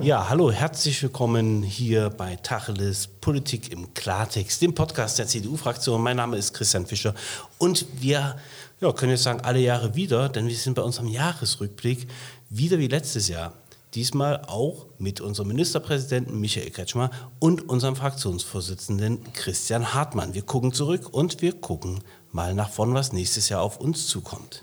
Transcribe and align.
Ja, 0.00 0.28
hallo, 0.28 0.52
herzlich 0.52 1.02
willkommen 1.02 1.64
hier 1.64 2.08
bei 2.10 2.36
Tacheles 2.36 3.08
Politik 3.08 3.72
im 3.72 3.92
Klartext, 3.94 4.62
dem 4.62 4.72
Podcast 4.72 5.18
der 5.18 5.26
CDU-Fraktion. 5.26 6.00
Mein 6.00 6.16
Name 6.16 6.36
ist 6.36 6.54
Christian 6.54 6.86
Fischer 6.86 7.14
und 7.58 7.84
wir 8.00 8.36
ja, 8.80 8.92
können 8.92 9.10
jetzt 9.10 9.24
sagen, 9.24 9.40
alle 9.40 9.58
Jahre 9.58 9.96
wieder, 9.96 10.28
denn 10.28 10.46
wir 10.46 10.54
sind 10.54 10.74
bei 10.74 10.82
unserem 10.82 11.08
Jahresrückblick 11.08 12.06
wieder 12.48 12.78
wie 12.78 12.86
letztes 12.86 13.26
Jahr. 13.26 13.54
Diesmal 13.94 14.42
auch 14.46 14.86
mit 14.98 15.20
unserem 15.20 15.48
Ministerpräsidenten 15.48 16.38
Michael 16.38 16.70
Kretschmer 16.70 17.10
und 17.40 17.68
unserem 17.68 17.96
Fraktionsvorsitzenden 17.96 19.32
Christian 19.32 19.94
Hartmann. 19.94 20.32
Wir 20.32 20.42
gucken 20.42 20.72
zurück 20.72 21.08
und 21.12 21.42
wir 21.42 21.54
gucken 21.54 22.04
mal 22.30 22.54
nach 22.54 22.70
vorn, 22.70 22.94
was 22.94 23.12
nächstes 23.12 23.48
Jahr 23.48 23.62
auf 23.62 23.80
uns 23.80 24.06
zukommt. 24.06 24.62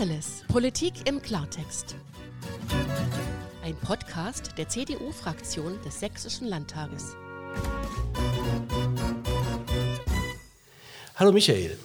Tacheles. 0.00 0.44
Politik 0.48 0.94
im 1.06 1.20
Klartext. 1.20 1.94
Ein 3.62 3.76
Podcast 3.76 4.54
der 4.56 4.66
CDU-Fraktion 4.66 5.78
des 5.82 6.00
Sächsischen 6.00 6.48
Landtages. 6.48 7.16
Hallo 11.16 11.32
Michael. 11.32 11.76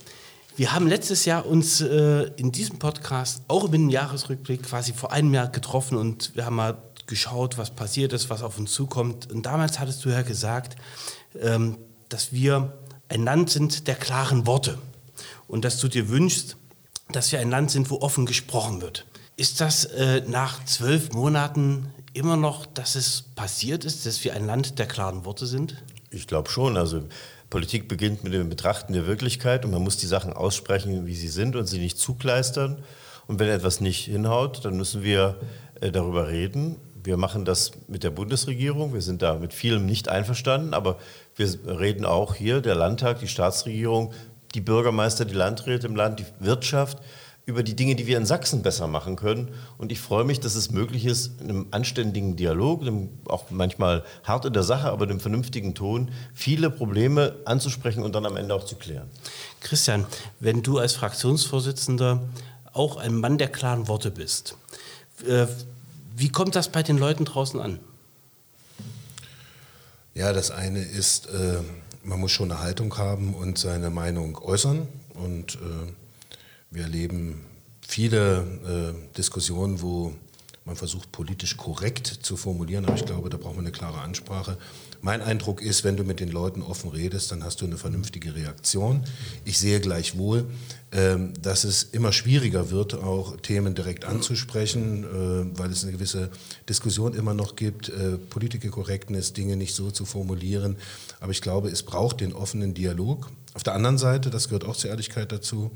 Wir 0.55 0.71
haben 0.71 0.87
letztes 0.87 1.25
Jahr 1.25 1.45
uns 1.45 1.81
äh, 1.81 2.31
in 2.37 2.53
diesem 2.53 2.79
Podcast 2.79 3.41
auch 3.49 3.63
mit 3.63 3.81
einem 3.81 3.89
Jahresrückblick 3.89 4.63
quasi 4.63 4.93
vor 4.93 5.11
einem 5.11 5.33
Jahr 5.33 5.49
getroffen 5.49 5.97
und 5.97 6.33
wir 6.37 6.45
haben 6.45 6.55
mal 6.55 6.77
geschaut, 7.07 7.57
was 7.57 7.75
passiert 7.75 8.13
ist, 8.13 8.29
was 8.29 8.43
auf 8.43 8.57
uns 8.57 8.71
zukommt. 8.71 9.29
Und 9.29 9.45
damals 9.45 9.77
hattest 9.77 10.05
du 10.05 10.09
ja 10.09 10.21
gesagt, 10.21 10.77
ähm, 11.41 11.77
dass 12.07 12.31
wir 12.31 12.77
ein 13.09 13.25
Land 13.25 13.49
sind 13.49 13.89
der 13.89 13.95
klaren 13.95 14.47
Worte 14.47 14.77
und 15.49 15.65
dass 15.65 15.81
du 15.81 15.89
dir 15.89 16.07
wünschst, 16.07 16.55
dass 17.11 17.31
wir 17.31 17.39
ein 17.39 17.49
Land 17.49 17.71
sind, 17.71 17.89
wo 17.89 18.01
offen 18.01 18.25
gesprochen 18.25 18.81
wird. 18.81 19.05
Ist 19.37 19.61
das 19.61 19.85
äh, 19.85 20.21
nach 20.27 20.63
zwölf 20.65 21.11
Monaten 21.11 21.93
immer 22.13 22.37
noch, 22.37 22.65
dass 22.65 22.95
es 22.95 23.25
passiert 23.35 23.83
ist, 23.83 24.05
dass 24.05 24.23
wir 24.23 24.33
ein 24.33 24.45
Land 24.45 24.79
der 24.79 24.87
klaren 24.87 25.25
Worte 25.25 25.45
sind? 25.45 25.83
Ich 26.09 26.27
glaube 26.27 26.49
schon. 26.49 26.77
Also 26.77 27.03
Politik 27.49 27.87
beginnt 27.87 28.23
mit 28.23 28.33
dem 28.33 28.49
Betrachten 28.49 28.93
der 28.93 29.07
Wirklichkeit 29.07 29.65
und 29.65 29.71
man 29.71 29.83
muss 29.83 29.97
die 29.97 30.07
Sachen 30.07 30.33
aussprechen, 30.33 31.05
wie 31.05 31.15
sie 31.15 31.27
sind 31.27 31.55
und 31.55 31.67
sie 31.67 31.79
nicht 31.79 31.97
zukleistern. 31.97 32.83
Und 33.27 33.39
wenn 33.39 33.49
etwas 33.49 33.81
nicht 33.81 34.05
hinhaut, 34.05 34.63
dann 34.63 34.77
müssen 34.77 35.03
wir 35.03 35.35
äh, 35.81 35.91
darüber 35.91 36.29
reden. 36.29 36.77
Wir 37.03 37.17
machen 37.17 37.45
das 37.45 37.71
mit 37.87 38.03
der 38.03 38.09
Bundesregierung. 38.09 38.93
Wir 38.93 39.01
sind 39.01 39.21
da 39.21 39.35
mit 39.35 39.53
vielem 39.53 39.85
nicht 39.85 40.09
einverstanden, 40.09 40.73
aber 40.73 40.97
wir 41.35 41.47
reden 41.79 42.05
auch 42.05 42.33
hier, 42.35 42.61
der 42.61 42.75
Landtag, 42.75 43.19
die 43.19 43.27
Staatsregierung, 43.27 44.13
die 44.55 44.61
Bürgermeister, 44.61 45.25
die 45.25 45.35
Landräte 45.35 45.85
im 45.87 45.95
Land, 45.95 46.19
die 46.19 46.25
Wirtschaft 46.39 46.97
über 47.45 47.61
die 47.61 47.75
Dinge, 47.75 47.95
die 47.95 48.07
wir 48.07 48.17
in 48.17 48.25
Sachsen 48.25 48.63
besser 48.63 48.87
machen 48.87 49.15
können. 49.15 49.53
Und 49.77 49.91
ich 49.91 49.99
freue 49.99 50.23
mich, 50.23 50.39
dass 50.39 50.55
es 50.55 50.71
möglich 50.71 51.05
ist, 51.05 51.39
in 51.41 51.49
einem 51.49 51.67
anständigen 51.71 52.35
Dialog, 52.35 52.81
auch 53.27 53.51
manchmal 53.51 54.03
hart 54.23 54.45
in 54.45 54.53
der 54.53 54.63
Sache, 54.63 54.89
aber 54.89 55.05
dem 55.05 55.19
vernünftigen 55.19 55.75
Ton, 55.75 56.09
viele 56.33 56.71
Probleme 56.71 57.35
anzusprechen 57.45 58.03
und 58.03 58.15
dann 58.15 58.25
am 58.25 58.35
Ende 58.35 58.55
auch 58.55 58.65
zu 58.65 58.75
klären. 58.75 59.07
Christian, 59.59 60.05
wenn 60.39 60.63
du 60.63 60.79
als 60.79 60.93
Fraktionsvorsitzender 60.93 62.23
auch 62.73 62.97
ein 62.97 63.15
Mann 63.15 63.37
der 63.37 63.49
klaren 63.49 63.87
Worte 63.87 64.09
bist, 64.09 64.57
äh, 65.27 65.45
wie 66.15 66.29
kommt 66.29 66.55
das 66.55 66.69
bei 66.69 66.81
den 66.81 66.97
Leuten 66.97 67.25
draußen 67.25 67.59
an? 67.59 67.79
Ja, 70.15 70.31
das 70.33 70.49
eine 70.49 70.79
ist, 70.79 71.27
äh, 71.27 71.59
man 72.05 72.19
muss 72.19 72.31
schon 72.31 72.51
eine 72.51 72.61
Haltung 72.61 72.97
haben 72.97 73.33
und 73.33 73.57
seine 73.57 73.89
Meinung 73.89 74.37
äußern. 74.37 74.87
Und 75.15 75.55
äh, 75.55 75.91
wir 76.71 76.83
erleben 76.83 77.45
viele 77.81 78.95
äh, 79.11 79.15
Diskussionen, 79.17 79.81
wo 79.81 80.13
man 80.65 80.75
versucht, 80.75 81.11
politisch 81.11 81.57
korrekt 81.57 82.07
zu 82.07 82.37
formulieren, 82.37 82.85
aber 82.85 82.95
ich 82.95 83.05
glaube, 83.05 83.29
da 83.29 83.37
braucht 83.37 83.55
man 83.55 83.65
eine 83.65 83.71
klare 83.71 83.99
Ansprache. 83.99 84.57
Mein 85.01 85.21
Eindruck 85.21 85.61
ist, 85.61 85.83
wenn 85.83 85.97
du 85.97 86.03
mit 86.03 86.19
den 86.19 86.29
Leuten 86.29 86.61
offen 86.61 86.89
redest, 86.89 87.31
dann 87.31 87.43
hast 87.43 87.61
du 87.61 87.65
eine 87.65 87.77
vernünftige 87.77 88.35
Reaktion. 88.35 89.03
Ich 89.43 89.57
sehe 89.57 89.79
gleichwohl, 89.79 90.45
ähm, 90.91 91.33
dass 91.41 91.63
es 91.63 91.83
immer 91.83 92.11
schwieriger 92.11 92.71
wird, 92.71 92.93
auch 92.95 93.37
Themen 93.37 93.75
direkt 93.75 94.05
anzusprechen, 94.05 95.03
äh, 95.03 95.59
weil 95.59 95.71
es 95.71 95.83
eine 95.83 95.91
gewisse 95.91 96.29
Diskussion 96.69 97.13
immer 97.13 97.33
noch 97.33 97.55
gibt, 97.55 97.89
äh, 97.89 98.17
Politikerkorrektness, 98.17 99.33
Dinge 99.33 99.57
nicht 99.57 99.75
so 99.75 99.91
zu 99.91 100.05
formulieren. 100.05 100.77
Aber 101.19 101.31
ich 101.31 101.41
glaube, 101.41 101.69
es 101.69 101.83
braucht 101.83 102.21
den 102.21 102.33
offenen 102.33 102.73
Dialog. 102.73 103.29
Auf 103.53 103.63
der 103.63 103.73
anderen 103.73 103.97
Seite, 103.97 104.29
das 104.29 104.47
gehört 104.47 104.65
auch 104.65 104.75
zur 104.75 104.89
Ehrlichkeit 104.89 105.31
dazu, 105.31 105.71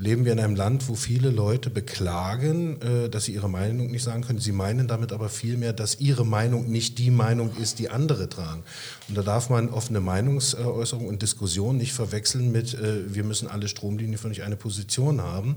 leben 0.00 0.24
wir 0.24 0.32
in 0.32 0.40
einem 0.40 0.56
Land, 0.56 0.88
wo 0.88 0.94
viele 0.94 1.28
Leute 1.28 1.68
beklagen, 1.68 2.80
äh, 2.80 3.10
dass 3.10 3.26
sie 3.26 3.34
ihre 3.34 3.50
Meinung 3.50 3.90
nicht 3.90 4.02
sagen 4.02 4.22
können. 4.22 4.38
Sie 4.38 4.50
meinen 4.50 4.88
damit 4.88 5.12
aber 5.12 5.28
vielmehr, 5.28 5.74
dass 5.74 6.00
ihre 6.00 6.24
Meinung 6.24 6.70
nicht 6.70 6.96
die 6.98 7.10
Meinung 7.10 7.54
ist, 7.56 7.78
die 7.78 7.90
andere 7.90 8.30
tragen. 8.30 8.64
Und 9.08 9.18
da 9.18 9.22
darf 9.22 9.50
man 9.50 9.68
offene 9.68 10.00
Meinungsäußerung 10.00 11.06
und 11.06 11.20
Diskussion 11.20 11.76
nicht 11.76 11.92
verwechseln 11.92 12.50
mit, 12.50 12.72
äh, 12.72 13.14
wir 13.14 13.24
müssen 13.24 13.46
alle 13.46 13.68
Stromlinien 13.68 14.16
für 14.16 14.28
nicht 14.28 14.42
eine 14.42 14.56
Position 14.56 15.20
haben. 15.20 15.56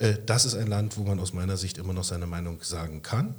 Äh, 0.00 0.14
das 0.26 0.46
ist 0.46 0.56
ein 0.56 0.66
Land, 0.66 0.96
wo 0.96 1.04
man 1.04 1.20
aus 1.20 1.32
meiner 1.32 1.56
Sicht 1.56 1.78
immer 1.78 1.92
noch 1.92 2.04
seine 2.04 2.26
Meinung 2.26 2.58
sagen 2.62 3.02
kann 3.02 3.36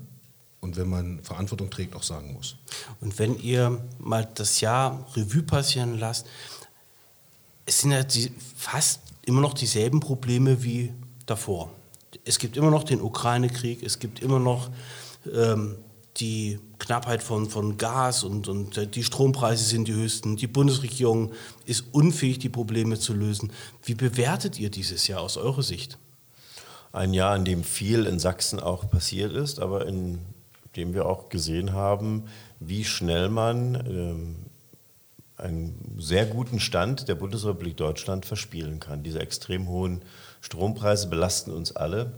und 0.61 0.77
wenn 0.77 0.87
man 0.87 1.19
Verantwortung 1.23 1.69
trägt, 1.69 1.93
auch 1.93 2.03
sagen 2.03 2.31
muss. 2.31 2.55
Und 3.01 3.19
wenn 3.19 3.37
ihr 3.37 3.81
mal 3.99 4.29
das 4.35 4.61
Jahr 4.61 5.05
Revue 5.13 5.43
passieren 5.43 5.99
lasst, 5.99 6.25
es 7.65 7.81
sind 7.81 7.91
ja 7.91 8.03
die, 8.03 8.31
fast 8.55 9.01
immer 9.27 9.41
noch 9.41 9.53
dieselben 9.53 9.99
Probleme 9.99 10.63
wie 10.63 10.93
davor. 11.25 11.71
Es 12.23 12.39
gibt 12.39 12.57
immer 12.57 12.71
noch 12.71 12.83
den 12.83 13.01
Ukraine-Krieg, 13.01 13.83
es 13.83 13.99
gibt 13.99 14.21
immer 14.21 14.39
noch 14.39 14.69
ähm, 15.31 15.75
die 16.17 16.59
Knappheit 16.79 17.21
von, 17.21 17.49
von 17.49 17.77
Gas 17.77 18.23
und, 18.23 18.47
und 18.47 18.95
die 18.95 19.03
Strompreise 19.03 19.65
sind 19.65 19.87
die 19.87 19.93
höchsten. 19.93 20.37
Die 20.37 20.47
Bundesregierung 20.47 21.33
ist 21.65 21.85
unfähig, 21.91 22.39
die 22.39 22.49
Probleme 22.49 22.97
zu 22.97 23.13
lösen. 23.13 23.51
Wie 23.83 23.93
bewertet 23.93 24.59
ihr 24.59 24.71
dieses 24.71 25.07
Jahr 25.07 25.21
aus 25.21 25.37
eurer 25.37 25.61
Sicht? 25.61 25.97
Ein 26.93 27.13
Jahr, 27.13 27.35
in 27.35 27.45
dem 27.45 27.63
viel 27.63 28.05
in 28.05 28.19
Sachsen 28.19 28.59
auch 28.59 28.89
passiert 28.89 29.33
ist, 29.33 29.59
aber 29.59 29.85
in 29.85 30.19
dem 30.75 30.93
wir 30.93 31.05
auch 31.05 31.29
gesehen 31.29 31.73
haben, 31.73 32.23
wie 32.59 32.85
schnell 32.85 33.29
man 33.29 33.75
ähm, 33.75 34.35
einen 35.37 35.95
sehr 35.99 36.25
guten 36.25 36.59
Stand 36.59 37.07
der 37.07 37.15
Bundesrepublik 37.15 37.77
Deutschland 37.77 38.25
verspielen 38.25 38.79
kann. 38.79 39.03
Diese 39.03 39.19
extrem 39.19 39.67
hohen 39.67 40.01
Strompreise 40.41 41.07
belasten 41.07 41.51
uns 41.51 41.75
alle 41.75 42.11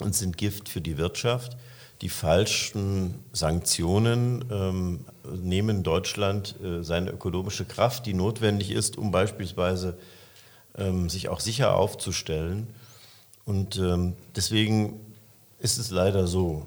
und 0.00 0.14
sind 0.14 0.36
Gift 0.36 0.68
für 0.68 0.80
die 0.80 0.98
Wirtschaft. 0.98 1.56
Die 2.02 2.08
falschen 2.08 3.14
Sanktionen 3.32 4.44
ähm, 4.50 5.04
nehmen 5.32 5.82
Deutschland 5.82 6.56
äh, 6.62 6.82
seine 6.82 7.10
ökonomische 7.10 7.64
Kraft, 7.64 8.06
die 8.06 8.14
notwendig 8.14 8.70
ist, 8.70 8.98
um 8.98 9.12
beispielsweise 9.12 9.96
ähm, 10.76 11.08
sich 11.08 11.28
auch 11.28 11.40
sicher 11.40 11.76
aufzustellen. 11.76 12.66
Und 13.44 13.78
ähm, 13.78 14.14
deswegen 14.36 15.00
ist 15.58 15.78
es 15.78 15.90
leider 15.90 16.26
so, 16.26 16.66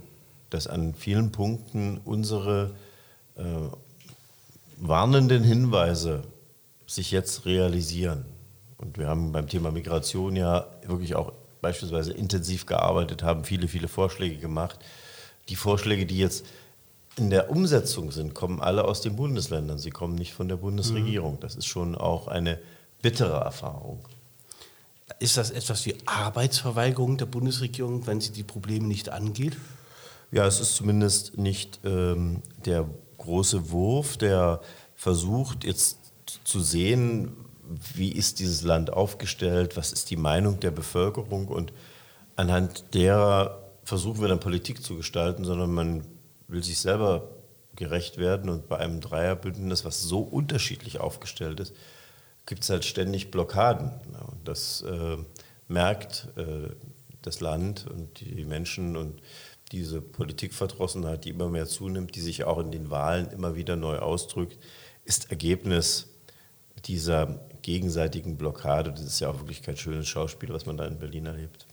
dass 0.49 0.67
an 0.67 0.93
vielen 0.93 1.31
Punkten 1.31 1.99
unsere 2.05 2.73
äh, 3.35 3.43
warnenden 4.77 5.43
Hinweise 5.43 6.23
sich 6.87 7.11
jetzt 7.11 7.45
realisieren. 7.45 8.25
Und 8.77 8.97
wir 8.97 9.07
haben 9.07 9.31
beim 9.31 9.47
Thema 9.47 9.71
Migration 9.71 10.35
ja 10.35 10.67
wirklich 10.85 11.15
auch 11.15 11.31
beispielsweise 11.61 12.13
intensiv 12.13 12.65
gearbeitet, 12.65 13.23
haben 13.23 13.43
viele, 13.43 13.67
viele 13.67 13.87
Vorschläge 13.87 14.37
gemacht. 14.37 14.79
Die 15.49 15.55
Vorschläge, 15.55 16.05
die 16.05 16.17
jetzt 16.17 16.45
in 17.17 17.29
der 17.29 17.49
Umsetzung 17.49 18.11
sind, 18.11 18.33
kommen 18.33 18.61
alle 18.61 18.85
aus 18.85 19.01
den 19.01 19.15
Bundesländern. 19.15 19.79
Sie 19.79 19.89
kommen 19.89 20.15
nicht 20.15 20.33
von 20.33 20.49
der 20.49 20.57
Bundesregierung. 20.57 21.39
Das 21.39 21.55
ist 21.55 21.65
schon 21.65 21.95
auch 21.95 22.27
eine 22.27 22.59
bittere 23.01 23.37
Erfahrung. 23.39 23.99
Ist 25.19 25.37
das 25.37 25.51
etwas 25.51 25.85
wie 25.85 25.95
Arbeitsverweigerung 26.05 27.17
der 27.17 27.27
Bundesregierung, 27.27 28.05
wenn 28.07 28.19
sie 28.19 28.31
die 28.31 28.43
Probleme 28.43 28.87
nicht 28.87 29.09
angeht? 29.09 29.55
Ja, 30.31 30.45
es 30.45 30.59
ist 30.59 30.75
zumindest 30.75 31.37
nicht 31.37 31.79
ähm, 31.85 32.41
der 32.65 32.89
große 33.25 33.71
Wurf, 33.71 34.17
der 34.17 34.61
versucht 34.95 35.63
jetzt 35.63 35.97
zu 36.43 36.59
sehen, 36.59 37.33
wie 37.93 38.11
ist 38.11 38.39
dieses 38.39 38.61
Land 38.61 38.93
aufgestellt, 38.93 39.75
was 39.75 39.91
ist 39.91 40.09
die 40.09 40.17
Meinung 40.17 40.59
der 40.59 40.71
Bevölkerung 40.71 41.47
und 41.47 41.73
anhand 42.35 42.93
derer 42.93 43.61
versuchen 43.83 44.21
wir 44.21 44.27
dann 44.27 44.39
Politik 44.39 44.83
zu 44.83 44.95
gestalten, 44.95 45.45
sondern 45.45 45.73
man 45.73 46.05
will 46.47 46.63
sich 46.63 46.79
selber 46.79 47.29
gerecht 47.75 48.17
werden 48.17 48.49
und 48.49 48.67
bei 48.67 48.77
einem 48.77 49.01
Dreierbündnis, 49.01 49.85
was 49.85 50.01
so 50.01 50.19
unterschiedlich 50.19 50.99
aufgestellt 50.99 51.59
ist, 51.59 51.73
gibt 52.45 52.63
es 52.63 52.69
halt 52.69 52.85
ständig 52.85 53.31
Blockaden. 53.31 53.91
Und 54.27 54.47
das 54.47 54.81
äh, 54.83 55.17
merkt 55.67 56.29
äh, 56.37 56.69
das 57.21 57.41
Land 57.41 57.87
und 57.87 58.19
die 58.19 58.45
Menschen 58.45 58.95
und 58.95 59.21
diese 59.71 60.01
Politikverdrossenheit, 60.01 61.25
die 61.25 61.29
immer 61.29 61.49
mehr 61.49 61.65
zunimmt, 61.65 62.15
die 62.15 62.21
sich 62.21 62.43
auch 62.43 62.59
in 62.59 62.71
den 62.71 62.89
Wahlen 62.91 63.31
immer 63.31 63.55
wieder 63.55 63.75
neu 63.75 63.99
ausdrückt, 63.99 64.57
ist 65.05 65.31
Ergebnis 65.31 66.07
dieser 66.85 67.39
gegenseitigen 67.61 68.37
Blockade. 68.37 68.91
Das 68.91 69.01
ist 69.01 69.19
ja 69.19 69.29
auch 69.29 69.39
wirklich 69.39 69.63
kein 69.63 69.77
schönes 69.77 70.07
Schauspiel, 70.07 70.49
was 70.49 70.65
man 70.65 70.77
da 70.77 70.85
in 70.85 70.99
Berlin 70.99 71.25
erlebt. 71.25 71.65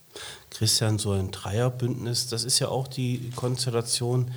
Christian, 0.49 0.99
so 0.99 1.11
ein 1.11 1.31
Dreierbündnis, 1.31 2.27
das 2.27 2.43
ist 2.43 2.59
ja 2.59 2.67
auch 2.67 2.87
die 2.87 3.31
Konstellation, 3.35 4.31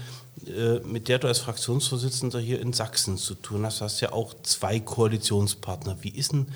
äh, 0.47 0.81
mit 0.81 1.08
der 1.08 1.19
du 1.19 1.29
als 1.29 1.38
Fraktionsvorsitzender 1.41 2.38
hier 2.38 2.61
in 2.61 2.73
Sachsen 2.73 3.19
zu 3.19 3.35
tun 3.35 3.64
hast. 3.64 3.81
Du 3.81 3.85
hast 3.85 4.00
ja 4.00 4.12
auch 4.12 4.35
zwei 4.43 4.81
Koalitionspartner. 4.81 5.99
Wie 6.03 6.11
ist 6.11 6.32
denn 6.32 6.47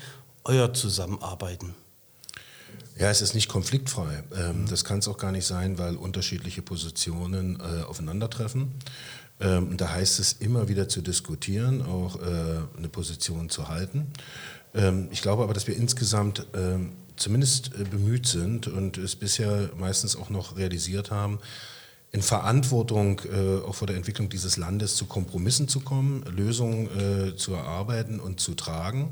euer 0.43 0.73
Zusammenarbeiten? 0.73 1.75
Ja, 3.01 3.09
es 3.09 3.21
ist 3.21 3.33
nicht 3.33 3.49
konfliktfrei. 3.49 4.21
Ähm, 4.37 4.67
das 4.69 4.83
kann 4.83 4.99
es 4.99 5.07
auch 5.07 5.17
gar 5.17 5.31
nicht 5.31 5.47
sein, 5.47 5.79
weil 5.79 5.95
unterschiedliche 5.95 6.61
Positionen 6.61 7.59
äh, 7.59 7.81
aufeinandertreffen. 7.81 8.71
Ähm, 9.39 9.75
da 9.75 9.91
heißt 9.91 10.19
es 10.19 10.33
immer 10.33 10.67
wieder 10.67 10.87
zu 10.87 11.01
diskutieren, 11.01 11.81
auch 11.81 12.17
äh, 12.17 12.59
eine 12.77 12.89
Position 12.89 13.49
zu 13.49 13.69
halten. 13.69 14.13
Ähm, 14.75 15.07
ich 15.09 15.23
glaube 15.23 15.41
aber, 15.41 15.55
dass 15.55 15.65
wir 15.65 15.75
insgesamt 15.75 16.45
ähm, 16.53 16.91
zumindest 17.15 17.71
äh, 17.73 17.85
bemüht 17.85 18.27
sind 18.27 18.67
und 18.67 18.99
es 18.99 19.15
bisher 19.15 19.71
meistens 19.79 20.15
auch 20.15 20.29
noch 20.29 20.55
realisiert 20.55 21.09
haben, 21.09 21.39
in 22.11 22.21
Verantwortung 22.21 23.19
äh, 23.21 23.65
auch 23.65 23.73
vor 23.73 23.87
der 23.87 23.95
Entwicklung 23.95 24.29
dieses 24.29 24.57
Landes 24.57 24.95
zu 24.95 25.07
Kompromissen 25.07 25.67
zu 25.67 25.79
kommen, 25.79 26.23
Lösungen 26.25 27.31
äh, 27.31 27.35
zu 27.35 27.55
erarbeiten 27.55 28.19
und 28.19 28.39
zu 28.39 28.53
tragen. 28.53 29.09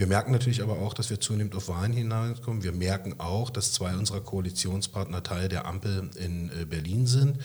Wir 0.00 0.06
merken 0.06 0.32
natürlich 0.32 0.62
aber 0.62 0.78
auch, 0.78 0.94
dass 0.94 1.10
wir 1.10 1.20
zunehmend 1.20 1.54
auf 1.54 1.68
Wahlen 1.68 1.92
hineinkommen. 1.92 2.62
Wir 2.62 2.72
merken 2.72 3.16
auch, 3.18 3.50
dass 3.50 3.72
zwei 3.72 3.94
unserer 3.94 4.22
Koalitionspartner 4.22 5.22
Teil 5.22 5.50
der 5.50 5.66
Ampel 5.66 6.08
in 6.16 6.50
äh, 6.58 6.64
Berlin 6.64 7.06
sind 7.06 7.36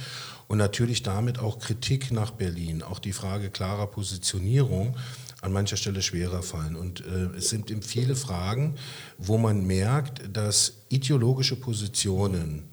und 0.47 0.57
natürlich 0.57 1.03
damit 1.03 1.37
auch 1.37 1.59
Kritik 1.59 2.11
nach 2.11 2.31
Berlin, 2.31 2.81
auch 2.81 2.99
die 2.99 3.11
Frage 3.11 3.49
klarer 3.49 3.87
Positionierung 3.87 4.95
an 5.41 5.51
mancher 5.51 5.75
Stelle 5.75 6.01
schwerer 6.01 6.43
fallen. 6.43 6.77
Und 6.77 7.01
äh, 7.01 7.35
es 7.35 7.49
sind 7.49 7.69
eben 7.69 7.81
viele 7.81 8.15
Fragen, 8.15 8.75
wo 9.17 9.37
man 9.37 9.67
merkt, 9.67 10.21
dass 10.31 10.75
ideologische 10.87 11.57
Positionen, 11.57 12.69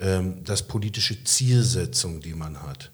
ähm, 0.00 0.42
dass 0.42 0.66
politische 0.66 1.22
Zielsetzungen, 1.22 2.20
die 2.20 2.34
man 2.34 2.60
hat, 2.60 2.90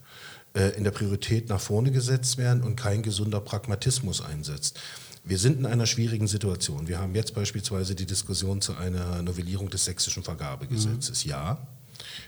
äh, 0.53 0.77
in 0.77 0.85
der 0.85 0.91
Priorität 0.91 1.49
nach 1.49 1.61
vorne 1.63 1.93
gesetzt 1.93 2.37
werden 2.37 2.63
und 2.63 2.77
kein 2.77 3.03
gesunder 3.03 3.41
Pragmatismus 3.41 4.21
einsetzt. 4.21 4.79
Wir 5.27 5.39
sind 5.39 5.59
in 5.59 5.67
einer 5.67 5.87
schwierigen 5.87 6.29
Situation. 6.29 6.87
Wir 6.87 7.01
haben 7.01 7.17
jetzt 7.17 7.35
beispielsweise 7.35 7.97
die 7.97 8.07
Diskussion 8.07 8.61
zu 8.61 8.77
einer 8.77 9.23
Novellierung 9.23 9.69
des 9.71 9.85
sächsischen 9.85 10.23
Vergabegesetzes. 10.23 11.25
Mhm. 11.25 11.31
Ja, 11.31 11.67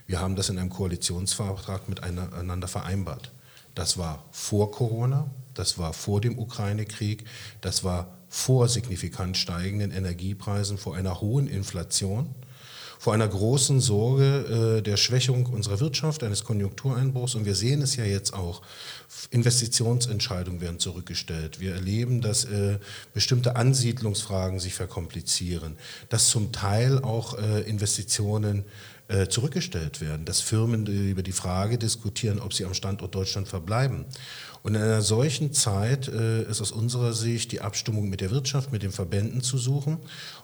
wir 0.09 0.21
haben 0.21 0.35
das 0.35 0.49
in 0.49 0.59
einem 0.59 0.69
Koalitionsvertrag 0.69 1.89
miteinander 1.89 2.67
vereinbart. 2.67 3.31
Das 3.77 3.99
war 3.99 4.25
vor 4.33 4.73
Corona, 4.73 5.31
das 5.55 5.79
war 5.79 5.93
vor 5.93 6.21
dem 6.21 6.41
Ukraine-Krieg, 6.41 7.25
das 7.61 7.85
war 7.85 8.17
vor 8.29 8.69
signifikant 8.69 9.37
steigenden 9.37 9.93
Energiepreisen, 9.93 10.77
vor 10.77 10.97
einer 10.97 11.21
hohen 11.21 11.47
Inflation, 11.47 12.35
vor 12.99 13.15
einer 13.15 13.29
großen 13.29 13.81
Sorge 13.81 14.79
äh, 14.79 14.83
der 14.83 14.97
Schwächung 14.97 15.47
unserer 15.47 15.81
Wirtschaft, 15.81 16.23
eines 16.25 16.45
Konjunktureinbruchs. 16.45 17.37
Und 17.37 17.45
wir 17.45 17.55
sehen 17.55 17.81
es 17.81 17.97
ja 17.97 18.05
jetzt 18.05 18.35
auch. 18.35 18.63
Investitionsentscheidungen 19.31 20.61
werden 20.61 20.79
zurückgestellt. 20.79 21.61
Wir 21.61 21.75
erleben, 21.75 22.21
dass 22.21 22.45
äh, 22.45 22.79
bestimmte 23.15 23.57
Ansiedlungsfragen 23.57 24.59
sich 24.59 24.75
verkomplizieren, 24.75 25.77
dass 26.09 26.29
zum 26.29 26.53
Teil 26.53 26.99
auch 26.99 27.39
äh, 27.39 27.61
Investitionen 27.63 28.65
äh, 29.09 29.29
zurückgestellt 29.29 30.03
werden, 30.03 30.27
dass 30.27 30.41
Firmen 30.41 30.87
über 30.87 31.23
die 31.23 31.33
Frage 31.33 31.79
diskutieren, 31.79 32.41
ob 32.41 32.53
sie 32.53 32.67
am 32.67 32.75
Standort 32.75 33.15
Deutschland 33.15 33.49
verbleiben. 33.49 34.05
Und 34.63 34.75
in 34.75 34.83
einer 34.83 35.03
solchen 35.03 35.53
Zeit 35.53 36.09
äh, 36.09 36.43
ist 36.43 36.61
aus 36.61 36.73
unserer 36.73 37.13
Sicht 37.13 37.53
die 37.53 37.61
Abstimmung 37.61 38.09
mit 38.09 38.21
der 38.21 38.31
Wirtschaft, 38.31 38.73
mit 38.73 38.83
den 38.83 38.93
Verbänden 38.93 39.41
zu 39.41 39.59
suchen 39.59 39.99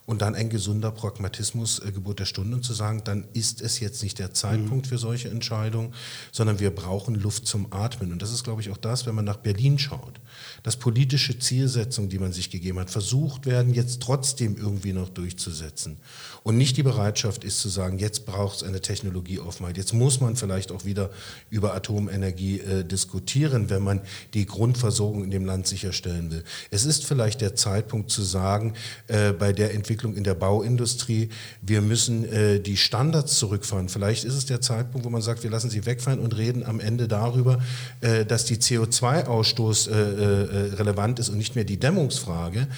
und 0.07 0.23
dann 0.23 0.35
ein 0.35 0.51
gesunder 0.51 0.91
Pragmatismus, 0.91 1.81
äh, 1.81 1.93
Geburt 1.93 2.21
der 2.21 2.27
Stunde, 2.27 2.57
und 2.57 2.63
zu 2.63 2.75
sagen, 2.75 3.03
dann 3.05 3.27
ist 3.33 3.61
es 3.61 3.81
jetzt 3.81 4.03
nicht 4.03 4.19
der 4.19 4.33
Zeitpunkt 4.35 4.87
mhm. 4.87 4.89
für 4.89 4.99
solche 4.99 5.31
Entscheidungen, 5.31 5.95
sondern 6.33 6.61
wir 6.61 6.71
brauchen 6.71 7.15
Luft 7.15 7.47
zum 7.47 7.73
Atmen. 7.73 8.13
Und 8.13 8.23
das 8.23 8.33
ist, 8.33 8.45
glaube 8.45 8.61
ich, 8.61 8.71
auch 8.71 8.77
das, 8.77 9.07
wenn 9.07 9.15
man 9.15 9.25
nach 9.25 9.37
Berlin 9.37 9.79
schaut, 9.79 10.21
dass 10.63 10.77
politische 10.77 11.39
Zielsetzungen, 11.39 12.11
die 12.11 12.19
man 12.19 12.33
sich 12.33 12.51
gegeben 12.51 12.79
hat, 12.79 12.91
versucht 12.91 13.47
werden, 13.47 13.75
jetzt 13.75 14.03
trotzdem 14.03 14.57
irgendwie 14.57 14.93
noch 14.93 15.09
durchzusetzen. 15.09 15.97
Und 16.45 16.59
nicht 16.59 16.77
die 16.77 16.83
Bereitschaft 16.83 17.43
ist 17.43 17.61
zu 17.61 17.71
sagen, 17.71 17.99
jetzt 17.99 18.27
braucht 18.27 18.57
es 18.57 18.63
eine 18.63 18.83
Technologieoffenheit, 18.83 19.79
jetzt 19.79 19.95
muss 19.95 20.21
man 20.21 20.37
vielleicht 20.37 20.73
auch 20.73 20.85
wieder 20.85 21.09
über 21.49 21.75
Atomenergie 21.75 22.61
äh, 22.61 22.85
diskutieren, 22.85 23.71
wenn 23.71 23.83
man 23.83 24.03
die 24.35 24.45
Grundversorgung 24.45 25.25
in 25.25 25.31
dem 25.31 25.47
Land 25.47 25.67
sicherstellen 25.67 26.31
will. 26.31 26.45
Es 26.71 26.85
ist 26.85 27.07
vielleicht 27.07 27.41
der 27.41 27.55
Zeitpunkt 27.55 28.11
zu 28.11 28.23
sagen, 28.23 28.75
äh, 29.09 29.33
bei 29.33 29.55
der 29.55 29.73
Entwicklung 29.73 30.17
in 30.17 30.23
der 30.23 30.35
Bauindustrie, 30.35 31.31
wir 31.63 31.81
müssen 31.81 32.31
äh, 32.31 32.61
die 32.61 32.77
Standards 32.77 33.39
zurückfahren. 33.39 33.89
Vielleicht 33.89 34.25
ist 34.25 34.35
es 34.35 34.45
der 34.45 34.61
Zeitpunkt, 34.61 35.07
wo 35.07 35.11
man 35.11 35.23
sagt, 35.23 35.45
wir 35.45 35.51
lassen 35.51 35.71
sie 35.71 35.87
wegfahren 35.87 36.21
und 36.21 36.37
reden 36.37 36.63
am 36.63 36.79
Ende 36.79 37.09
darüber, 37.09 37.63
äh, 38.03 38.27
dass 38.27 38.45
die 38.45 38.57
CO2-Ausstoß 38.57 39.89
äh, 39.89 39.93
äh, 39.93 40.75
relevant 40.75 41.19
ist 41.21 41.31
und 41.31 41.39
nicht 41.39 41.55
mehr 41.55 41.65
die 41.65 41.79
Dämmungsfrage. 41.79 42.69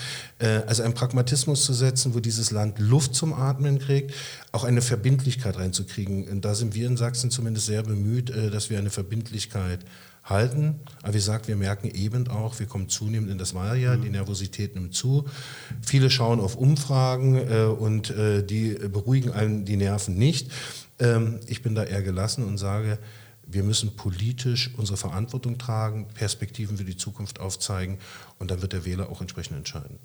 Also 0.67 0.83
einen 0.83 0.93
Pragmatismus 0.93 1.65
zu 1.65 1.73
setzen, 1.73 2.15
wo 2.15 2.21
dieses 2.21 2.51
Land 2.51 2.79
Luft 2.79 3.15
zum 3.15 3.33
Atmen 3.33 3.56
kriegt, 3.79 4.15
auch 4.53 4.65
eine 4.65 4.83
Verbindlichkeit 4.83 5.57
reinzukriegen. 5.57 6.29
Und 6.29 6.45
da 6.45 6.55
sind 6.55 6.75
wir 6.75 6.87
in 6.87 6.97
Sachsen 6.97 7.31
zumindest 7.31 7.67
sehr 7.67 7.83
bemüht, 7.83 8.31
dass 8.31 8.71
wir 8.71 8.79
eine 8.79 8.91
Verbindlichkeit 8.91 9.81
halten. 10.29 10.81
Aber 11.03 11.15
wie 11.15 11.19
gesagt, 11.19 11.49
wir 11.49 11.57
merken 11.57 11.89
eben 11.89 12.29
auch, 12.29 12.59
wir 12.59 12.67
kommen 12.67 12.89
zunehmend 12.89 13.31
in 13.31 13.39
das 13.39 13.55
Wahljahr, 13.55 13.97
mhm. 13.97 14.03
die 14.03 14.11
Nervosität 14.11 14.75
nimmt 14.75 14.95
zu. 14.95 15.27
Viele 15.83 16.11
schauen 16.11 16.41
auf 16.41 16.57
Umfragen 16.57 17.37
äh, 17.37 17.65
und 17.65 18.11
äh, 18.11 18.45
die 18.45 18.75
beruhigen 18.75 19.31
allen 19.31 19.65
die 19.65 19.77
Nerven 19.77 20.17
nicht. 20.17 20.51
Ähm, 20.99 21.41
ich 21.47 21.63
bin 21.63 21.75
da 21.75 21.85
eher 21.85 22.03
gelassen 22.03 22.45
und 22.45 22.59
sage, 22.59 22.99
wir 23.49 23.63
müssen 23.63 23.95
politisch 23.95 24.75
unsere 24.77 24.97
Verantwortung 24.97 25.57
tragen, 25.57 26.09
Perspektiven 26.15 26.77
für 26.77 26.85
die 26.85 26.97
Zukunft 26.97 27.39
aufzeigen 27.39 27.99
und 28.41 28.51
dann 28.51 28.61
wird 28.61 28.73
der 28.73 28.85
Wähler 28.85 29.09
auch 29.09 29.21
entsprechend 29.21 29.57
entscheiden. 29.57 30.01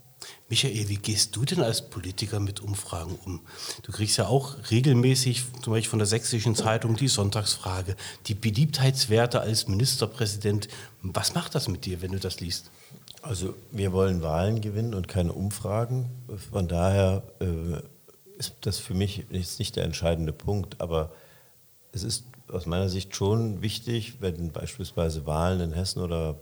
Michael, 0.49 0.89
wie 0.89 0.97
gehst 0.97 1.35
du 1.35 1.45
denn 1.45 1.61
als 1.61 1.89
Politiker 1.89 2.39
mit 2.39 2.59
Umfragen 2.59 3.17
um? 3.25 3.41
Du 3.83 3.91
kriegst 3.91 4.17
ja 4.17 4.27
auch 4.27 4.55
regelmäßig, 4.69 5.45
zum 5.61 5.73
Beispiel 5.73 5.89
von 5.89 5.99
der 5.99 6.07
Sächsischen 6.07 6.55
Zeitung, 6.55 6.95
die 6.95 7.07
Sonntagsfrage, 7.07 7.95
die 8.27 8.33
Beliebtheitswerte 8.33 9.39
als 9.39 9.67
Ministerpräsident. 9.67 10.67
Was 11.01 11.33
macht 11.33 11.55
das 11.55 11.67
mit 11.67 11.85
dir, 11.85 12.01
wenn 12.01 12.11
du 12.11 12.19
das 12.19 12.39
liest? 12.39 12.69
Also 13.21 13.55
wir 13.71 13.93
wollen 13.93 14.23
Wahlen 14.23 14.61
gewinnen 14.61 14.93
und 14.93 15.07
keine 15.07 15.31
Umfragen. 15.31 16.09
Von 16.51 16.67
daher 16.67 17.23
äh, 17.39 17.81
ist 18.37 18.55
das 18.61 18.79
für 18.79 18.93
mich 18.93 19.25
jetzt 19.29 19.59
nicht 19.59 19.75
der 19.75 19.85
entscheidende 19.85 20.33
Punkt, 20.33 20.81
aber 20.81 21.11
es 21.91 22.03
ist 22.03 22.25
aus 22.51 22.65
meiner 22.65 22.89
Sicht 22.89 23.15
schon 23.15 23.61
wichtig, 23.61 24.17
wenn 24.19 24.51
beispielsweise 24.51 25.25
Wahlen 25.25 25.61
in 25.61 25.73
Hessen 25.73 26.01
oder 26.01 26.35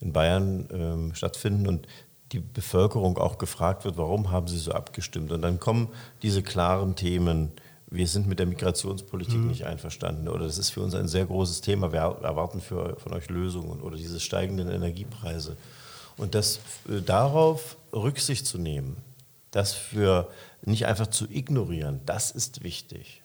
in 0.00 0.12
Bayern 0.12 0.68
ähm, 0.72 1.14
stattfinden 1.14 1.66
und 1.66 1.86
die 2.32 2.40
Bevölkerung 2.40 3.18
auch 3.18 3.38
gefragt 3.38 3.84
wird, 3.84 3.96
warum 3.96 4.30
haben 4.30 4.46
sie 4.46 4.58
so 4.58 4.72
abgestimmt. 4.72 5.32
Und 5.32 5.42
dann 5.42 5.58
kommen 5.58 5.88
diese 6.22 6.42
klaren 6.42 6.94
Themen, 6.94 7.52
wir 7.90 8.06
sind 8.06 8.28
mit 8.28 8.38
der 8.38 8.46
Migrationspolitik 8.46 9.38
mhm. 9.38 9.48
nicht 9.48 9.66
einverstanden 9.66 10.28
oder 10.28 10.44
das 10.44 10.58
ist 10.58 10.70
für 10.70 10.80
uns 10.80 10.94
ein 10.94 11.08
sehr 11.08 11.26
großes 11.26 11.60
Thema, 11.60 11.92
wir 11.92 12.00
erwarten 12.00 12.60
für, 12.60 12.96
von 13.00 13.12
euch 13.12 13.28
Lösungen 13.28 13.80
oder 13.80 13.96
diese 13.96 14.20
steigenden 14.20 14.70
Energiepreise. 14.70 15.56
Und 16.16 16.34
das, 16.34 16.60
äh, 16.88 17.00
darauf 17.00 17.76
Rücksicht 17.92 18.46
zu 18.46 18.58
nehmen, 18.58 18.98
das 19.50 19.72
für 19.72 20.28
nicht 20.62 20.86
einfach 20.86 21.08
zu 21.08 21.28
ignorieren, 21.28 22.00
das 22.06 22.30
ist 22.30 22.62
wichtig. 22.62 23.22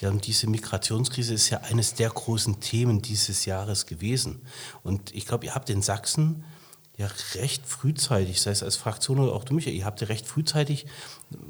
Ja, 0.00 0.10
und 0.10 0.26
diese 0.26 0.46
Migrationskrise 0.46 1.34
ist 1.34 1.50
ja 1.50 1.60
eines 1.62 1.94
der 1.94 2.10
großen 2.10 2.60
Themen 2.60 3.00
dieses 3.00 3.46
Jahres 3.46 3.86
gewesen. 3.86 4.42
Und 4.82 5.14
ich 5.14 5.26
glaube, 5.26 5.46
ihr 5.46 5.54
habt 5.54 5.70
in 5.70 5.82
Sachsen 5.82 6.44
ja 6.96 7.08
recht 7.34 7.66
frühzeitig, 7.66 8.40
sei 8.40 8.50
es 8.50 8.62
als 8.62 8.76
Fraktion 8.76 9.18
oder 9.20 9.32
auch 9.32 9.44
du, 9.44 9.54
Michael, 9.54 9.76
ihr 9.76 9.84
habt 9.84 10.00
ja 10.00 10.06
recht 10.06 10.26
frühzeitig 10.26 10.86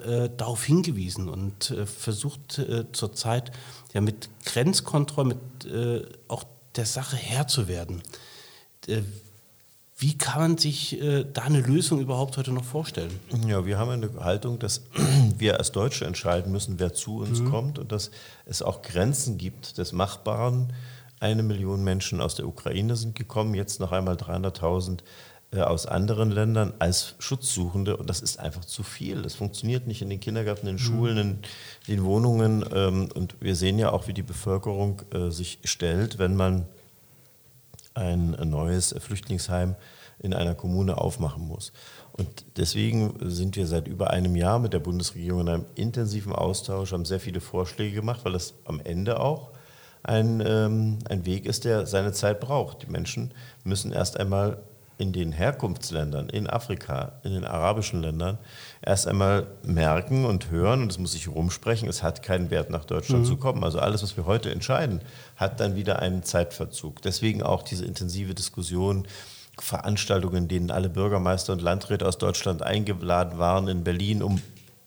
äh, 0.05 0.29
darauf 0.37 0.65
hingewiesen 0.65 1.29
und 1.29 1.71
äh, 1.71 1.87
versucht 1.87 2.59
äh, 2.59 2.91
zurzeit 2.93 3.53
ja 3.95 4.01
mit 4.01 4.29
Grenzkontrolle, 4.45 5.37
mit 5.37 5.73
äh, 5.73 6.05
auch 6.29 6.45
der 6.75 6.87
Sache 6.87 7.17
Herr 7.17 7.47
zu 7.47 7.69
werden. 7.69 8.03
Äh, 8.89 9.03
wie 9.99 10.19
kann 10.19 10.43
man 10.43 10.59
sich 10.59 11.01
äh, 11.01 11.25
da 11.33 11.43
eine 11.43 11.61
Lösung 11.61 12.01
überhaupt 12.01 12.37
heute 12.37 12.53
noch 12.53 12.65
vorstellen? 12.65 13.19
Ja, 13.47 13.65
wir 13.65 13.79
haben 13.79 13.91
eine 13.91 14.11
Haltung, 14.21 14.59
dass 14.59 14.83
wir 15.39 15.59
als 15.59 15.73
Deutsche 15.73 16.05
entscheiden 16.05 16.53
müssen, 16.53 16.79
wer 16.79 16.93
zu 16.93 17.21
uns 17.21 17.41
mhm. 17.41 17.51
kommt 17.51 17.79
und 17.79 17.93
dass 17.93 18.11
es 18.45 18.61
auch 18.61 18.83
Grenzen 18.83 19.39
gibt 19.39 19.79
des 19.79 19.93
Machbaren. 19.93 20.73
Eine 21.19 21.43
Million 21.43 21.83
Menschen 21.83 22.21
aus 22.21 22.35
der 22.35 22.47
Ukraine 22.47 22.95
sind 22.95 23.15
gekommen, 23.15 23.55
jetzt 23.55 23.81
noch 23.81 23.91
einmal 23.91 24.17
300.000 24.17 24.99
äh, 24.99 25.03
aus 25.53 25.87
anderen 25.87 26.31
Ländern 26.31 26.75
als 26.79 27.15
Schutzsuchende 27.19 27.97
und 27.97 28.11
das 28.11 28.21
ist 28.21 28.39
einfach 28.39 28.65
zu 28.65 28.83
viel. 28.83 29.23
Das 29.23 29.35
funktioniert 29.35 29.87
nicht 29.87 30.03
in 30.03 30.11
den 30.11 30.21
Kindergärten, 30.21 30.69
in 30.69 30.77
den 30.77 30.83
mhm. 30.83 30.87
Schulen, 30.87 31.19
in 31.19 31.39
den 31.89 32.05
Wohnungen 32.05 32.65
ähm, 32.75 33.09
und 33.15 33.37
wir 33.41 33.57
sehen 33.57 33.79
ja 33.79 33.91
auch, 33.93 34.09
wie 34.09 34.13
die 34.13 34.23
Bevölkerung 34.23 35.03
äh, 35.13 35.31
sich 35.31 35.61
stellt, 35.65 36.19
wenn 36.19 36.37
man 36.37 36.67
ein 37.95 38.37
neues 38.45 38.95
Flüchtlingsheim 38.99 39.75
in 40.19 40.35
einer 40.35 40.55
Kommune 40.55 40.99
aufmachen 40.99 41.47
muss. 41.47 41.73
Und 42.13 42.45
deswegen 42.57 43.15
sind 43.21 43.57
wir 43.57 43.67
seit 43.67 43.89
über 43.89 44.11
einem 44.11 44.37
Jahr 44.37 44.59
mit 44.59 44.73
der 44.73 44.79
Bundesregierung 44.79 45.43
in 45.43 45.49
einem 45.49 45.67
intensiven 45.75 46.33
Austausch, 46.33 46.93
haben 46.93 47.05
sehr 47.05 47.21
viele 47.21 47.41
Vorschläge 47.41 47.95
gemacht, 47.95 48.21
weil 48.25 48.33
das 48.33 48.55
am 48.65 48.81
Ende 48.81 49.21
auch 49.21 49.51
ein, 50.03 50.43
ähm, 50.47 50.99
ein 51.09 51.27
Weg 51.27 51.47
ist, 51.47 51.65
der 51.65 51.87
seine 51.87 52.13
Zeit 52.13 52.41
braucht. 52.41 52.83
Die 52.83 52.91
Menschen 52.91 53.33
müssen 53.65 53.93
erst 53.93 54.19
einmal 54.19 54.59
in 54.99 55.13
den 55.13 55.33
Herkunftsländern, 55.33 56.31
in 56.31 56.47
Afrika, 56.47 57.13
in 57.23 57.33
den 57.33 57.45
arabischen 57.45 58.01
Ländern, 58.01 58.39
erst 58.81 59.07
einmal 59.07 59.47
merken 59.63 60.25
und 60.25 60.51
hören, 60.51 60.83
und 60.83 60.91
es 60.91 60.99
muss 60.99 61.13
sich 61.13 61.29
rumsprechen, 61.29 61.89
es 61.89 62.03
hat 62.03 62.23
keinen 62.23 62.51
Wert, 62.51 62.71
nach 62.71 62.85
Deutschland 62.85 63.25
mhm. 63.25 63.27
zu 63.27 63.37
kommen. 63.37 63.63
Also 63.63 63.79
alles, 63.79 64.03
was 64.03 64.17
wir 64.17 64.25
heute 64.25 64.51
entscheiden, 64.51 65.03
hat 65.37 65.61
dann 65.61 65.77
wieder 65.77 65.99
einen 65.99 66.23
Zeitverzug. 66.23 67.03
Deswegen 67.03 67.43
auch 67.43 67.63
diese 67.63 67.85
intensive 67.85 68.35
Diskussion, 68.35 69.07
Veranstaltungen, 69.59 70.45
in 70.45 70.49
denen 70.49 70.71
alle 70.71 70.89
Bürgermeister 70.89 71.53
und 71.53 71.63
Landräte 71.63 72.07
aus 72.07 72.19
Deutschland 72.19 72.63
eingeladen 72.63 73.39
waren 73.39 73.69
in 73.69 73.85
Berlin, 73.85 74.23
um 74.23 74.41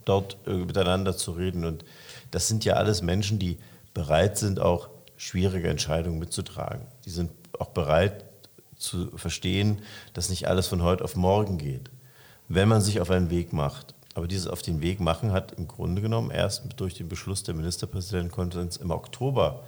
dort 0.06 0.38
äh, 0.48 0.54
miteinander 0.54 1.16
zu 1.16 1.32
reden. 1.32 1.66
Und 1.66 1.86
das 2.32 2.48
sind 2.48 2.66
ja 2.66 2.74
alles 2.74 3.01
Menschen, 3.01 3.38
die 3.38 3.58
bereit 3.94 4.38
sind, 4.38 4.60
auch 4.60 4.89
schwierige 5.18 5.70
Entscheidungen 5.70 6.20
mitzutragen. 6.20 6.86
Die 7.06 7.10
sind 7.10 7.32
auch 7.60 7.70
bereit 7.70 8.25
zu 8.79 9.15
verstehen, 9.15 9.81
dass 10.13 10.29
nicht 10.29 10.48
alles 10.48 10.67
von 10.67 10.81
heute 10.81 11.03
auf 11.03 11.15
morgen 11.15 11.57
geht, 11.57 11.91
wenn 12.48 12.67
man 12.67 12.81
sich 12.81 13.00
auf 13.01 13.12
einen 13.12 13.29
Weg 13.29 13.53
macht. 13.53 13.93
Aber 14.15 14.27
dieses 14.27 14.48
auf 14.48 14.62
den 14.62 14.81
Weg 14.81 15.00
machen 15.00 15.31
hat 15.31 15.51
im 15.51 15.67
Grunde 15.67 16.01
genommen 16.01 16.31
erst 16.31 16.63
durch 16.77 16.95
den 16.95 17.07
Beschluss 17.07 17.43
der 17.43 17.53
Ministerpräsidentenkonferenz 17.53 18.77
im 18.77 18.89
Oktober 18.91 19.63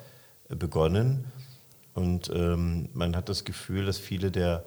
äh, 0.50 0.56
begonnen. 0.56 1.26
Und 1.94 2.32
ähm, 2.34 2.90
man 2.94 3.16
hat 3.16 3.30
das 3.30 3.44
Gefühl, 3.44 3.86
dass 3.86 3.98
viele 3.98 4.32
der 4.32 4.64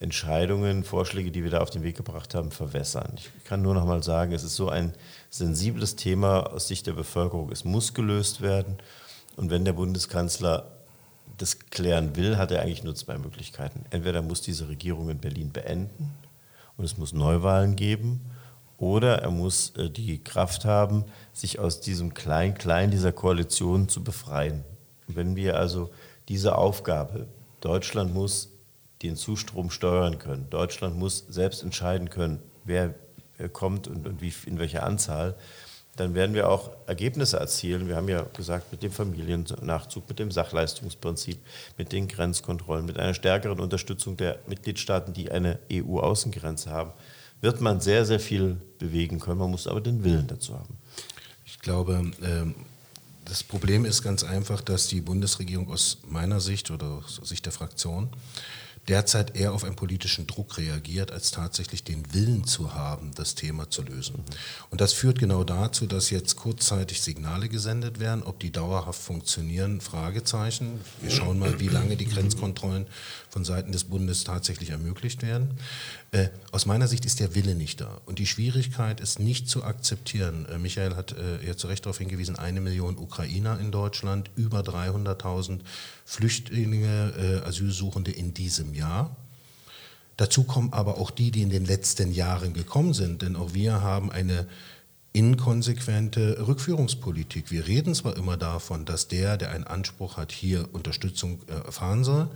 Entscheidungen, 0.00 0.84
Vorschläge, 0.84 1.30
die 1.30 1.42
wir 1.42 1.50
da 1.50 1.58
auf 1.58 1.70
den 1.70 1.82
Weg 1.82 1.96
gebracht 1.96 2.34
haben, 2.34 2.50
verwässern. 2.50 3.14
Ich 3.16 3.44
kann 3.44 3.62
nur 3.62 3.74
noch 3.74 3.86
mal 3.86 4.02
sagen, 4.02 4.32
es 4.32 4.44
ist 4.44 4.54
so 4.54 4.68
ein 4.68 4.92
sensibles 5.30 5.96
Thema 5.96 6.52
aus 6.52 6.68
Sicht 6.68 6.86
der 6.86 6.92
Bevölkerung. 6.92 7.50
Es 7.50 7.64
muss 7.64 7.94
gelöst 7.94 8.40
werden. 8.40 8.78
Und 9.36 9.50
wenn 9.50 9.64
der 9.64 9.72
Bundeskanzler 9.72 10.77
das 11.38 11.58
klären 11.70 12.16
will, 12.16 12.36
hat 12.36 12.50
er 12.50 12.62
eigentlich 12.62 12.84
nur 12.84 12.94
zwei 12.94 13.16
Möglichkeiten. 13.16 13.84
Entweder 13.90 14.22
muss 14.22 14.42
diese 14.42 14.68
Regierung 14.68 15.08
in 15.08 15.18
Berlin 15.18 15.52
beenden 15.52 16.12
und 16.76 16.84
es 16.84 16.98
muss 16.98 17.12
Neuwahlen 17.12 17.76
geben, 17.76 18.20
oder 18.78 19.22
er 19.22 19.30
muss 19.30 19.70
äh, 19.76 19.90
die 19.90 20.22
Kraft 20.22 20.64
haben, 20.64 21.04
sich 21.32 21.58
aus 21.58 21.80
diesem 21.80 22.14
Klein-Klein 22.14 22.90
dieser 22.90 23.12
Koalition 23.12 23.88
zu 23.88 24.04
befreien. 24.04 24.64
Wenn 25.08 25.34
wir 25.34 25.56
also 25.56 25.90
diese 26.28 26.56
Aufgabe, 26.56 27.26
Deutschland 27.60 28.14
muss 28.14 28.50
den 29.02 29.16
Zustrom 29.16 29.70
steuern 29.70 30.18
können, 30.18 30.48
Deutschland 30.50 30.96
muss 30.96 31.24
selbst 31.28 31.62
entscheiden 31.62 32.08
können, 32.08 32.40
wer 32.64 32.94
kommt 33.52 33.88
und, 33.88 34.06
und 34.06 34.20
wie, 34.20 34.32
in 34.46 34.58
welcher 34.58 34.84
Anzahl, 34.84 35.34
dann 35.98 36.14
werden 36.14 36.34
wir 36.34 36.48
auch 36.48 36.70
Ergebnisse 36.86 37.38
erzielen. 37.38 37.88
Wir 37.88 37.96
haben 37.96 38.08
ja 38.08 38.22
gesagt, 38.36 38.70
mit 38.70 38.82
dem 38.82 38.92
Familiennachzug, 38.92 40.08
mit 40.08 40.18
dem 40.18 40.30
Sachleistungsprinzip, 40.30 41.38
mit 41.76 41.92
den 41.92 42.06
Grenzkontrollen, 42.06 42.86
mit 42.86 42.98
einer 42.98 43.14
stärkeren 43.14 43.58
Unterstützung 43.58 44.16
der 44.16 44.38
Mitgliedstaaten, 44.46 45.12
die 45.12 45.30
eine 45.30 45.58
EU-Außengrenze 45.72 46.70
haben, 46.70 46.92
wird 47.40 47.60
man 47.60 47.80
sehr, 47.80 48.04
sehr 48.04 48.20
viel 48.20 48.60
bewegen 48.78 49.18
können. 49.18 49.38
Man 49.38 49.50
muss 49.50 49.66
aber 49.66 49.80
den 49.80 50.04
Willen 50.04 50.28
dazu 50.28 50.54
haben. 50.54 50.78
Ich 51.44 51.58
glaube, 51.58 52.12
ähm, 52.22 52.54
das 53.24 53.42
Problem 53.42 53.84
ist 53.84 54.02
ganz 54.02 54.22
einfach, 54.22 54.60
dass 54.60 54.86
die 54.86 55.00
Bundesregierung 55.00 55.70
aus 55.70 55.98
meiner 56.06 56.40
Sicht 56.40 56.70
oder 56.70 57.02
aus 57.04 57.20
Sicht 57.24 57.44
der 57.44 57.52
Fraktion 57.52 58.08
derzeit 58.88 59.36
eher 59.36 59.52
auf 59.52 59.64
einen 59.64 59.76
politischen 59.76 60.26
Druck 60.26 60.56
reagiert, 60.56 61.12
als 61.12 61.30
tatsächlich 61.30 61.84
den 61.84 62.14
Willen 62.14 62.44
zu 62.44 62.74
haben, 62.74 63.12
das 63.14 63.34
Thema 63.34 63.70
zu 63.70 63.82
lösen. 63.82 64.24
Und 64.70 64.80
das 64.80 64.92
führt 64.92 65.18
genau 65.18 65.44
dazu, 65.44 65.86
dass 65.86 66.10
jetzt 66.10 66.36
kurzzeitig 66.36 67.02
Signale 67.02 67.48
gesendet 67.48 68.00
werden, 68.00 68.22
ob 68.22 68.40
die 68.40 68.50
dauerhaft 68.50 69.00
funktionieren, 69.00 69.80
Fragezeichen. 69.80 70.80
Wir 71.02 71.10
schauen 71.10 71.38
mal, 71.38 71.60
wie 71.60 71.68
lange 71.68 71.96
die 71.96 72.06
Grenzkontrollen 72.06 72.86
von 73.28 73.44
Seiten 73.44 73.72
des 73.72 73.84
Bundes 73.84 74.24
tatsächlich 74.24 74.70
ermöglicht 74.70 75.22
werden. 75.22 75.58
Äh, 76.10 76.28
aus 76.52 76.64
meiner 76.64 76.88
Sicht 76.88 77.04
ist 77.04 77.20
der 77.20 77.34
Wille 77.34 77.54
nicht 77.54 77.82
da. 77.82 78.00
Und 78.06 78.18
die 78.18 78.26
Schwierigkeit 78.26 79.00
ist 79.00 79.18
nicht 79.18 79.48
zu 79.48 79.62
akzeptieren. 79.64 80.46
Äh, 80.46 80.58
Michael 80.58 80.96
hat 80.96 81.12
äh, 81.12 81.46
ja 81.46 81.56
zu 81.56 81.66
Recht 81.66 81.84
darauf 81.84 81.98
hingewiesen, 81.98 82.36
eine 82.36 82.62
Million 82.62 82.96
Ukrainer 82.96 83.60
in 83.60 83.70
Deutschland, 83.70 84.30
über 84.34 84.60
300.000 84.60 85.60
Flüchtlinge, 86.08 87.12
äh, 87.18 87.46
Asylsuchende 87.46 88.10
in 88.10 88.32
diesem 88.32 88.72
Jahr. 88.72 89.14
Dazu 90.16 90.44
kommen 90.44 90.72
aber 90.72 90.96
auch 90.96 91.10
die, 91.10 91.30
die 91.30 91.42
in 91.42 91.50
den 91.50 91.66
letzten 91.66 92.12
Jahren 92.12 92.54
gekommen 92.54 92.94
sind, 92.94 93.20
denn 93.20 93.36
auch 93.36 93.52
wir 93.52 93.82
haben 93.82 94.10
eine 94.10 94.46
inkonsequente 95.12 96.46
Rückführungspolitik. 96.46 97.50
Wir 97.50 97.66
reden 97.66 97.94
zwar 97.94 98.16
immer 98.16 98.38
davon, 98.38 98.86
dass 98.86 99.08
der, 99.08 99.36
der 99.36 99.50
einen 99.50 99.64
Anspruch 99.64 100.16
hat, 100.16 100.32
hier 100.32 100.70
Unterstützung 100.72 101.40
äh, 101.46 101.66
erfahren 101.66 102.04
soll 102.04 102.30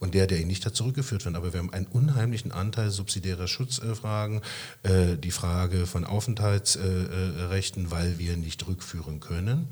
und 0.00 0.14
der, 0.14 0.26
der 0.26 0.40
ihn 0.40 0.48
nicht 0.48 0.66
hat, 0.66 0.74
zurückgeführt 0.74 1.24
wird, 1.24 1.36
aber 1.36 1.52
wir 1.52 1.60
haben 1.60 1.72
einen 1.72 1.86
unheimlichen 1.86 2.50
Anteil 2.50 2.90
subsidiärer 2.90 3.46
Schutzfragen, 3.46 4.40
äh, 4.82 5.16
die 5.16 5.30
Frage 5.30 5.86
von 5.86 6.04
Aufenthaltsrechten, 6.04 7.92
weil 7.92 8.18
wir 8.18 8.36
nicht 8.36 8.66
rückführen 8.66 9.20
können. 9.20 9.68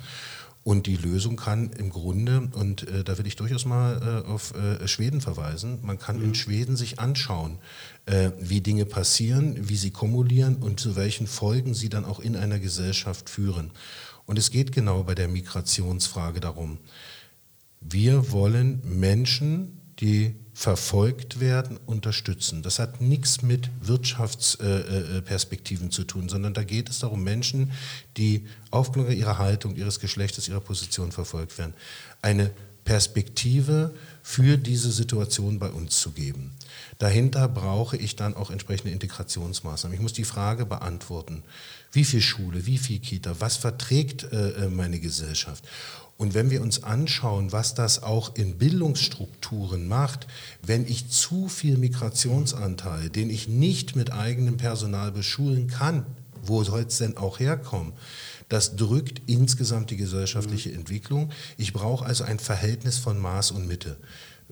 Und 0.63 0.87
die 0.87 0.97
Lösung 0.97 1.37
kann 1.37 1.73
im 1.73 1.89
Grunde, 1.89 2.51
und 2.53 2.87
äh, 2.87 3.03
da 3.03 3.17
will 3.17 3.27
ich 3.27 3.37
durchaus 3.37 3.65
mal 3.65 4.25
äh, 4.27 4.29
auf 4.29 4.55
äh, 4.55 4.87
Schweden 4.87 5.23
verweisen, 5.23 5.79
man 5.83 5.99
kann 5.99 6.19
mhm. 6.19 6.25
in 6.25 6.35
Schweden 6.35 6.77
sich 6.77 6.99
anschauen, 6.99 7.59
äh, 8.05 8.31
wie 8.39 8.61
Dinge 8.61 8.85
passieren, 8.85 9.57
wie 9.71 9.77
sie 9.77 9.91
kumulieren 9.91 10.57
und 10.57 10.79
zu 10.79 10.97
welchen 10.97 11.27
Folgen 11.27 11.73
sie 11.73 11.89
dann 11.89 12.05
auch 12.05 12.21
in 12.21 12.37
einer 12.37 12.59
Gesellschaft 12.59 13.31
führen. 13.31 13.71
Und 14.27 14.39
es 14.39 14.51
geht 14.51 14.73
genau 14.73 15.03
bei 15.03 15.15
der 15.15 15.29
Migrationsfrage 15.29 16.41
darum, 16.41 16.79
wir 17.81 18.31
wollen 18.31 18.83
Menschen, 18.85 19.80
die 20.01 20.35
verfolgt 20.55 21.41
werden, 21.41 21.79
unterstützen. 21.87 22.63
Das 22.63 22.79
hat 22.79 23.01
nichts 23.01 23.43
mit 23.43 23.71
Wirtschaftsperspektiven 23.81 25.91
zu 25.91 26.05
tun, 26.05 26.29
sondern 26.29 26.55
da 26.55 26.63
geht 26.65 26.91
es 26.91 26.99
darum, 26.99 27.25
Menschen, 27.25 27.73
die 28.17 28.47
aufgrund 28.71 29.11
ihrer 29.11 29.39
Haltung, 29.39 29.77
ihres 29.77 30.01
Geschlechtes, 30.01 30.49
ihrer 30.49 30.61
Position 30.61 31.13
verfolgt 31.13 31.57
werden, 31.59 31.75
eine 32.21 32.51
Perspektive 32.85 33.95
für 34.23 34.57
diese 34.57 34.91
Situation 34.91 35.59
bei 35.59 35.71
uns 35.71 36.01
zu 36.01 36.13
geben. 36.13 36.53
Dahinter 36.99 37.49
brauche 37.49 37.97
ich 37.97 38.17
dann 38.17 38.35
auch 38.35 38.51
entsprechende 38.51 38.93
Integrationsmaßnahmen. 38.93 39.95
Ich 39.95 40.03
muss 40.03 40.13
die 40.13 40.25
Frage 40.25 40.67
beantworten, 40.67 41.43
wie 41.93 42.05
viel 42.05 42.21
Schule, 42.21 42.67
wie 42.67 42.79
viel 42.79 42.99
Kita, 42.99 43.37
was 43.39 43.57
verträgt 43.57 44.25
äh, 44.25 44.65
äh 44.65 44.69
meine 44.69 45.01
Gesellschaft? 45.01 45.65
Und 46.21 46.35
wenn 46.35 46.51
wir 46.51 46.61
uns 46.61 46.85
anschauen, 46.85 47.51
was 47.51 47.73
das 47.73 48.03
auch 48.03 48.35
in 48.37 48.59
Bildungsstrukturen 48.59 49.89
macht, 49.89 50.27
wenn 50.63 50.87
ich 50.87 51.09
zu 51.09 51.49
viel 51.49 51.79
Migrationsanteil, 51.79 53.09
den 53.09 53.31
ich 53.31 53.49
nicht 53.49 53.97
mit 53.97 54.13
eigenem 54.13 54.59
Personal 54.59 55.13
beschulen 55.13 55.67
kann, 55.67 56.05
wo 56.43 56.63
soll 56.63 56.83
es 56.83 56.99
denn 56.99 57.17
auch 57.17 57.41
herkommen? 57.41 57.95
Das 58.51 58.77
drückt 58.77 59.23
insgesamt 59.31 59.89
die 59.89 59.97
gesellschaftliche 59.97 60.69
mhm. 60.69 60.81
Entwicklung. 60.81 61.31
Ich 61.57 61.73
brauche 61.73 62.05
also 62.05 62.25
ein 62.25 62.39
Verhältnis 62.39 62.99
von 62.99 63.19
Maß 63.19 63.53
und 63.53 63.67
Mitte. 63.67 63.97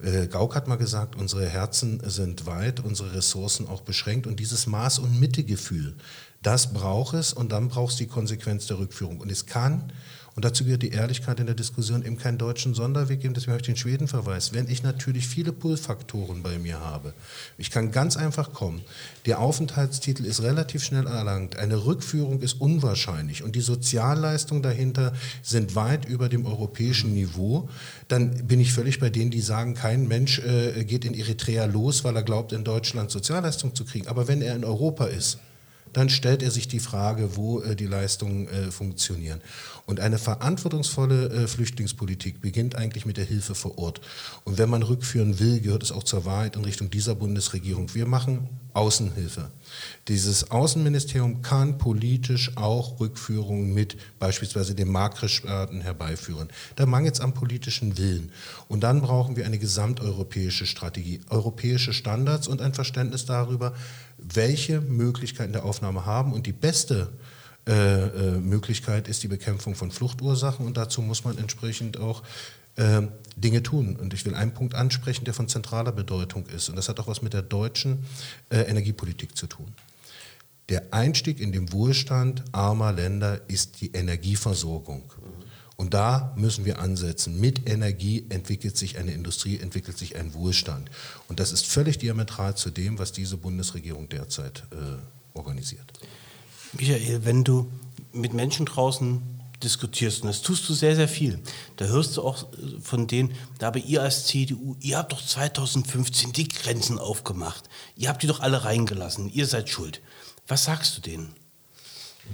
Äh, 0.03 0.27
Gauck 0.27 0.55
hat 0.55 0.69
mal 0.69 0.77
gesagt, 0.77 1.17
unsere 1.17 1.47
Herzen 1.47 2.01
sind 2.03 2.47
weit, 2.47 2.81
unsere 2.81 3.13
Ressourcen 3.13 3.69
auch 3.69 3.83
beschränkt 3.83 4.27
und 4.27 4.41
dieses 4.41 4.69
Maß- 4.69 5.01
und 5.01 5.21
Mitte-Gefühl, 5.21 5.97
das 6.43 6.73
braucht 6.73 7.13
es 7.13 7.35
und 7.35 7.53
dann 7.53 7.69
braucht 7.69 7.93
es 7.93 7.99
die 7.99 8.07
Konsequenz 8.07 8.69
der 8.69 8.79
Rückführung. 8.79 9.21
Und 9.21 9.31
es 9.31 9.45
kann 9.45 9.93
und 10.39 10.45
dazu 10.45 10.63
gehört 10.63 10.83
die 10.83 10.91
Ehrlichkeit 10.93 11.41
in 11.41 11.47
der 11.47 11.57
Diskussion, 11.57 12.05
eben 12.05 12.17
keinen 12.17 12.39
deutschen 12.39 12.73
Sonderweg 12.73 13.19
geben, 13.19 13.35
deswegen 13.35 13.55
habe 13.55 13.61
ich 13.61 13.67
den 13.67 13.75
Schweden 13.75 14.07
verweist. 14.07 14.55
Wenn 14.55 14.71
ich 14.71 14.85
natürlich 14.85 15.27
viele 15.27 15.51
Pull-Faktoren 15.51 16.45
bei 16.45 16.61
mir 16.61 16.79
habe, 16.79 17.13
ich 17.57 17.73
kann 17.73 17.91
ganz 17.91 18.17
einfach 18.17 18.53
kommen, 18.53 18.83
der 19.27 19.41
Aufenthaltstitel 19.41 20.25
ist 20.25 20.41
relativ 20.41 20.85
schnell 20.85 21.09
erlangt, 21.09 21.57
eine 21.57 21.85
Rückführung 21.85 22.41
ist 22.41 22.61
unwahrscheinlich 22.61 23.43
und 23.43 23.57
die 23.57 23.61
Sozialleistungen 23.61 24.63
dahinter 24.63 25.13
sind 25.43 25.75
weit 25.75 26.05
über 26.05 26.29
dem 26.29 26.47
europäischen 26.47 27.15
Niveau, 27.15 27.69
dann 28.07 28.47
bin 28.47 28.61
ich 28.61 28.73
völlig 28.73 29.01
bei 29.01 29.11
denen, 29.11 29.33
die 29.33 29.41
sagen, 29.41 29.75
kein 29.75 30.07
Mensch 30.07 30.39
äh, 30.39 30.85
geht 30.85 31.05
in 31.05 31.15
Eritrea 31.15 31.65
los, 31.65 32.05
weil 32.05 32.15
er 32.15 32.23
glaubt, 32.23 32.53
in 32.53 32.63
Deutschland 32.63 33.11
Sozialleistung 33.11 33.75
zu 33.75 33.85
kriegen. 33.85 34.07
Aber 34.07 34.29
wenn 34.29 34.41
er 34.41 34.55
in 34.55 34.65
Europa 34.65 35.07
ist, 35.07 35.39
dann 35.93 36.09
stellt 36.09 36.43
er 36.43 36.51
sich 36.51 36.69
die 36.69 36.81
Frage, 36.81 37.37
wo 37.37 37.61
äh, 37.61 37.77
die 37.77 37.87
Leistungen 37.87 38.49
äh, 38.49 38.71
funktionieren. 38.71 39.41
Und 39.87 40.01
eine 40.01 40.19
verantwortungsvolle 40.19 41.29
äh, 41.31 41.47
Flüchtlingspolitik 41.47 42.41
beginnt 42.41 42.75
eigentlich 42.75 43.07
mit 43.07 43.17
der 43.17 43.25
Hilfe 43.25 43.55
vor 43.55 43.79
Ort. 43.79 44.01
Und 44.45 44.59
wenn 44.59 44.69
man 44.69 44.83
rückführen 44.83 45.39
will, 45.39 45.61
gehört 45.61 45.83
es 45.83 45.93
auch 45.93 46.03
zur 46.03 46.25
Wahrheit 46.25 46.57
in 46.57 46.65
Richtung 46.65 46.91
dieser 46.91 47.15
Bundesregierung. 47.15 47.95
Wir 47.95 48.07
machen 48.07 48.49
Außenhilfe. 48.75 49.51
Dieses 50.07 50.51
Außenministerium 50.51 51.43
kann 51.43 51.79
politisch 51.79 52.57
auch 52.57 53.01
Rückführungen 53.01 53.75
mit 53.75 53.97
beispielsweise 54.19 54.75
den 54.75 54.89
Makrisch-Staaten 54.89 55.81
herbeiführen. 55.81 56.49
Da 56.77 56.87
mangelt 56.87 57.15
es 57.15 57.21
am 57.21 57.35
politischen 57.35 57.99
Willen. 57.99 58.31
Und 58.69 58.83
dann 58.83 59.01
brauchen 59.01 59.37
wir 59.37 59.47
eine 59.47 59.59
gesamteuropäische 59.59 60.67
Strategie, 60.67 61.21
europäische 61.29 61.93
Standards 61.93 62.47
und 62.47 62.61
ein 62.61 62.75
Verständnis 62.75 63.25
darüber, 63.25 63.75
welche 64.19 64.81
Möglichkeiten 64.81 65.53
der 65.53 65.65
Aufnahme 65.65 66.05
haben. 66.05 66.33
Und 66.33 66.47
die 66.47 66.53
beste 66.53 67.09
äh, 67.67 67.73
äh, 67.73 68.39
Möglichkeit 68.39 69.09
ist 69.09 69.23
die 69.23 69.29
Bekämpfung 69.29 69.75
von 69.75 69.91
Fluchtursachen 69.91 70.67
und 70.67 70.77
dazu 70.77 71.03
muss 71.03 71.25
man 71.25 71.37
entsprechend 71.39 71.99
auch 71.99 72.23
äh, 72.77 73.03
Dinge 73.37 73.63
tun. 73.63 73.97
Und 73.97 74.15
ich 74.15 74.25
will 74.25 74.35
einen 74.35 74.55
Punkt 74.55 74.75
ansprechen, 74.75 75.25
der 75.25 75.35
von 75.35 75.49
zentraler 75.49 75.93
Bedeutung 75.93 76.47
ist. 76.47 76.69
Und 76.69 76.77
das 76.77 76.89
hat 76.89 76.99
auch 76.99 77.09
was 77.09 77.23
mit 77.23 77.35
der 77.35 77.43
deutschen 77.43 78.05
äh, 78.51 78.61
Energiepolitik 78.61 79.37
zu 79.37 79.47
tun. 79.47 79.67
Der 80.69 80.93
Einstieg 80.93 81.41
in 81.41 81.53
den 81.53 81.73
Wohlstand 81.73 82.45
armer 82.53 82.93
Länder 82.93 83.41
ist 83.49 83.81
die 83.81 83.93
Energieversorgung. 83.93 85.03
Und 85.81 85.95
da 85.95 86.33
müssen 86.35 86.65
wir 86.65 86.81
ansetzen. 86.81 87.39
Mit 87.39 87.71
Energie 87.71 88.27
entwickelt 88.31 88.77
sich 88.77 88.99
eine 88.99 89.13
Industrie, 89.13 89.59
entwickelt 89.59 89.97
sich 89.97 90.17
ein 90.17 90.35
Wohlstand. 90.35 90.91
Und 91.29 91.39
das 91.39 91.53
ist 91.53 91.67
völlig 91.67 91.99
diametral 91.99 92.57
zu 92.57 92.71
dem, 92.71 92.99
was 92.99 93.13
diese 93.13 93.37
Bundesregierung 93.37 94.09
derzeit 94.09 94.65
äh, 94.73 95.39
organisiert. 95.39 95.93
Michael, 96.73 97.25
wenn 97.25 97.45
du 97.45 97.71
mit 98.13 98.35
Menschen 98.35 98.67
draußen 98.67 99.23
diskutierst, 99.63 100.23
und 100.23 100.29
das 100.29 100.43
tust 100.43 100.69
du 100.69 100.75
sehr, 100.75 100.97
sehr 100.97 101.07
viel, 101.07 101.39
da 101.77 101.85
hörst 101.85 102.17
du 102.17 102.23
auch 102.23 102.49
von 102.83 103.07
denen, 103.07 103.33
da 103.61 103.69
aber 103.69 103.79
ihr 103.79 104.03
als 104.03 104.27
CDU, 104.27 104.77
ihr 104.81 104.99
habt 104.99 105.13
doch 105.13 105.25
2015 105.25 106.33
die 106.33 106.49
Grenzen 106.49 106.99
aufgemacht, 106.99 107.69
ihr 107.95 108.09
habt 108.09 108.25
die 108.25 108.27
doch 108.27 108.41
alle 108.41 108.65
reingelassen, 108.65 109.31
ihr 109.31 109.47
seid 109.47 109.69
schuld. 109.69 110.01
Was 110.49 110.65
sagst 110.65 110.97
du 110.97 111.01
denen? 111.03 111.35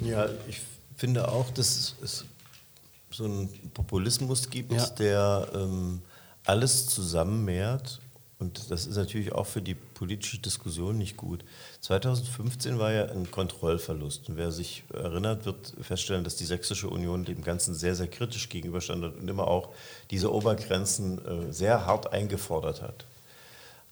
Ja, 0.02 0.28
ich 0.48 0.60
finde 0.96 1.28
auch, 1.28 1.50
dass 1.50 1.94
es 2.02 2.24
so 3.14 3.24
einen 3.24 3.48
Populismus 3.72 4.50
gibt, 4.50 4.72
Ja. 4.72 4.86
der 4.98 5.48
ähm, 5.54 6.02
alles 6.44 6.86
zusammenmehrt. 6.88 8.00
Und 8.40 8.70
das 8.70 8.86
ist 8.86 8.96
natürlich 8.96 9.32
auch 9.32 9.46
für 9.46 9.62
die 9.62 9.74
politische 9.74 10.38
Diskussion 10.38 10.98
nicht 10.98 11.16
gut. 11.16 11.44
2015 11.80 12.78
war 12.78 12.92
ja 12.92 13.04
ein 13.06 13.30
Kontrollverlust. 13.30 14.28
Und 14.28 14.36
wer 14.36 14.50
sich 14.50 14.82
erinnert, 14.92 15.46
wird 15.46 15.72
feststellen, 15.80 16.24
dass 16.24 16.36
die 16.36 16.44
Sächsische 16.44 16.90
Union 16.90 17.24
dem 17.24 17.42
Ganzen 17.42 17.74
sehr, 17.74 17.94
sehr 17.94 18.08
kritisch 18.08 18.48
gegenüberstand 18.48 19.04
und 19.04 19.28
immer 19.28 19.46
auch 19.46 19.68
diese 20.10 20.32
Obergrenzen 20.32 21.24
äh, 21.24 21.52
sehr 21.52 21.86
hart 21.86 22.12
eingefordert 22.12 22.82
hat. 22.82 23.06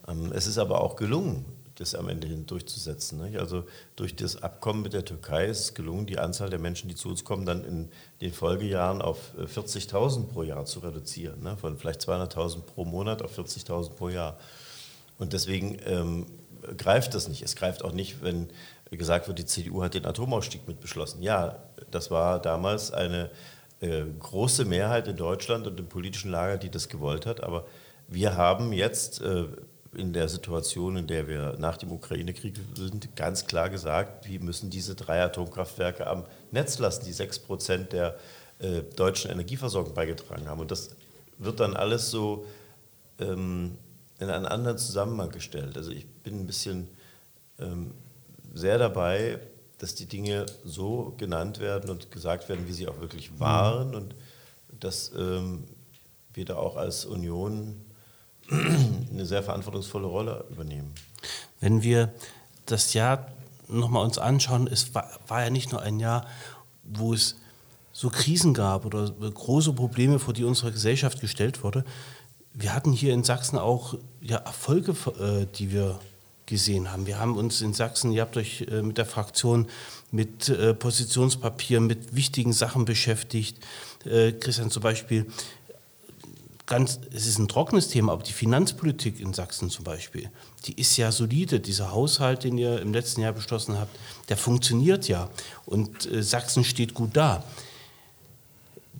Ähm, 0.08 0.32
Es 0.34 0.46
ist 0.46 0.58
aber 0.58 0.80
auch 0.82 0.96
gelungen, 0.96 1.44
das 1.76 1.94
am 1.94 2.08
Ende 2.08 2.26
hin 2.26 2.46
durchzusetzen. 2.46 3.22
nicht? 3.22 3.38
Also 3.38 3.64
durch 3.96 4.14
das 4.14 4.42
Abkommen 4.42 4.82
mit 4.82 4.92
der 4.92 5.04
Türkei 5.04 5.46
ist 5.46 5.60
es 5.60 5.74
gelungen, 5.74 6.06
die 6.06 6.18
Anzahl 6.18 6.50
der 6.50 6.58
Menschen, 6.58 6.88
die 6.88 6.94
zu 6.94 7.08
uns 7.08 7.24
kommen, 7.24 7.46
dann 7.46 7.64
in 7.64 7.88
den 8.20 8.32
Folgejahren 8.32 9.02
auf 9.02 9.32
äh, 9.38 9.44
40.000 9.44 10.26
pro 10.28 10.42
Jahr 10.42 10.64
zu 10.64 10.80
reduzieren. 10.80 11.42
ne? 11.42 11.56
Von 11.56 11.76
vielleicht 11.78 12.00
200.000 12.02 12.62
pro 12.62 12.84
Monat 12.84 13.22
auf 13.22 13.38
40.000 13.38 13.90
pro 13.90 14.08
Jahr. 14.08 14.38
Und 15.18 15.32
deswegen 15.32 15.78
ähm, 15.86 16.26
greift 16.76 17.14
das 17.14 17.28
nicht. 17.28 17.42
Es 17.42 17.56
greift 17.56 17.84
auch 17.84 17.92
nicht, 17.92 18.22
wenn 18.22 18.48
gesagt 18.90 19.28
wird, 19.28 19.38
die 19.38 19.46
CDU 19.46 19.82
hat 19.82 19.94
den 19.94 20.04
Atomausstieg 20.04 20.68
mit 20.68 20.80
beschlossen. 20.80 21.22
Ja, 21.22 21.56
das 21.90 22.10
war 22.10 22.40
damals 22.40 22.92
eine 22.92 23.30
äh, 23.80 24.02
große 24.18 24.64
Mehrheit 24.64 25.08
in 25.08 25.16
Deutschland 25.16 25.66
und 25.66 25.78
im 25.80 25.88
politischen 25.88 26.30
Lager, 26.30 26.58
die 26.58 26.70
das 26.70 26.88
gewollt 26.88 27.26
hat. 27.26 27.42
Aber 27.42 27.66
wir 28.08 28.36
haben 28.36 28.72
jetzt 28.72 29.22
äh, 29.22 29.46
in 29.94 30.12
der 30.12 30.28
Situation, 30.28 30.96
in 30.96 31.06
der 31.06 31.28
wir 31.28 31.56
nach 31.58 31.76
dem 31.76 31.92
Ukraine-Krieg 31.92 32.54
sind, 32.74 33.14
ganz 33.14 33.46
klar 33.46 33.68
gesagt, 33.68 34.28
wir 34.28 34.40
müssen 34.40 34.70
diese 34.70 34.94
drei 34.94 35.22
Atomkraftwerke 35.22 36.06
am 36.06 36.24
Netz 36.50 36.78
lassen, 36.78 37.04
die 37.04 37.12
sechs 37.12 37.38
Prozent 37.38 37.92
der 37.92 38.16
äh, 38.58 38.82
deutschen 38.96 39.30
Energieversorgung 39.30 39.92
beigetragen 39.92 40.48
haben. 40.48 40.60
Und 40.60 40.70
das 40.70 40.90
wird 41.38 41.60
dann 41.60 41.76
alles 41.76 42.10
so 42.10 42.46
ähm, 43.18 43.76
in 44.18 44.30
einen 44.30 44.46
anderen 44.46 44.78
Zusammenhang 44.78 45.30
gestellt. 45.30 45.76
Also 45.76 45.90
ich 45.90 46.06
bin 46.06 46.40
ein 46.40 46.46
bisschen 46.46 46.88
ähm, 47.58 47.92
sehr 48.54 48.78
dabei, 48.78 49.40
dass 49.78 49.94
die 49.94 50.06
Dinge 50.06 50.46
so 50.64 51.14
genannt 51.18 51.58
werden 51.58 51.90
und 51.90 52.10
gesagt 52.10 52.48
werden, 52.48 52.68
wie 52.68 52.72
sie 52.72 52.88
auch 52.88 53.00
wirklich 53.00 53.38
waren 53.40 53.94
und 53.94 54.14
dass 54.78 55.12
ähm, 55.18 55.64
wir 56.32 56.44
da 56.44 56.56
auch 56.56 56.76
als 56.76 57.04
Union 57.04 57.80
eine 58.52 59.26
sehr 59.26 59.42
verantwortungsvolle 59.42 60.06
Rolle 60.06 60.44
übernehmen. 60.50 60.92
Wenn 61.60 61.82
wir 61.82 62.12
das 62.66 62.94
Jahr 62.94 63.28
nochmal 63.68 64.04
uns 64.04 64.18
anschauen, 64.18 64.66
es 64.66 64.94
war, 64.94 65.08
war 65.26 65.42
ja 65.42 65.50
nicht 65.50 65.72
nur 65.72 65.82
ein 65.82 66.00
Jahr, 66.00 66.26
wo 66.84 67.14
es 67.14 67.36
so 67.92 68.08
Krisen 68.08 68.54
gab 68.54 68.84
oder 68.86 69.10
große 69.10 69.72
Probleme, 69.72 70.18
vor 70.18 70.34
die 70.34 70.44
unsere 70.44 70.72
Gesellschaft 70.72 71.20
gestellt 71.20 71.62
wurde. 71.62 71.84
Wir 72.54 72.74
hatten 72.74 72.92
hier 72.92 73.14
in 73.14 73.24
Sachsen 73.24 73.58
auch 73.58 73.94
ja, 74.20 74.38
Erfolge, 74.38 74.94
äh, 75.18 75.46
die 75.54 75.72
wir 75.72 75.98
gesehen 76.46 76.92
haben. 76.92 77.06
Wir 77.06 77.18
haben 77.18 77.36
uns 77.36 77.60
in 77.60 77.72
Sachsen, 77.72 78.12
ihr 78.12 78.22
habt 78.22 78.36
euch 78.36 78.66
äh, 78.70 78.82
mit 78.82 78.98
der 78.98 79.06
Fraktion 79.06 79.68
mit 80.10 80.50
äh, 80.50 80.74
Positionspapieren, 80.74 81.86
mit 81.86 82.14
wichtigen 82.14 82.52
Sachen 82.52 82.84
beschäftigt. 82.84 83.58
Äh, 84.04 84.32
Christian 84.32 84.70
zum 84.70 84.82
Beispiel, 84.82 85.26
ganz, 86.72 87.00
es 87.12 87.26
ist 87.26 87.38
ein 87.38 87.48
trockenes 87.48 87.88
Thema, 87.88 88.12
aber 88.12 88.22
die 88.22 88.32
Finanzpolitik 88.32 89.20
in 89.20 89.34
Sachsen 89.34 89.68
zum 89.68 89.84
Beispiel, 89.84 90.30
die 90.64 90.80
ist 90.80 90.96
ja 90.96 91.12
solide. 91.12 91.60
Dieser 91.60 91.90
Haushalt, 91.90 92.44
den 92.44 92.56
ihr 92.56 92.80
im 92.80 92.94
letzten 92.94 93.20
Jahr 93.20 93.34
beschlossen 93.34 93.78
habt, 93.78 93.94
der 94.30 94.38
funktioniert 94.38 95.06
ja. 95.06 95.28
Und 95.66 96.10
äh, 96.10 96.22
Sachsen 96.22 96.64
steht 96.64 96.94
gut 96.94 97.14
da. 97.14 97.44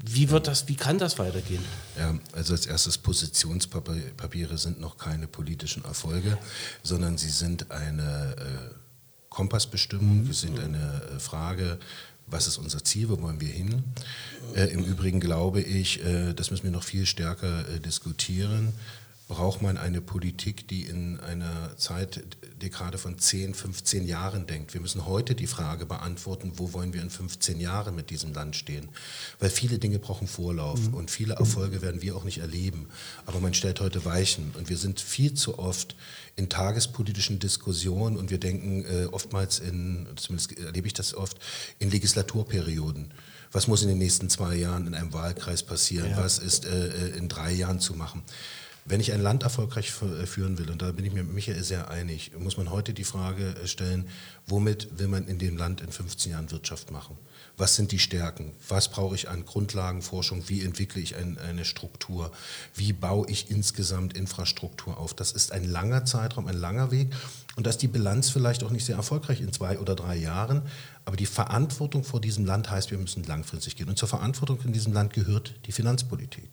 Wie 0.05 0.29
wird 0.29 0.49
das, 0.49 0.69
wie 0.69 0.75
kann 0.75 0.99
das 0.99 1.19
weitergehen? 1.19 1.65
Ja, 1.99 2.15
also 2.33 2.53
als 2.53 2.67
erstes 2.67 2.99
Positionspapiere 2.99 4.59
sind 4.59 4.79
noch 4.79 4.99
keine 4.99 5.27
politischen 5.27 5.83
Erfolge, 5.87 6.37
sondern 6.83 7.17
sie 7.17 7.31
sind 7.31 7.71
eine 7.71 8.37
äh, 8.37 8.75
Kompassbestimmung, 9.31 10.27
sie 10.27 10.35
sind 10.35 10.61
eine 10.61 11.05
äh, 11.17 11.19
Frage, 11.19 11.79
was 12.33 12.47
ist 12.47 12.59
unser 12.59 12.83
Ziel, 12.83 13.09
wo 13.09 13.21
wollen 13.21 13.41
wir 13.41 13.49
hin. 13.49 13.85
Äh, 14.55 14.67
Im 14.73 14.85
Übrigen 14.85 15.21
glaube 15.21 15.61
ich, 15.61 16.05
äh, 16.05 16.33
das 16.35 16.51
müssen 16.51 16.65
wir 16.65 16.71
noch 16.71 16.83
viel 16.83 17.07
stärker 17.07 17.69
äh, 17.69 17.81
diskutieren, 17.81 18.73
braucht 19.33 19.63
man 19.63 19.79
eine 19.79 20.03
Politik, 20.03 20.69
die 20.69 20.83
in 20.83 21.19
einer 21.21 21.75
Zeitdekade 21.79 22.99
von 22.99 23.19
10, 23.19 23.55
15 23.55 24.07
Jahren 24.07 24.47
denkt. 24.47 24.75
Wir 24.75 24.83
müssen 24.83 25.07
heute 25.07 25.35
die 25.35 25.47
Frage 25.47 25.87
beantworten, 25.87 26.53
wo 26.57 26.75
wollen 26.75 26.93
wir 26.93 27.01
in 27.01 27.09
15 27.09 27.59
Jahren 27.59 27.95
mit 27.95 28.11
diesem 28.11 28.35
Land 28.35 28.57
stehen. 28.57 28.91
Weil 29.39 29.49
viele 29.49 29.79
Dinge 29.79 29.99
brauchen 29.99 30.29
Vorlauf 30.29 30.81
und 30.93 31.11
viele 31.11 31.37
Erfolge 31.37 31.81
werden 31.81 32.03
wir 32.03 32.15
auch 32.15 32.25
nicht 32.25 32.39
erleben. 32.39 32.91
Aber 33.25 33.41
man 33.41 33.55
stellt 33.55 33.81
heute 33.81 34.05
Weichen 34.05 34.53
und 34.59 34.69
wir 34.69 34.77
sind 34.77 35.01
viel 35.01 35.33
zu 35.33 35.59
oft 35.59 35.97
in 36.37 36.51
tagespolitischen 36.51 37.39
Diskussionen 37.39 38.19
und 38.19 38.31
wir 38.31 38.39
denken 38.39 38.85
äh, 38.85 39.07
oftmals 39.07 39.61
in, 39.61 40.09
zumindest 40.17 40.59
erlebe 40.59 40.87
ich 40.87 40.93
das 40.93 41.15
oft, 41.15 41.39
in 41.79 41.91
Legislaturperioden. 41.91 43.15
Was 43.51 43.67
muss 43.67 43.81
in 43.81 43.89
den 43.89 43.99
nächsten 43.99 44.29
zwei 44.29 44.57
Jahren 44.57 44.87
in 44.87 44.95
einem 44.95 45.15
Wahlkreis 45.15 45.63
passieren? 45.63 46.11
Ja. 46.11 46.19
Was 46.19 46.39
ist 46.39 46.67
äh, 46.67 47.17
in 47.17 47.29
drei 47.29 47.53
Jahren 47.53 47.81
zu 47.81 47.95
machen? 47.95 48.23
Wenn 48.85 49.01
ich 49.01 49.13
ein 49.13 49.23
Land 49.23 49.45
erfolgreich 49.45 49.91
fü- 49.91 50.27
führen 50.27 50.59
will, 50.59 50.69
und 50.71 50.83
da 50.83 50.91
bin 50.93 51.05
ich 51.05 51.13
mir 51.13 51.23
mit 51.23 51.33
Michael 51.35 51.63
sehr 51.63 51.89
einig, 51.91 52.33
muss 52.39 52.57
man 52.57 52.71
heute 52.71 52.93
die 52.95 53.05
Frage 53.05 53.55
äh, 53.63 53.67
stellen, 53.69 54.09
womit 54.47 54.99
will 54.99 55.09
man 55.09 55.27
in 55.29 55.39
dem 55.39 55.57
Land 55.57 55.81
in 55.81 55.93
15 55.93 56.33
Jahren 56.33 56.51
Wirtschaft 56.51 56.91
machen? 56.91 57.17
Was 57.59 57.77
sind 57.77 57.93
die 57.93 57.99
Stärken? 57.99 58.53
Was 58.69 58.89
brauche 58.89 59.15
ich 59.15 59.29
an 59.29 59.45
Grundlagenforschung? 59.45 60.49
Wie 60.49 60.63
entwickle 60.63 61.01
ich 61.01 61.17
ein, 61.17 61.39
eine 61.39 61.65
Struktur? 61.65 62.33
Wie 62.75 62.93
baue 62.93 63.29
ich 63.29 63.51
insgesamt 63.51 64.17
Infrastruktur 64.17 64.99
auf? 64.99 65.15
Das 65.15 65.33
ist 65.33 65.53
ein 65.53 65.65
langer 65.65 66.05
Zeitraum, 66.05 66.47
ein 66.47 66.57
langer 66.57 66.91
Weg. 66.91 67.09
Und 67.57 67.67
dass 67.67 67.77
die 67.77 67.89
Bilanz 67.89 68.31
vielleicht 68.31 68.65
auch 68.65 68.71
nicht 68.71 68.87
sehr 68.87 68.97
erfolgreich 68.97 69.41
in 69.41 69.53
zwei 69.53 69.79
oder 69.79 69.95
drei 69.95 70.17
Jahren, 70.17 70.63
aber 71.05 71.17
die 71.17 71.27
Verantwortung 71.27 72.05
vor 72.05 72.21
diesem 72.21 72.47
Land 72.47 72.71
heißt, 72.71 72.91
wir 72.91 72.99
müssen 72.99 73.25
langfristig 73.25 73.77
gehen. 73.77 73.89
Und 73.89 73.99
zur 73.99 74.09
Verantwortung 74.09 74.59
in 74.65 74.73
diesem 74.73 74.93
Land 74.93 75.13
gehört 75.13 75.55
die 75.67 75.73
Finanzpolitik. 75.73 76.49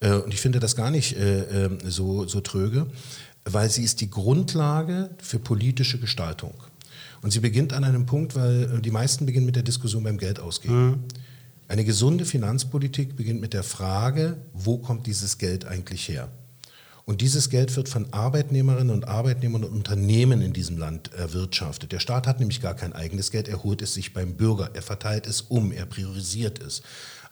Äh, 0.00 0.12
Und 0.12 0.32
ich 0.32 0.40
finde 0.40 0.60
das 0.60 0.76
gar 0.76 0.90
nicht 0.90 1.16
äh, 1.16 1.64
äh, 1.64 1.78
so, 1.90 2.26
so 2.28 2.40
tröge, 2.40 2.86
weil 3.44 3.68
sie 3.70 3.82
ist 3.82 4.00
die 4.00 4.10
Grundlage 4.10 5.10
für 5.18 5.38
politische 5.38 5.98
Gestaltung. 5.98 6.54
Und 7.24 7.30
sie 7.30 7.40
beginnt 7.40 7.72
an 7.72 7.84
einem 7.84 8.04
Punkt, 8.04 8.36
weil 8.36 8.64
äh, 8.64 8.80
die 8.82 8.90
meisten 8.90 9.24
beginnen 9.24 9.46
mit 9.46 9.56
der 9.56 9.62
Diskussion 9.62 10.04
beim 10.04 10.18
Geld 10.18 10.38
ausgeben. 10.38 11.04
Eine 11.68 11.82
gesunde 11.86 12.26
Finanzpolitik 12.26 13.16
beginnt 13.16 13.40
mit 13.40 13.54
der 13.54 13.62
Frage, 13.62 14.36
wo 14.52 14.76
kommt 14.76 15.06
dieses 15.06 15.38
Geld 15.38 15.64
eigentlich 15.64 16.06
her? 16.06 16.28
Und 17.06 17.22
dieses 17.22 17.48
Geld 17.48 17.74
wird 17.76 17.88
von 17.88 18.12
Arbeitnehmerinnen 18.12 18.94
und 18.94 19.08
Arbeitnehmern 19.08 19.64
und 19.64 19.72
Unternehmen 19.72 20.42
in 20.42 20.52
diesem 20.52 20.76
Land 20.76 21.14
erwirtschaftet. 21.14 21.92
Der 21.92 21.98
Staat 21.98 22.26
hat 22.26 22.40
nämlich 22.40 22.60
gar 22.60 22.74
kein 22.74 22.92
eigenes 22.92 23.30
Geld, 23.30 23.48
er 23.48 23.62
holt 23.62 23.80
es 23.80 23.94
sich 23.94 24.12
beim 24.12 24.34
Bürger, 24.34 24.70
er 24.74 24.82
verteilt 24.82 25.26
es 25.26 25.40
um, 25.40 25.72
er 25.72 25.86
priorisiert 25.86 26.62
es. 26.62 26.82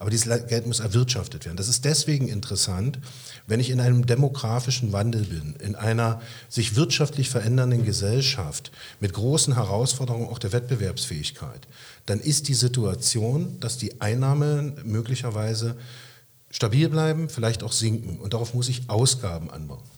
Aber 0.02 0.10
dieses 0.10 0.48
Geld 0.48 0.66
muss 0.66 0.80
erwirtschaftet 0.80 1.44
werden. 1.44 1.56
Das 1.56 1.68
ist 1.68 1.84
deswegen 1.84 2.26
interessant, 2.26 2.98
wenn 3.46 3.60
ich 3.60 3.70
in 3.70 3.80
einem 3.80 4.04
demografischen 4.04 4.92
Wandel 4.92 5.22
bin, 5.22 5.54
in 5.60 5.76
einer 5.76 6.20
sich 6.48 6.74
wirtschaftlich 6.74 7.30
verändernden 7.30 7.84
Gesellschaft 7.84 8.72
mit 8.98 9.12
großen 9.12 9.54
Herausforderungen 9.54 10.26
auch 10.26 10.40
der 10.40 10.50
Wettbewerbsfähigkeit, 10.50 11.68
dann 12.06 12.18
ist 12.18 12.48
die 12.48 12.54
Situation, 12.54 13.60
dass 13.60 13.78
die 13.78 14.00
Einnahmen 14.00 14.74
möglicherweise 14.82 15.76
stabil 16.50 16.88
bleiben, 16.88 17.28
vielleicht 17.28 17.62
auch 17.62 17.72
sinken. 17.72 18.18
Und 18.18 18.34
darauf 18.34 18.54
muss 18.54 18.68
ich 18.68 18.90
Ausgaben 18.90 19.52
anbauen. 19.52 19.91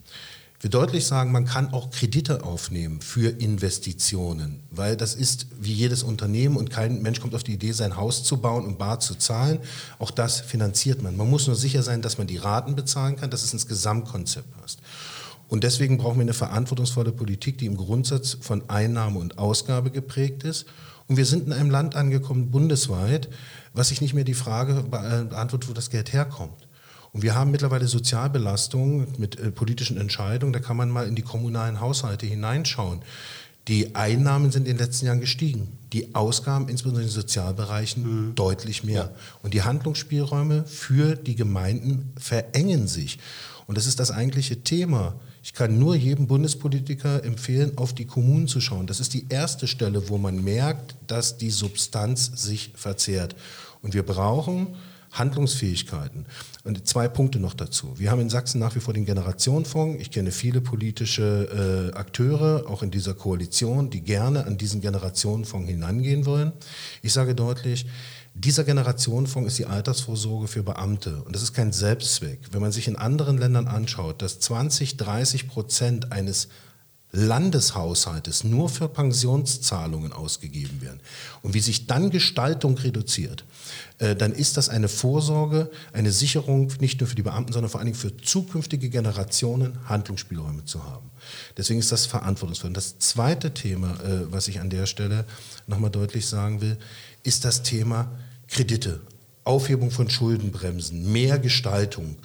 Will 0.65 0.71
deutlich 0.71 1.07
sagen, 1.07 1.31
man 1.31 1.45
kann 1.45 1.75
auch 1.75 1.91
Kredite 1.91 2.43
aufnehmen 2.43 3.03
für 3.03 3.29
Investitionen, 3.29 4.61
weil 4.71 4.97
das 4.97 5.15
ist 5.15 5.47
wie 5.61 5.75
jedes 5.75 6.03
Unternehmen 6.03 6.57
und 6.57 6.71
kein 6.71 7.03
Mensch 7.03 7.21
kommt 7.21 7.35
auf 7.35 7.43
die 7.43 7.53
Idee, 7.53 7.73
sein 7.73 7.99
Haus 7.99 8.25
zu 8.25 8.39
bauen 8.39 8.65
und 8.65 8.79
bar 8.79 8.99
zu 8.99 9.15
zahlen. 9.15 9.59
Auch 9.99 10.11
das 10.11 10.41
finanziert 10.41 11.03
man. 11.03 11.19
Man 11.19 11.29
muss 11.29 11.49
nur 11.49 11.55
sicher 11.55 11.83
sein, 11.83 12.01
dass 12.01 12.17
man 12.17 12.27
die 12.27 12.39
Raten 12.39 12.77
bezahlen 12.77 13.17
kann, 13.17 13.29
dass 13.29 13.43
es 13.43 13.53
ins 13.53 13.67
Gesamtkonzept 13.67 14.59
passt. 14.59 14.79
Und 15.49 15.65
deswegen 15.65 15.99
brauchen 15.99 16.17
wir 16.17 16.23
eine 16.23 16.33
verantwortungsvolle 16.33 17.13
Politik, 17.13 17.59
die 17.59 17.67
im 17.67 17.77
Grundsatz 17.77 18.39
von 18.41 18.67
Einnahme 18.71 19.19
und 19.19 19.37
Ausgabe 19.37 19.91
geprägt 19.91 20.45
ist. 20.45 20.65
Und 21.09 21.19
wir 21.19 21.27
sind 21.27 21.47
in 21.47 21.53
einem 21.53 21.69
Land 21.69 21.95
angekommen, 21.95 22.51
bundesweit, 22.51 23.29
was 23.75 23.89
sich 23.89 24.01
nicht 24.01 24.15
mehr 24.15 24.25
die 24.25 24.33
Frage 24.33 24.83
beantwortet, 24.85 25.69
wo 25.69 25.75
das 25.75 25.91
Geld 25.91 26.15
herkommt. 26.15 26.67
Und 27.15 27.23
wir 27.23 27.37
haben 27.37 27.53
mittlerweile 27.53 27.87
Sozialbelastungen 27.87 29.07
mit 29.19 29.39
äh, 29.39 29.53
politischen 29.53 29.97
Entscheidungen. 29.97 30.53
Da 30.53 30.59
kann 30.59 30.77
man 30.77 30.91
mal 30.91 31.07
in 31.07 31.15
die 31.15 31.23
kommunalen 31.23 31.81
Haushalte 31.81 32.27
hineinschauen. 32.27 33.03
Die 33.69 33.95
Einnahmen 33.95 34.51
sind 34.51 34.67
in 34.67 34.77
den 34.77 34.85
letzten 34.85 35.07
Jahren 35.07 35.21
gestiegen. 35.21 35.69
Die 35.93 36.15
Ausgaben, 36.17 36.69
insbesondere 36.69 37.05
in 37.05 37.09
den 37.09 37.15
Sozialbereichen, 37.15 38.03
mhm. 38.03 38.35
deutlich 38.35 38.83
mehr. 38.83 38.95
Ja. 38.95 39.11
Und 39.43 39.55
die 39.55 39.63
Handlungsspielräume 39.63 40.65
für 40.65 41.15
die 41.15 41.37
Gemeinden 41.37 42.13
verengen 42.19 42.89
sich. 42.89 43.21
Und 43.67 43.79
das 43.79 43.87
ist 43.87 44.01
das 44.01 44.11
eigentliche 44.11 44.63
Thema. 44.65 45.15
Ich 45.45 45.55
kann 45.55 45.79
nur 45.79 45.95
jedem 45.95 46.27
Bundespolitiker 46.27 47.23
empfehlen, 47.23 47.79
auf 47.79 47.93
die 47.93 48.07
Kommunen 48.07 48.49
zu 48.49 48.61
schauen. 48.61 48.89
Das 48.89 48.99
ist 48.99 49.15
die 49.15 49.27
erste 49.29 49.69
Stelle, 49.69 50.09
wo 50.09 50.19
man 50.19 50.43
merkt, 50.43 50.97
dass 51.07 51.39
die 51.39 51.51
Substanz 51.51 52.33
sich 52.35 52.73
verzehrt. 52.75 53.37
Und 53.83 53.95
wir 53.95 54.03
brauchen 54.03 54.75
Handlungsfähigkeiten. 55.15 56.27
Und 56.65 56.87
zwei 56.87 57.09
Punkte 57.09 57.39
noch 57.39 57.55
dazu. 57.55 57.95
Wir 57.97 58.11
haben 58.11 58.21
in 58.21 58.31
Sachsen 58.31 58.59
nach 58.59 58.75
wie 58.75 58.81
vor 58.81 58.95
den 58.95 59.05
Generationenfonds. 59.05 60.01
Ich 60.01 60.11
kenne 60.11 60.31
viele 60.31 60.61
politische 60.61 61.91
äh, 61.93 61.97
Akteure, 61.97 62.65
auch 62.69 62.83
in 62.83 62.91
dieser 62.91 63.15
Koalition, 63.15 63.91
die 63.91 64.03
gerne 64.03 64.47
an 64.47 64.59
diesen 64.59 64.81
Generationenfonds 64.81 65.69
hinangehen 65.69 66.27
wollen. 66.27 66.53
Ich 67.03 67.13
sage 67.13 67.35
deutlich, 67.35 67.87
dieser 68.35 68.65
Generationenfonds 68.65 69.47
ist 69.47 69.59
die 69.61 69.67
Altersvorsorge 69.67 70.49
für 70.49 70.65
Beamte 70.65 71.23
und 71.23 71.37
das 71.37 71.43
ist 71.43 71.55
kein 71.55 71.73
Selbstzweck. 71.73 72.41
Wenn 72.51 72.61
man 72.61 72.73
sich 72.73 72.89
in 72.89 72.97
anderen 72.97 73.39
Ländern 73.39 73.69
anschaut, 73.69 74.23
dass 74.23 74.41
20, 74.41 74.97
30 74.97 75.47
Prozent 75.47 76.11
eines 76.11 76.49
Landeshaushaltes 77.15 78.45
nur 78.45 78.69
für 78.69 78.89
Pensionszahlungen 78.89 80.13
ausgegeben 80.13 80.83
werden 80.83 81.01
und 81.43 81.55
wie 81.55 81.61
sich 81.61 81.87
dann 81.87 82.11
Gestaltung 82.11 82.77
reduziert, 82.77 83.45
äh, 83.99 84.17
dann 84.17 84.33
ist 84.33 84.57
das 84.57 84.69
eine 84.69 84.89
Vorsorge, 84.89 85.71
eine 85.93 86.11
Sicherung 86.11 86.73
nicht 86.81 87.01
nur 87.01 87.09
für 87.09 87.15
die 87.15 87.23
Beamten, 87.23 87.53
sondern 87.53 87.71
vor 87.71 87.81
allen 87.81 87.87
Dingen 87.87 87.99
für 87.99 88.17
zukünftige 88.17 88.91
Generationen 88.91 89.79
Handlungsspielräume 89.89 90.65
zu 90.65 90.85
haben. 90.85 91.11
Deswegen 91.57 91.81
ist 91.81 91.93
das 91.93 92.07
verantwortungsvoll. 92.07 92.69
Und 92.69 92.77
das 92.77 92.99
zweite 92.99 93.55
Thema, 93.55 93.93
äh, 94.01 94.33
was 94.33 94.49
ich 94.49 94.61
an 94.61 94.71
der 94.71 94.87
Stelle 94.87 95.25
nochmal 95.67 95.91
deutlich 95.91 96.27
sagen 96.27 96.61
will, 96.61 96.77
ist 97.23 97.45
das 97.45 97.63
Thema 97.63 98.11
Kredite, 98.49 99.01
Aufhebung 99.45 99.91
von 99.91 100.11
Schuldenbremsen, 100.11 101.13
mehr 101.13 101.39
Gestaltung. 101.39 102.17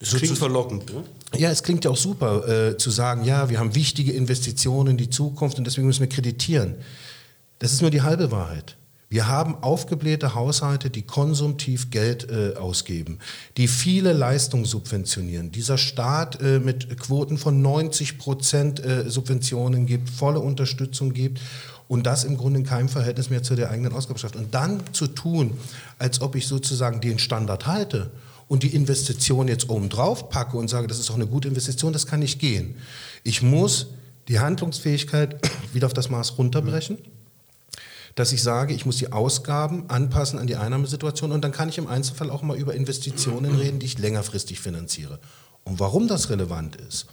Das 0.00 0.14
klingt 0.14 0.38
verlockend. 0.38 0.92
Ne? 0.92 1.04
Ja, 1.38 1.50
es 1.50 1.62
klingt 1.62 1.84
ja 1.84 1.90
auch 1.90 1.96
super 1.96 2.48
äh, 2.48 2.76
zu 2.78 2.90
sagen, 2.90 3.22
ja, 3.24 3.50
wir 3.50 3.60
haben 3.60 3.74
wichtige 3.74 4.12
Investitionen 4.12 4.92
in 4.92 4.96
die 4.96 5.10
Zukunft 5.10 5.58
und 5.58 5.66
deswegen 5.66 5.86
müssen 5.86 6.00
wir 6.00 6.08
kreditieren. 6.08 6.76
Das 7.58 7.72
ist 7.72 7.82
nur 7.82 7.90
die 7.90 8.00
halbe 8.00 8.32
Wahrheit. 8.32 8.76
Wir 9.10 9.28
haben 9.28 9.56
aufgeblähte 9.56 10.34
Haushalte, 10.34 10.88
die 10.88 11.02
konsumtiv 11.02 11.90
Geld 11.90 12.30
äh, 12.30 12.54
ausgeben, 12.56 13.18
die 13.56 13.68
viele 13.68 14.12
Leistungen 14.12 14.64
subventionieren. 14.64 15.50
Dieser 15.50 15.76
Staat 15.76 16.40
äh, 16.40 16.60
mit 16.60 16.96
Quoten 16.98 17.36
von 17.36 17.60
90 17.60 18.18
Prozent 18.18 18.82
äh, 18.82 19.10
Subventionen 19.10 19.84
gibt, 19.84 20.08
volle 20.08 20.38
Unterstützung 20.38 21.12
gibt 21.12 21.40
und 21.88 22.06
das 22.06 22.24
im 22.24 22.36
Grunde 22.36 22.60
in 22.60 22.64
keinem 22.64 22.88
Verhältnis 22.88 23.28
mehr 23.30 23.42
zu 23.42 23.56
der 23.56 23.70
eigenen 23.70 23.92
Ausgabenschrift. 23.92 24.36
Und 24.36 24.54
dann 24.54 24.80
zu 24.92 25.08
tun, 25.08 25.58
als 25.98 26.20
ob 26.20 26.36
ich 26.36 26.46
sozusagen 26.46 27.00
den 27.00 27.18
Standard 27.18 27.66
halte 27.66 28.10
und 28.50 28.64
die 28.64 28.74
Investition 28.74 29.46
jetzt 29.46 29.68
oben 29.68 29.88
drauf 29.88 30.28
packe 30.28 30.56
und 30.56 30.68
sage, 30.68 30.88
das 30.88 30.98
ist 30.98 31.08
auch 31.08 31.14
eine 31.14 31.28
gute 31.28 31.46
Investition, 31.46 31.92
das 31.92 32.08
kann 32.08 32.18
nicht 32.18 32.40
gehen. 32.40 32.74
Ich 33.22 33.42
muss 33.42 33.86
die 34.26 34.40
Handlungsfähigkeit 34.40 35.36
wieder 35.72 35.86
auf 35.86 35.94
das 35.94 36.10
Maß 36.10 36.36
runterbrechen 36.36 36.98
dass 38.16 38.32
ich 38.32 38.42
sage, 38.42 38.74
ich 38.74 38.84
muss 38.84 38.96
die 38.96 39.12
Ausgaben 39.12 39.88
anpassen 39.88 40.40
an 40.40 40.48
die 40.48 40.56
Einnahmesituation 40.56 41.30
und 41.30 41.42
dann 41.42 41.52
kann 41.52 41.68
ich 41.68 41.78
im 41.78 41.86
Einzelfall 41.86 42.28
auch 42.28 42.42
mal 42.42 42.58
über 42.58 42.74
Investitionen 42.74 43.54
reden, 43.54 43.78
die 43.78 43.86
ich 43.86 43.98
längerfristig 43.98 44.58
finanziere. 44.58 45.20
Und 45.62 45.78
warum 45.78 46.08
das 46.08 46.28
relevant 46.28 46.74
ist, 46.76 47.06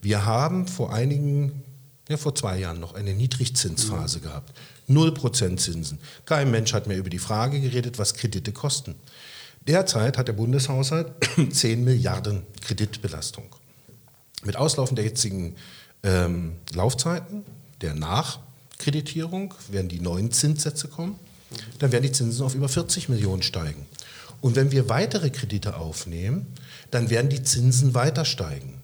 wir 0.00 0.24
haben 0.24 0.68
vor 0.68 0.94
einigen, 0.94 1.64
ja 2.08 2.16
vor 2.16 2.36
zwei 2.36 2.60
Jahren 2.60 2.78
noch 2.78 2.94
eine 2.94 3.12
Niedrigzinsphase 3.12 4.20
gehabt. 4.20 4.56
0% 4.88 5.56
Zinsen. 5.56 5.98
Kein 6.24 6.52
Mensch 6.52 6.72
hat 6.72 6.86
mehr 6.86 6.96
über 6.96 7.10
die 7.10 7.18
Frage 7.18 7.60
geredet, 7.60 7.98
was 7.98 8.14
Kredite 8.14 8.52
kosten. 8.52 8.94
Derzeit 9.66 10.16
hat 10.16 10.28
der 10.28 10.32
Bundeshaushalt 10.32 11.12
10 11.50 11.84
Milliarden 11.84 12.42
Kreditbelastung. 12.62 13.44
Mit 14.42 14.56
Auslaufen 14.56 14.96
der 14.96 15.04
jetzigen 15.04 15.56
ähm, 16.02 16.56
Laufzeiten, 16.72 17.44
der 17.82 17.94
nach 17.94 18.40
Kreditierung, 18.78 19.52
werden 19.70 19.88
die 19.88 20.00
neuen 20.00 20.30
Zinssätze 20.30 20.88
kommen, 20.88 21.16
dann 21.78 21.92
werden 21.92 22.04
die 22.04 22.12
Zinsen 22.12 22.44
auf 22.44 22.54
über 22.54 22.68
40 22.68 23.08
Millionen 23.10 23.42
steigen. 23.42 23.86
Und 24.40 24.56
wenn 24.56 24.72
wir 24.72 24.88
weitere 24.88 25.28
Kredite 25.28 25.76
aufnehmen, 25.76 26.46
dann 26.90 27.10
werden 27.10 27.28
die 27.28 27.42
Zinsen 27.42 27.94
weiter 27.94 28.24
steigen. 28.24 28.80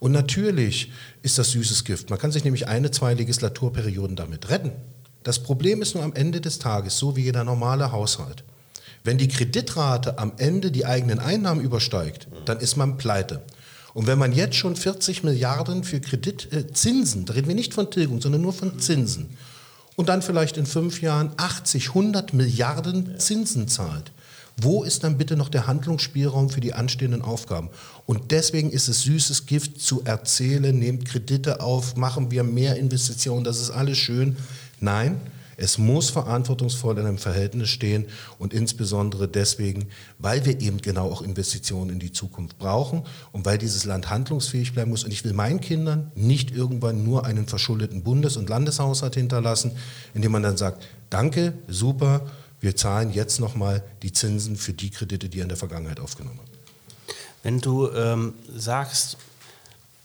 Und 0.00 0.12
natürlich 0.12 0.90
ist 1.22 1.38
das 1.38 1.50
süßes 1.50 1.84
Gift. 1.84 2.10
Man 2.10 2.18
kann 2.18 2.32
sich 2.32 2.42
nämlich 2.42 2.66
eine, 2.66 2.90
zwei 2.90 3.14
Legislaturperioden 3.14 4.16
damit 4.16 4.48
retten. 4.48 4.72
Das 5.22 5.38
Problem 5.40 5.82
ist 5.82 5.94
nur 5.94 6.02
am 6.02 6.14
Ende 6.14 6.40
des 6.40 6.58
Tages, 6.58 6.98
so 6.98 7.14
wie 7.16 7.22
jeder 7.22 7.44
normale 7.44 7.92
Haushalt. 7.92 8.42
Wenn 9.04 9.18
die 9.18 9.28
Kreditrate 9.28 10.18
am 10.18 10.32
Ende 10.36 10.70
die 10.70 10.84
eigenen 10.84 11.18
Einnahmen 11.18 11.62
übersteigt, 11.62 12.28
dann 12.44 12.60
ist 12.60 12.76
man 12.76 12.98
pleite. 12.98 13.42
Und 13.94 14.06
wenn 14.06 14.18
man 14.18 14.32
jetzt 14.32 14.56
schon 14.56 14.76
40 14.76 15.24
Milliarden 15.24 15.84
für 15.84 16.00
Kreditzinsen, 16.00 17.22
äh, 17.22 17.24
da 17.24 17.32
reden 17.32 17.48
wir 17.48 17.54
nicht 17.54 17.74
von 17.74 17.90
Tilgung, 17.90 18.20
sondern 18.20 18.42
nur 18.42 18.52
von 18.52 18.78
Zinsen, 18.78 19.36
und 19.96 20.08
dann 20.08 20.22
vielleicht 20.22 20.56
in 20.56 20.64
fünf 20.64 21.02
Jahren 21.02 21.32
80, 21.36 21.88
100 21.88 22.32
Milliarden 22.32 23.18
Zinsen 23.18 23.68
zahlt, 23.68 24.12
wo 24.56 24.82
ist 24.82 25.04
dann 25.04 25.18
bitte 25.18 25.36
noch 25.36 25.48
der 25.48 25.66
Handlungsspielraum 25.66 26.48
für 26.50 26.60
die 26.60 26.72
anstehenden 26.72 27.22
Aufgaben? 27.22 27.68
Und 28.06 28.30
deswegen 28.30 28.70
ist 28.70 28.88
es 28.88 29.02
süßes 29.02 29.46
Gift 29.46 29.80
zu 29.80 30.02
erzählen, 30.04 30.78
nehmt 30.78 31.06
Kredite 31.06 31.60
auf, 31.60 31.96
machen 31.96 32.30
wir 32.30 32.44
mehr 32.44 32.76
Investitionen, 32.76 33.44
das 33.44 33.60
ist 33.60 33.70
alles 33.70 33.98
schön. 33.98 34.36
Nein, 34.80 35.20
es 35.60 35.76
muss 35.76 36.08
verantwortungsvoll 36.08 36.98
in 36.98 37.06
einem 37.06 37.18
Verhältnis 37.18 37.68
stehen 37.68 38.06
und 38.38 38.54
insbesondere 38.54 39.28
deswegen, 39.28 39.88
weil 40.18 40.44
wir 40.46 40.60
eben 40.60 40.78
genau 40.78 41.10
auch 41.10 41.20
Investitionen 41.20 41.90
in 41.90 41.98
die 41.98 42.12
Zukunft 42.12 42.58
brauchen 42.58 43.04
und 43.32 43.44
weil 43.44 43.58
dieses 43.58 43.84
Land 43.84 44.08
handlungsfähig 44.08 44.72
bleiben 44.72 44.90
muss. 44.90 45.04
Und 45.04 45.12
ich 45.12 45.22
will 45.22 45.34
meinen 45.34 45.60
Kindern 45.60 46.10
nicht 46.14 46.50
irgendwann 46.50 47.04
nur 47.04 47.26
einen 47.26 47.46
verschuldeten 47.46 48.02
Bundes- 48.02 48.38
und 48.38 48.48
Landeshaushalt 48.48 49.14
hinterlassen, 49.14 49.72
indem 50.14 50.32
man 50.32 50.42
dann 50.42 50.56
sagt, 50.56 50.82
danke, 51.10 51.52
super, 51.68 52.22
wir 52.60 52.74
zahlen 52.74 53.12
jetzt 53.12 53.38
nochmal 53.38 53.84
die 54.02 54.12
Zinsen 54.12 54.56
für 54.56 54.72
die 54.72 54.88
Kredite, 54.88 55.28
die 55.28 55.40
in 55.40 55.48
der 55.48 55.58
Vergangenheit 55.58 56.00
aufgenommen 56.00 56.38
haben. 56.38 56.50
Wenn 57.42 57.60
du 57.60 57.90
ähm, 57.90 58.32
sagst, 58.54 59.18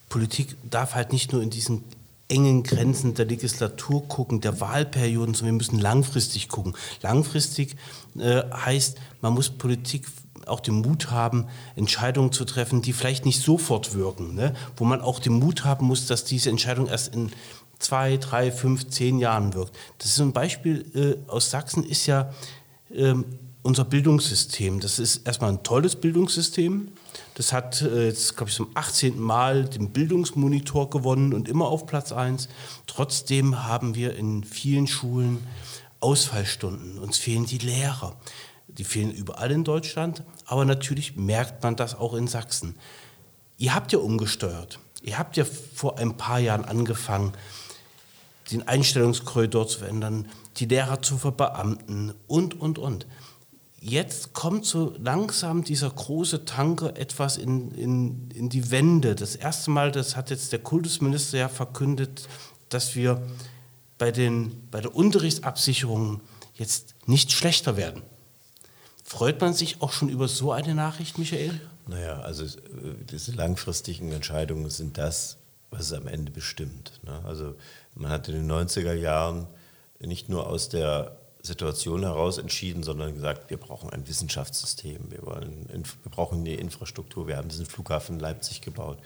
Politik 0.09 0.55
darf 0.69 0.95
halt 0.95 1.13
nicht 1.13 1.31
nur 1.31 1.41
in 1.41 1.49
diesen 1.49 1.83
engen 2.27 2.63
Grenzen 2.63 3.13
der 3.13 3.25
Legislatur 3.25 4.07
gucken, 4.07 4.41
der 4.41 4.59
Wahlperioden, 4.59 5.35
sondern 5.35 5.55
wir 5.55 5.57
müssen 5.59 5.79
langfristig 5.79 6.49
gucken. 6.49 6.75
Langfristig 7.01 7.75
äh, 8.17 8.41
heißt, 8.51 8.97
man 9.21 9.33
muss 9.33 9.49
Politik 9.49 10.07
auch 10.47 10.59
den 10.59 10.75
Mut 10.75 11.11
haben, 11.11 11.47
Entscheidungen 11.75 12.31
zu 12.31 12.45
treffen, 12.45 12.81
die 12.81 12.93
vielleicht 12.93 13.25
nicht 13.25 13.41
sofort 13.41 13.93
wirken, 13.95 14.35
ne? 14.35 14.53
wo 14.77 14.85
man 14.85 15.01
auch 15.01 15.19
den 15.19 15.33
Mut 15.33 15.63
haben 15.63 15.85
muss, 15.87 16.07
dass 16.07 16.23
diese 16.23 16.49
Entscheidung 16.49 16.87
erst 16.87 17.13
in 17.13 17.31
zwei, 17.79 18.17
drei, 18.17 18.51
fünf, 18.51 18.87
zehn 18.89 19.19
Jahren 19.19 19.53
wirkt. 19.53 19.75
Das 19.97 20.07
ist 20.07 20.15
so 20.15 20.23
ein 20.23 20.33
Beispiel 20.33 20.85
äh, 21.27 21.29
aus 21.31 21.49
Sachsen, 21.49 21.83
ist 21.83 22.05
ja 22.05 22.31
ähm, 22.93 23.25
unser 23.65 23.83
Bildungssystem. 23.83 24.79
Das 24.79 24.99
ist 24.99 25.25
erstmal 25.25 25.49
ein 25.49 25.63
tolles 25.63 25.95
Bildungssystem. 25.95 26.89
Das 27.33 27.51
hat 27.51 27.81
äh, 27.81 28.05
jetzt, 28.05 28.37
glaube 28.37 28.51
ich, 28.51 28.55
zum 28.55 28.69
18. 28.75 29.19
Mal 29.19 29.65
den 29.65 29.89
Bildungsmonitor 29.89 30.91
gewonnen 30.91 31.33
und 31.33 31.49
immer 31.49 31.67
auf 31.67 31.87
Platz 31.87 32.11
1. 32.11 32.47
Trotzdem 32.85 33.63
haben 33.63 33.95
wir 33.95 34.15
in 34.15 34.43
vielen 34.43 34.85
Schulen 34.85 35.47
Ausfallstunden. 35.99 36.99
Uns 36.99 37.17
fehlen 37.17 37.47
die 37.47 37.57
Lehrer. 37.57 38.15
Die 38.67 38.83
fehlen 38.83 39.11
überall 39.11 39.49
in 39.49 39.63
Deutschland, 39.63 40.21
aber 40.45 40.63
natürlich 40.63 41.15
merkt 41.15 41.63
man 41.63 41.75
das 41.75 41.95
auch 41.95 42.13
in 42.13 42.27
Sachsen. 42.27 42.75
Ihr 43.57 43.73
habt 43.73 43.91
ja 43.91 43.97
umgesteuert. 43.97 44.77
Ihr 45.01 45.17
habt 45.17 45.37
ja 45.37 45.45
vor 45.73 45.97
ein 45.97 46.17
paar 46.17 46.37
Jahren 46.37 46.65
angefangen, 46.65 47.33
den 48.51 48.67
Einstellungskorridor 48.67 49.67
zu 49.67 49.79
verändern, 49.79 50.27
die 50.57 50.65
Lehrer 50.65 51.01
zu 51.01 51.17
verbeamten 51.17 52.13
und, 52.27 52.59
und, 52.61 52.77
und 52.77 53.07
jetzt 53.85 54.33
kommt 54.33 54.65
so 54.65 54.95
langsam 54.97 55.63
dieser 55.63 55.91
große 55.91 56.45
Tanker 56.45 56.97
etwas 56.97 57.37
in, 57.37 57.69
in, 57.71 58.31
in 58.31 58.49
die 58.49 58.71
Wende. 58.71 59.13
Das 59.13 59.35
erste 59.35 59.69
Mal, 59.69 59.91
das 59.91 60.15
hat 60.15 60.31
jetzt 60.31 60.51
der 60.51 60.59
Kultusminister 60.59 61.37
ja 61.37 61.49
verkündet, 61.49 62.27
dass 62.69 62.95
wir 62.95 63.21
bei, 63.99 64.11
den, 64.11 64.67
bei 64.71 64.81
der 64.81 64.95
Unterrichtsabsicherung 64.95 66.21
jetzt 66.55 66.95
nicht 67.05 67.31
schlechter 67.31 67.77
werden. 67.77 68.01
Freut 69.03 69.39
man 69.39 69.53
sich 69.53 69.83
auch 69.83 69.91
schon 69.91 70.09
über 70.09 70.27
so 70.27 70.51
eine 70.51 70.73
Nachricht, 70.73 71.19
Michael? 71.19 71.61
Naja, 71.87 72.21
also 72.21 72.43
äh, 72.43 72.95
diese 73.11 73.33
langfristigen 73.33 74.11
Entscheidungen 74.11 74.71
sind 74.71 74.97
das, 74.97 75.37
was 75.69 75.81
es 75.81 75.93
am 75.93 76.07
Ende 76.07 76.31
bestimmt. 76.31 76.99
Ne? 77.03 77.21
Also 77.23 77.53
man 77.93 78.09
hat 78.09 78.27
in 78.29 78.33
den 78.33 78.51
90er 78.51 78.93
Jahren 78.93 79.45
nicht 79.99 80.27
nur 80.27 80.47
aus 80.47 80.69
der 80.69 81.19
Situation 81.45 82.03
heraus 82.03 82.37
entschieden, 82.37 82.83
sondern 82.83 83.13
gesagt, 83.13 83.49
wir 83.49 83.57
brauchen 83.57 83.89
ein 83.89 84.07
Wissenschaftssystem, 84.07 84.99
wir, 85.09 85.25
wollen, 85.25 85.67
wir 85.69 86.11
brauchen 86.11 86.39
eine 86.39 86.55
Infrastruktur, 86.55 87.27
wir 87.27 87.37
haben 87.37 87.49
diesen 87.49 87.65
Flughafen 87.65 88.19
Leipzig 88.19 88.61
gebaut. 88.61 88.97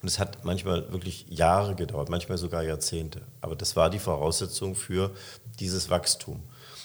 Und 0.00 0.08
es 0.08 0.18
hat 0.18 0.44
manchmal 0.44 0.90
wirklich 0.92 1.26
Jahre 1.28 1.74
gedauert, 1.74 2.08
manchmal 2.08 2.38
sogar 2.38 2.62
Jahrzehnte. 2.62 3.22
Aber 3.40 3.56
das 3.56 3.76
war 3.76 3.90
die 3.90 3.98
Voraussetzung 3.98 4.74
für 4.74 5.10
dieses 5.58 5.90
Wachstum. 5.90 6.42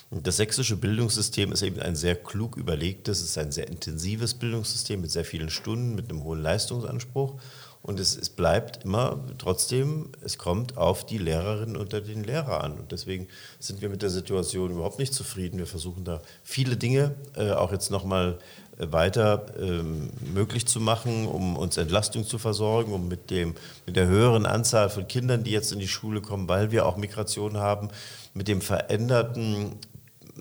Und 0.10 0.28
das 0.28 0.38
sächsische 0.38 0.76
Bildungssystem 0.76 1.52
ist 1.52 1.64
eben 1.64 1.80
ein 1.80 1.96
sehr 1.96 2.16
klug 2.16 2.56
überlegtes, 2.56 3.22
es 3.22 3.30
ist 3.30 3.38
ein 3.40 3.52
sehr 3.52 3.68
intensives 3.68 4.36
Bildungssystem 4.36 5.02
mit 5.02 5.10
sehr 5.10 5.26
vielen 5.26 5.50
Stunden, 5.50 5.96
mit 5.96 6.10
einem 6.10 6.24
hohen 6.24 6.42
Leistungsanspruch. 6.42 7.40
Und 7.84 8.00
es, 8.00 8.16
es, 8.16 8.30
bleibt 8.30 8.86
immer 8.86 9.20
trotzdem, 9.38 10.10
es 10.22 10.38
kommt 10.38 10.78
auf 10.78 11.06
die 11.06 11.18
Lehrerinnen 11.18 11.76
und 11.76 11.92
den 11.92 12.24
Lehrer 12.24 12.64
an. 12.64 12.80
Und 12.80 12.94
deswegen 12.94 13.28
sind 13.60 13.82
wir 13.82 13.90
mit 13.90 14.02
der 14.02 14.10
Situation 14.10 14.72
überhaupt 14.72 15.00
nicht 15.00 15.14
zufrieden. 15.14 15.60
Wir 15.60 15.68
versuchen 15.68 16.06
da 16.06 16.22
viele 16.44 16.78
Dinge 16.78 17.14
äh, 17.36 17.52
auch 17.52 17.74
jetzt 17.74 17.92
nochmal 17.92 18.40
äh, 18.78 18.90
weiter 18.90 19.48
ähm, 19.60 20.12
möglich 20.34 20.66
zu 20.66 20.80
machen, 20.80 21.28
um 21.28 21.58
uns 21.58 21.76
Entlastung 21.76 22.26
zu 22.26 22.38
versorgen, 22.38 22.94
um 22.94 23.10
mit, 23.10 23.30
dem, 23.30 23.54
mit 23.86 23.98
der 23.98 24.08
höheren 24.08 24.46
Anzahl 24.46 24.90
von 24.90 25.06
Kindern, 25.10 25.44
die 25.44 25.52
jetzt 25.52 25.74
in 25.74 25.80
die 25.80 25.90
Schule 25.90 26.22
kommen, 26.22 26.48
weil 26.48 26.72
wir 26.72 26.86
auch 26.86 26.96
Migration 26.96 27.58
haben, 27.58 27.90
mit 28.34 28.48
dem 28.48 28.62
veränderten 28.62 29.74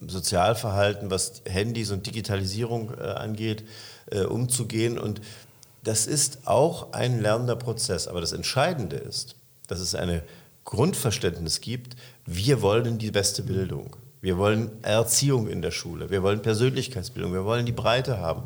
Sozialverhalten, 0.07 1.11
was 1.11 1.43
Handys 1.45 1.91
und 1.91 2.07
Digitalisierung 2.07 2.93
äh, 2.99 3.03
angeht, 3.03 3.65
äh, 4.11 4.21
umzugehen. 4.21 4.99
Und 4.99 5.21
das 5.83 6.07
ist 6.07 6.47
auch 6.47 6.93
ein 6.93 7.21
lernender 7.21 7.57
Prozess. 7.57 8.07
Aber 8.07 8.21
das 8.21 8.33
Entscheidende 8.33 8.97
ist, 8.97 9.37
dass 9.67 9.81
es 9.81 9.95
ein 9.95 10.23
Grundverständnis 10.65 11.61
gibt, 11.61 11.97
wir 12.25 12.63
wollen 12.63 12.99
die 12.99 13.11
beste 13.11 13.43
Bildung. 13.43 13.97
Wir 14.21 14.39
wollen 14.39 14.71
Erziehung 14.83 15.49
in 15.49 15.63
der 15.63 15.73
Schule. 15.73 16.11
Wir 16.11 16.23
wollen 16.23 16.41
Persönlichkeitsbildung. 16.41 17.33
Wir 17.33 17.45
wollen 17.45 17.67
die 17.67 17.73
Breite 17.73 18.19
haben. 18.19 18.45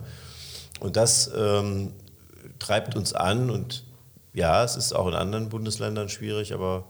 Und 0.80 0.96
das 0.96 1.30
ähm, 1.36 1.92
treibt 2.58 2.96
uns 2.96 3.12
an. 3.12 3.50
Und 3.50 3.84
ja, 4.32 4.64
es 4.64 4.76
ist 4.76 4.94
auch 4.94 5.06
in 5.08 5.14
anderen 5.14 5.50
Bundesländern 5.50 6.08
schwierig, 6.08 6.54
aber 6.54 6.84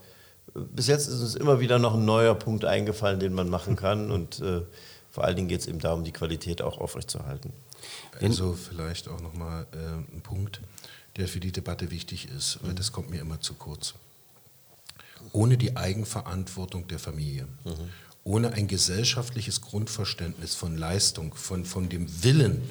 bis 0.55 0.87
jetzt 0.87 1.09
ist 1.09 1.21
uns 1.21 1.35
immer 1.35 1.59
wieder 1.59 1.81
noch 1.81 1.95
ein 1.95 2.05
neuer 2.05 2.35
Punkt 2.35 2.65
eingefallen, 2.65 3.19
den 3.19 3.33
man 3.33 3.49
machen 3.49 3.75
kann. 3.75 4.13
Und 4.13 4.41
äh, 4.41 4.63
vor 5.11 5.25
allen 5.25 5.35
Dingen 5.35 5.49
geht 5.49 5.61
es 5.61 5.67
eben 5.67 5.81
darum, 5.81 6.05
die 6.05 6.13
Qualität 6.13 6.63
auch 6.63 6.79
aufrechtzuerhalten. 6.79 7.53
Also 8.21 8.55
vielleicht 8.55 9.09
auch 9.09 9.21
nochmal 9.21 9.67
äh, 9.73 10.15
ein 10.15 10.21
Punkt, 10.23 10.61
der 11.17 11.29
für 11.29 11.41
die 11.41 11.53
Debatte 11.53 11.91
wichtig 11.91 12.29
ist, 12.29 12.59
weil 12.63 12.73
mhm. 12.73 12.77
das 12.77 12.93
kommt 12.93 13.11
mir 13.11 13.21
immer 13.21 13.41
zu 13.41 13.55
kurz. 13.55 13.95
Ohne 15.33 15.57
die 15.57 15.77
Eigenverantwortung 15.77 16.89
der 16.89 16.99
Familie, 16.99 17.49
mhm. 17.65 17.91
ohne 18.25 18.53
ein 18.53 18.69
gesellschaftliches 18.69 19.61
Grundverständnis 19.61 20.55
von 20.55 20.77
Leistung, 20.77 21.35
von, 21.35 21.65
von 21.65 21.89
dem 21.89 22.23
Willen 22.23 22.63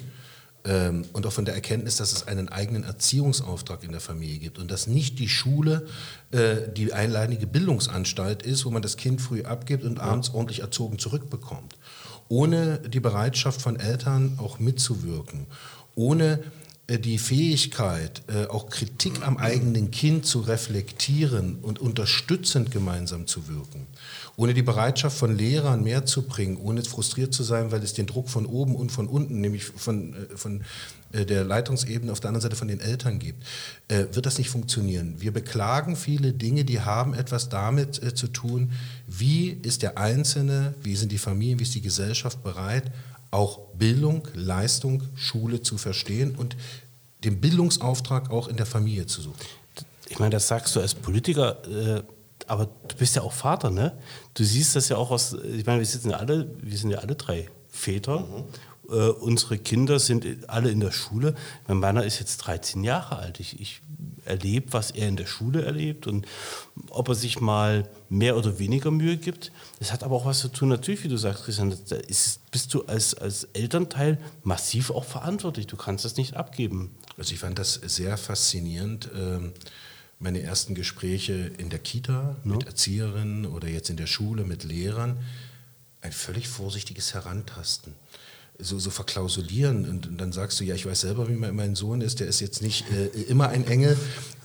ähm, 0.64 1.04
und 1.12 1.26
auch 1.26 1.32
von 1.32 1.44
der 1.44 1.54
Erkenntnis, 1.54 1.96
dass 1.96 2.12
es 2.12 2.26
einen 2.26 2.48
eigenen 2.48 2.84
Erziehungsauftrag 2.84 3.84
in 3.84 3.92
der 3.92 4.00
Familie 4.00 4.38
gibt 4.38 4.58
und 4.58 4.70
dass 4.70 4.86
nicht 4.86 5.18
die 5.18 5.28
Schule 5.28 5.86
äh, 6.30 6.68
die 6.74 6.92
einleidige 6.92 7.46
Bildungsanstalt 7.46 8.42
ist, 8.42 8.64
wo 8.64 8.70
man 8.70 8.82
das 8.82 8.96
Kind 8.96 9.20
früh 9.20 9.42
abgibt 9.42 9.84
und 9.84 10.00
abends 10.00 10.30
ordentlich 10.30 10.60
erzogen 10.60 10.98
zurückbekommt 10.98 11.76
ohne 12.28 12.78
die 12.78 13.00
Bereitschaft 13.00 13.62
von 13.62 13.78
Eltern 13.78 14.38
auch 14.38 14.58
mitzuwirken, 14.58 15.46
ohne 15.94 16.42
äh, 16.86 16.98
die 16.98 17.18
Fähigkeit, 17.18 18.22
äh, 18.28 18.46
auch 18.46 18.68
Kritik 18.68 19.26
am 19.26 19.36
eigenen 19.36 19.90
Kind 19.90 20.26
zu 20.26 20.40
reflektieren 20.40 21.58
und 21.60 21.78
unterstützend 21.78 22.70
gemeinsam 22.70 23.26
zu 23.26 23.48
wirken, 23.48 23.86
ohne 24.36 24.54
die 24.54 24.62
Bereitschaft 24.62 25.18
von 25.18 25.36
Lehrern 25.36 25.82
mehr 25.82 26.06
zu 26.06 26.22
bringen, 26.22 26.56
ohne 26.56 26.82
frustriert 26.84 27.34
zu 27.34 27.42
sein, 27.42 27.72
weil 27.72 27.82
es 27.82 27.94
den 27.94 28.06
Druck 28.06 28.28
von 28.28 28.46
oben 28.46 28.76
und 28.76 28.92
von 28.92 29.08
unten, 29.08 29.40
nämlich 29.40 29.64
von, 29.64 30.14
äh, 30.14 30.36
von 30.36 30.62
der 31.12 31.44
Leitungsebene 31.44 32.10
auf 32.12 32.20
der 32.20 32.28
anderen 32.28 32.42
Seite 32.42 32.56
von 32.56 32.68
den 32.68 32.80
Eltern 32.80 33.18
gibt, 33.18 33.44
äh, 33.88 34.06
wird 34.12 34.26
das 34.26 34.38
nicht 34.38 34.50
funktionieren. 34.50 35.14
Wir 35.18 35.32
beklagen 35.32 35.96
viele 35.96 36.32
Dinge, 36.32 36.64
die 36.64 36.80
haben 36.80 37.14
etwas 37.14 37.48
damit 37.48 38.02
äh, 38.02 38.14
zu 38.14 38.28
tun, 38.28 38.72
wie 39.06 39.50
ist 39.50 39.82
der 39.82 39.98
Einzelne, 39.98 40.74
wie 40.82 40.96
sind 40.96 41.12
die 41.12 41.18
Familien, 41.18 41.58
wie 41.58 41.64
ist 41.64 41.74
die 41.74 41.80
Gesellschaft 41.80 42.42
bereit, 42.42 42.90
auch 43.30 43.60
Bildung, 43.74 44.26
Leistung, 44.34 45.02
Schule 45.14 45.62
zu 45.62 45.78
verstehen 45.78 46.34
und 46.34 46.56
den 47.24 47.40
Bildungsauftrag 47.40 48.30
auch 48.30 48.48
in 48.48 48.56
der 48.56 48.66
Familie 48.66 49.06
zu 49.06 49.20
suchen. 49.22 49.36
Ich 50.08 50.18
meine, 50.18 50.30
das 50.30 50.46
sagst 50.48 50.76
du 50.76 50.80
als 50.80 50.94
Politiker, 50.94 51.56
äh, 51.68 52.02
aber 52.46 52.66
du 52.66 52.96
bist 52.96 53.16
ja 53.16 53.22
auch 53.22 53.32
Vater, 53.32 53.70
ne? 53.70 53.92
Du 54.34 54.44
siehst 54.44 54.76
das 54.76 54.88
ja 54.88 54.96
auch 54.96 55.10
aus, 55.10 55.32
ich 55.32 55.66
meine, 55.66 55.80
wir 55.80 55.86
sitzen 55.86 56.10
ja 56.10 56.18
alle, 56.18 56.48
wir 56.60 56.78
sind 56.78 56.90
ja 56.90 56.98
alle 56.98 57.16
drei 57.16 57.48
Väter 57.68 58.20
mhm. 58.20 58.44
Äh, 58.88 59.10
unsere 59.10 59.58
Kinder 59.58 59.98
sind 59.98 60.48
alle 60.48 60.70
in 60.70 60.80
der 60.80 60.92
Schule. 60.92 61.34
Mein 61.66 61.78
Meiner 61.78 62.04
ist 62.04 62.18
jetzt 62.20 62.38
13 62.38 62.84
Jahre 62.84 63.16
alt. 63.16 63.40
Ich, 63.40 63.60
ich 63.60 63.80
erlebe, 64.24 64.72
was 64.72 64.90
er 64.90 65.08
in 65.08 65.16
der 65.16 65.26
Schule 65.26 65.64
erlebt 65.64 66.06
und 66.06 66.26
ob 66.90 67.08
er 67.08 67.14
sich 67.14 67.40
mal 67.40 67.88
mehr 68.08 68.36
oder 68.36 68.58
weniger 68.58 68.90
Mühe 68.90 69.16
gibt. 69.16 69.52
Das 69.78 69.92
hat 69.92 70.02
aber 70.02 70.16
auch 70.16 70.26
was 70.26 70.40
zu 70.40 70.48
tun, 70.48 70.68
natürlich, 70.68 71.04
wie 71.04 71.08
du 71.08 71.16
sagst, 71.16 71.44
Christian, 71.44 71.76
da 71.88 71.96
ist, 71.96 72.50
bist 72.50 72.74
du 72.74 72.84
als, 72.84 73.14
als 73.14 73.44
Elternteil 73.52 74.18
massiv 74.42 74.90
auch 74.90 75.04
verantwortlich. 75.04 75.66
Du 75.66 75.76
kannst 75.76 76.04
das 76.04 76.16
nicht 76.16 76.34
abgeben. 76.34 76.94
Also 77.16 77.32
ich 77.32 77.40
fand 77.40 77.58
das 77.58 77.74
sehr 77.74 78.16
faszinierend. 78.16 79.08
Ähm, 79.14 79.52
meine 80.18 80.42
ersten 80.42 80.74
Gespräche 80.74 81.52
in 81.58 81.68
der 81.68 81.78
Kita 81.78 82.36
mit 82.42 82.62
ja. 82.62 82.68
Erzieherinnen 82.68 83.46
oder 83.46 83.68
jetzt 83.68 83.90
in 83.90 83.96
der 83.96 84.06
Schule 84.06 84.44
mit 84.44 84.64
Lehrern. 84.64 85.18
Ein 86.00 86.12
völlig 86.12 86.48
vorsichtiges 86.48 87.14
Herantasten 87.14 87.94
so, 88.58 88.78
so 88.78 88.90
verklausulieren 88.90 89.88
und, 89.88 90.06
und, 90.06 90.20
dann 90.20 90.32
sagst 90.32 90.60
du, 90.60 90.64
ja, 90.64 90.74
ich 90.74 90.86
weiß 90.86 91.00
selber, 91.00 91.28
wie 91.28 91.34
mein 91.34 91.74
Sohn 91.74 92.00
ist, 92.00 92.20
der 92.20 92.26
ist 92.26 92.40
jetzt 92.40 92.62
nicht 92.62 92.84
äh, 92.90 93.06
immer 93.22 93.48
ein 93.48 93.66
Engel. 93.66 93.96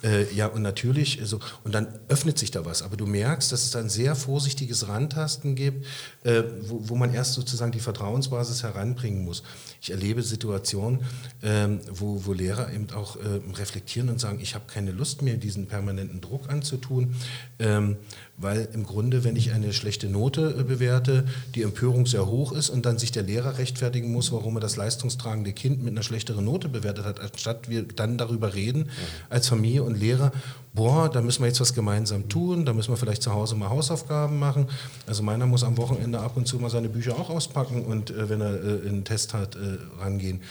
Äh, 0.04 0.34
ja, 0.34 0.48
und 0.48 0.62
natürlich, 0.62 1.20
so, 1.24 1.40
und 1.64 1.74
dann 1.76 1.88
öffnet 2.08 2.40
sich 2.40 2.52
da 2.52 2.66
was. 2.66 2.82
Aber 2.82 2.98
du 2.98 3.06
merkst, 3.06 3.52
dass 3.52 3.66
es 3.66 3.76
ein 3.76 3.90
sehr 3.90 4.16
vorsichtiges 4.16 4.88
Rantasten 4.88 5.56
gibt, 5.56 5.86
äh, 6.24 6.44
wo, 6.62 6.90
wo, 6.90 6.96
man 6.96 7.14
erst 7.14 7.34
sozusagen 7.34 7.72
die 7.72 7.80
Vertrauensbasis 7.80 8.64
heranbringen 8.64 9.24
muss. 9.24 9.44
Ich 9.82 9.92
erlebe 9.92 10.24
Situationen, 10.24 11.02
ähm, 11.44 11.80
wo, 11.92 12.26
wo 12.26 12.34
Lehrer 12.34 12.72
eben 12.74 12.88
auch 12.92 13.18
ähm, 13.18 13.52
reflektieren 13.54 14.10
und 14.10 14.20
sagen, 14.20 14.40
ich 14.42 14.56
habe 14.56 14.66
keine 14.68 14.92
Lust 14.92 15.22
mehr, 15.22 15.38
diesen 15.38 15.68
permanenten 15.68 16.22
Druck 16.22 16.50
anzutun. 16.50 17.16
Ähm, 17.60 17.98
weil 18.42 18.68
im 18.74 18.86
Grunde, 18.86 19.24
wenn 19.24 19.36
ich 19.36 19.52
eine 19.52 19.72
schlechte 19.72 20.08
Note 20.08 20.56
äh, 20.60 20.64
bewerte, 20.64 21.26
die 21.54 21.62
Empörung 21.62 22.08
sehr 22.08 22.26
hoch 22.26 22.52
ist 22.52 22.70
und 22.70 22.86
dann 22.86 22.98
sich 22.98 23.12
der 23.12 23.24
Lehrer 23.24 23.58
rechtfertigen 23.58 24.12
muss, 24.12 24.32
warum 24.32 24.58
er 24.58 24.62
das 24.62 24.76
leistungstragende 24.78 25.54
Kind 25.54 25.84
mit 25.84 25.94
einer 25.94 26.04
schlechteren 26.04 26.46
Note 26.46 26.68
bewertet 26.68 27.06
hat, 27.06 27.20
anstatt 27.20 27.70
wir 27.70 27.84
dann 27.84 28.18
darüber 28.18 28.54
reden 28.54 28.90
als 29.30 29.48
Familie 29.48 29.84
und 29.84 29.91
Lehrer, 29.96 30.32
boah, 30.74 31.10
da 31.10 31.22
müssen 31.22 31.42
wir 31.42 31.48
jetzt 31.48 31.62
was 31.62 31.74
gemeinsam 31.74 32.30
tun, 32.30 32.66
da 32.66 32.74
müssen 32.74 32.92
wir 32.92 32.98
vielleicht 32.98 33.24
zu 33.24 33.34
Hause 33.34 33.56
mal 33.56 33.70
Hausaufgaben 33.70 34.40
machen. 34.40 34.68
Also 35.06 35.24
meiner 35.24 35.46
muss 35.46 35.64
am 35.64 35.78
Wochenende 35.78 36.20
ab 36.20 36.34
und 36.36 36.48
zu 36.48 36.58
mal 36.58 36.70
seine 36.70 36.90
Bücher 36.90 37.16
auch 37.16 37.30
auspacken 37.30 37.86
und 37.86 38.12
äh, 38.12 38.30
wenn 38.30 38.42
er 38.42 38.54
äh, 38.54 38.88
einen 38.88 39.04
Test 39.04 39.34
hat, 39.34 39.56
äh, 39.56 39.78
rangehen. 40.00 40.42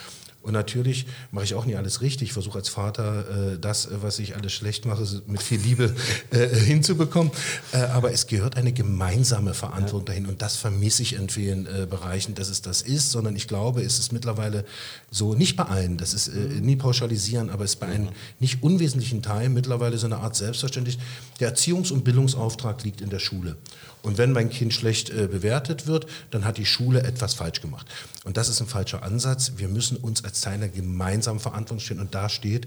Und 0.42 0.54
natürlich 0.54 1.06
mache 1.32 1.44
ich 1.44 1.54
auch 1.54 1.66
nicht 1.66 1.76
alles 1.76 2.00
richtig. 2.00 2.28
Ich 2.28 2.32
versuche 2.32 2.58
als 2.58 2.70
Vater 2.70 3.52
äh, 3.52 3.58
das, 3.58 3.88
was 4.00 4.18
ich 4.18 4.36
alles 4.36 4.52
schlecht 4.52 4.86
mache, 4.86 5.06
mit 5.26 5.42
viel 5.42 5.60
Liebe 5.60 5.94
äh, 6.30 6.48
hinzubekommen. 6.48 7.30
Äh, 7.72 7.78
aber 7.78 8.12
es 8.12 8.26
gehört 8.26 8.56
eine 8.56 8.72
gemeinsame 8.72 9.52
Verantwortung 9.52 10.06
dahin. 10.06 10.26
Und 10.26 10.40
das 10.40 10.56
vermisse 10.56 11.02
ich 11.02 11.14
in 11.14 11.28
vielen 11.28 11.66
äh, 11.66 11.86
Bereichen, 11.88 12.34
dass 12.34 12.48
es 12.48 12.62
das 12.62 12.80
ist, 12.80 13.10
sondern 13.10 13.36
ich 13.36 13.48
glaube, 13.48 13.82
es 13.82 13.98
ist 13.98 14.12
mittlerweile 14.12 14.64
so, 15.10 15.34
nicht 15.34 15.56
bei 15.56 15.64
allen, 15.64 15.98
das 15.98 16.14
ist 16.14 16.28
äh, 16.28 16.38
nie 16.60 16.76
pauschalisieren, 16.76 17.50
aber 17.50 17.64
es 17.64 17.72
ist 17.72 17.80
bei 17.80 17.88
einem 17.88 18.08
nicht 18.38 18.62
unwesentlichen 18.62 19.22
Teil 19.22 19.50
mittlerweile 19.50 19.98
so 19.98 20.06
eine 20.06 20.18
Art 20.18 20.36
Selbstverständlich. 20.36 20.98
Der 21.40 21.54
Erziehungs- 21.54 21.92
und 21.92 22.02
Bildungsauftrag 22.02 22.82
liegt 22.82 23.02
in 23.02 23.10
der 23.10 23.18
Schule. 23.18 23.56
Und 24.02 24.18
wenn 24.18 24.32
mein 24.32 24.50
Kind 24.50 24.72
schlecht 24.72 25.10
äh, 25.10 25.26
bewertet 25.26 25.86
wird, 25.86 26.06
dann 26.30 26.44
hat 26.44 26.56
die 26.56 26.66
Schule 26.66 27.02
etwas 27.02 27.34
falsch 27.34 27.60
gemacht. 27.60 27.86
Und 28.24 28.36
das 28.36 28.48
ist 28.48 28.60
ein 28.60 28.66
falscher 28.66 29.02
Ansatz. 29.02 29.52
Wir 29.56 29.68
müssen 29.68 29.96
uns 29.96 30.24
als 30.24 30.40
Teil 30.40 30.54
einer 30.54 30.68
gemeinsamen 30.68 31.40
Verantwortung 31.40 31.80
stehen. 31.80 32.00
Und 32.00 32.14
da 32.14 32.28
steht 32.28 32.66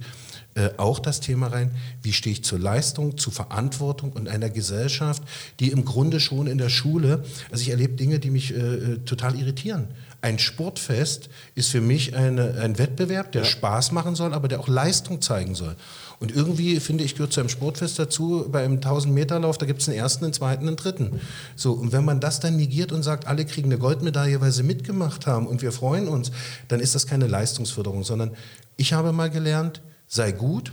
äh, 0.55 0.69
auch 0.77 0.99
das 0.99 1.19
Thema 1.19 1.47
rein, 1.47 1.71
wie 2.01 2.13
stehe 2.13 2.33
ich 2.33 2.43
zur 2.43 2.59
Leistung, 2.59 3.17
zu 3.17 3.31
Verantwortung 3.31 4.11
und 4.13 4.27
einer 4.29 4.49
Gesellschaft, 4.49 5.23
die 5.59 5.71
im 5.71 5.85
Grunde 5.85 6.19
schon 6.19 6.47
in 6.47 6.57
der 6.57 6.69
Schule, 6.69 7.23
also 7.51 7.61
ich 7.61 7.69
erlebe 7.69 7.93
Dinge, 7.93 8.19
die 8.19 8.29
mich 8.29 8.53
äh, 8.53 8.57
äh 8.57 8.97
total 8.99 9.35
irritieren. 9.35 9.87
Ein 10.21 10.39
Sportfest 10.39 11.29
ist 11.53 11.69
für 11.69 11.81
mich 11.81 12.15
eine, 12.15 12.59
ein 12.61 12.77
Wettbewerb, 12.77 13.33
der 13.33 13.41
ja. 13.41 13.47
Spaß 13.47 13.91
machen 13.91 14.15
soll, 14.15 14.33
aber 14.33 14.47
der 14.47 14.61
auch 14.61 14.69
Leistung 14.69 15.21
zeigen 15.21 15.53
soll. 15.53 15.75
Und 16.23 16.33
irgendwie, 16.33 16.79
finde 16.79 17.03
ich, 17.03 17.15
gehört 17.15 17.33
zu 17.33 17.41
einem 17.41 17.49
Sportfest 17.49 17.99
dazu, 17.99 18.45
bei 18.49 18.63
einem 18.63 18.77
1000-Meter-Lauf, 18.77 19.57
da 19.57 19.65
gibt 19.65 19.81
es 19.81 19.89
einen 19.89 19.97
ersten, 19.97 20.23
einen 20.23 20.31
zweiten, 20.31 20.65
einen 20.65 20.77
dritten. 20.77 21.19
So, 21.57 21.73
und 21.73 21.91
wenn 21.91 22.05
man 22.05 22.21
das 22.21 22.39
dann 22.39 22.55
negiert 22.55 22.93
und 22.93 23.03
sagt, 23.03 23.27
alle 23.27 23.43
kriegen 23.43 23.67
eine 23.67 23.77
Goldmedaille, 23.77 24.39
weil 24.39 24.53
sie 24.53 24.63
mitgemacht 24.63 25.27
haben 25.27 25.47
und 25.47 25.61
wir 25.61 25.73
freuen 25.73 26.07
uns, 26.07 26.31
dann 26.69 26.79
ist 26.79 26.95
das 26.95 27.07
keine 27.07 27.27
Leistungsförderung, 27.27 28.05
sondern 28.05 28.31
ich 28.77 28.93
habe 28.93 29.11
mal 29.11 29.29
gelernt, 29.29 29.81
sei 30.07 30.31
gut, 30.31 30.71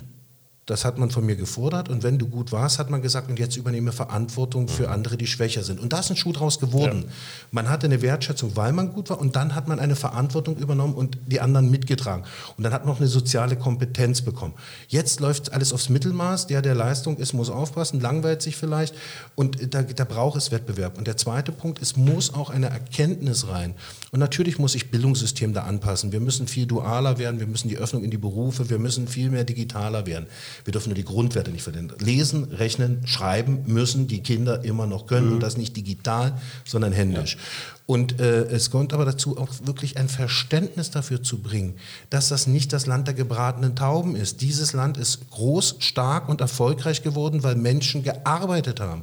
das 0.71 0.85
hat 0.85 0.99
man 0.99 1.11
von 1.11 1.27
mir 1.27 1.35
gefordert. 1.35 1.89
Und 1.89 2.05
wenn 2.05 2.17
du 2.17 2.29
gut 2.29 2.53
warst, 2.53 2.79
hat 2.79 2.91
man 2.91 3.03
gesagt, 3.03 3.29
und 3.29 3.39
jetzt 3.39 3.57
übernehme 3.57 3.91
Verantwortung 3.91 4.69
für 4.69 4.87
mhm. 4.87 4.93
andere, 4.93 5.17
die 5.17 5.27
schwächer 5.27 5.65
sind. 5.65 5.81
Und 5.81 5.93
da 5.93 5.99
ist 5.99 6.11
ein 6.11 6.17
Schuh 6.17 6.33
draus 6.33 6.61
geworden. 6.61 7.05
Ja. 7.07 7.13
Man 7.51 7.69
hatte 7.69 7.87
eine 7.87 8.03
Wertschätzung, 8.03 8.55
weil 8.55 8.73
man 8.73 8.93
gut 8.93 9.11
war. 9.11 9.21
Und 9.21 9.35
dann 9.35 9.57
hat 9.57 9.67
man 9.67 9.81
eine 9.81 9.97
Verantwortung 9.97 10.57
übernommen 10.57 10.95
und 10.95 11.19
die 11.27 11.41
anderen 11.41 11.71
mitgetragen. 11.71 12.25
Und 12.57 12.63
dann 12.63 12.73
hat 12.73 12.85
man 12.85 12.95
auch 12.95 13.01
eine 13.01 13.09
soziale 13.09 13.57
Kompetenz 13.57 14.23
bekommen. 14.23 14.55
Jetzt 14.87 15.19
läuft 15.19 15.53
alles 15.53 15.73
aufs 15.73 15.89
Mittelmaß. 15.89 16.47
Der, 16.47 16.63
der 16.63 16.77
Leistung 16.77 17.17
ist, 17.17 17.33
muss 17.33 17.51
aufpassen, 17.51 18.01
langweilt 18.01 18.41
sich 18.41 18.57
vielleicht. 18.57 18.95
Und 19.35 19.75
da, 19.75 19.83
da 19.83 20.05
braucht 20.05 20.39
es 20.39 20.53
Wettbewerb. 20.53 20.99
Und 20.99 21.09
der 21.09 21.17
zweite 21.17 21.51
Punkt, 21.51 21.83
es 21.83 21.97
muss 21.97 22.33
auch 22.33 22.49
eine 22.49 22.71
Erkenntnis 22.71 23.49
rein. 23.49 23.75
Und 24.13 24.21
natürlich 24.21 24.59
muss 24.59 24.73
sich 24.73 24.91
Bildungssystem 24.93 25.53
da 25.53 25.63
anpassen. 25.63 26.13
Wir 26.13 26.21
müssen 26.21 26.47
viel 26.47 26.67
dualer 26.67 27.19
werden. 27.19 27.41
Wir 27.41 27.49
müssen 27.49 27.69
die 27.69 27.77
Öffnung 27.77 28.05
in 28.05 28.11
die 28.11 28.19
Berufe. 28.19 28.71
Wir 28.71 28.79
müssen 28.79 29.09
viel 29.09 29.31
mehr 29.31 29.45
digitaler 29.45 30.07
werden. 30.07 30.27
Wir 30.65 30.73
dürfen 30.73 30.91
nur 30.91 30.97
die 30.97 31.05
Grundwerte 31.05 31.51
nicht 31.51 31.63
verlieren. 31.63 31.93
Lesen, 31.99 32.45
rechnen, 32.45 33.07
schreiben 33.07 33.65
müssen 33.67 34.07
die 34.07 34.23
Kinder 34.23 34.65
immer 34.65 34.87
noch 34.87 35.07
können 35.07 35.29
mhm. 35.29 35.33
und 35.35 35.41
das 35.41 35.57
nicht 35.57 35.77
digital, 35.77 36.39
sondern 36.65 36.93
händisch. 36.93 37.35
Ja. 37.35 37.41
Und 37.87 38.21
äh, 38.21 38.43
es 38.45 38.71
kommt 38.71 38.93
aber 38.93 39.05
dazu, 39.05 39.37
auch 39.37 39.49
wirklich 39.65 39.97
ein 39.97 40.09
Verständnis 40.09 40.93
dafür 40.93 41.25
zu 41.25 41.39
bringen, 41.39 41.75
dass 42.09 42.29
das 42.29 42.47
nicht 42.47 42.73
das 42.73 42.87
Land 42.87 43.09
der 43.09 43.15
gebratenen 43.15 43.75
Tauben 43.75 44.15
ist. 44.15 44.43
Dieses 44.43 44.73
Land 44.73 44.97
ist 44.97 45.29
groß, 45.31 45.77
stark 45.81 46.29
und 46.29 46.41
erfolgreich 46.41 47.03
geworden, 47.03 47.43
weil 47.43 47.57
Menschen 47.57 48.05
gearbeitet 48.05 48.79
haben. 48.79 49.03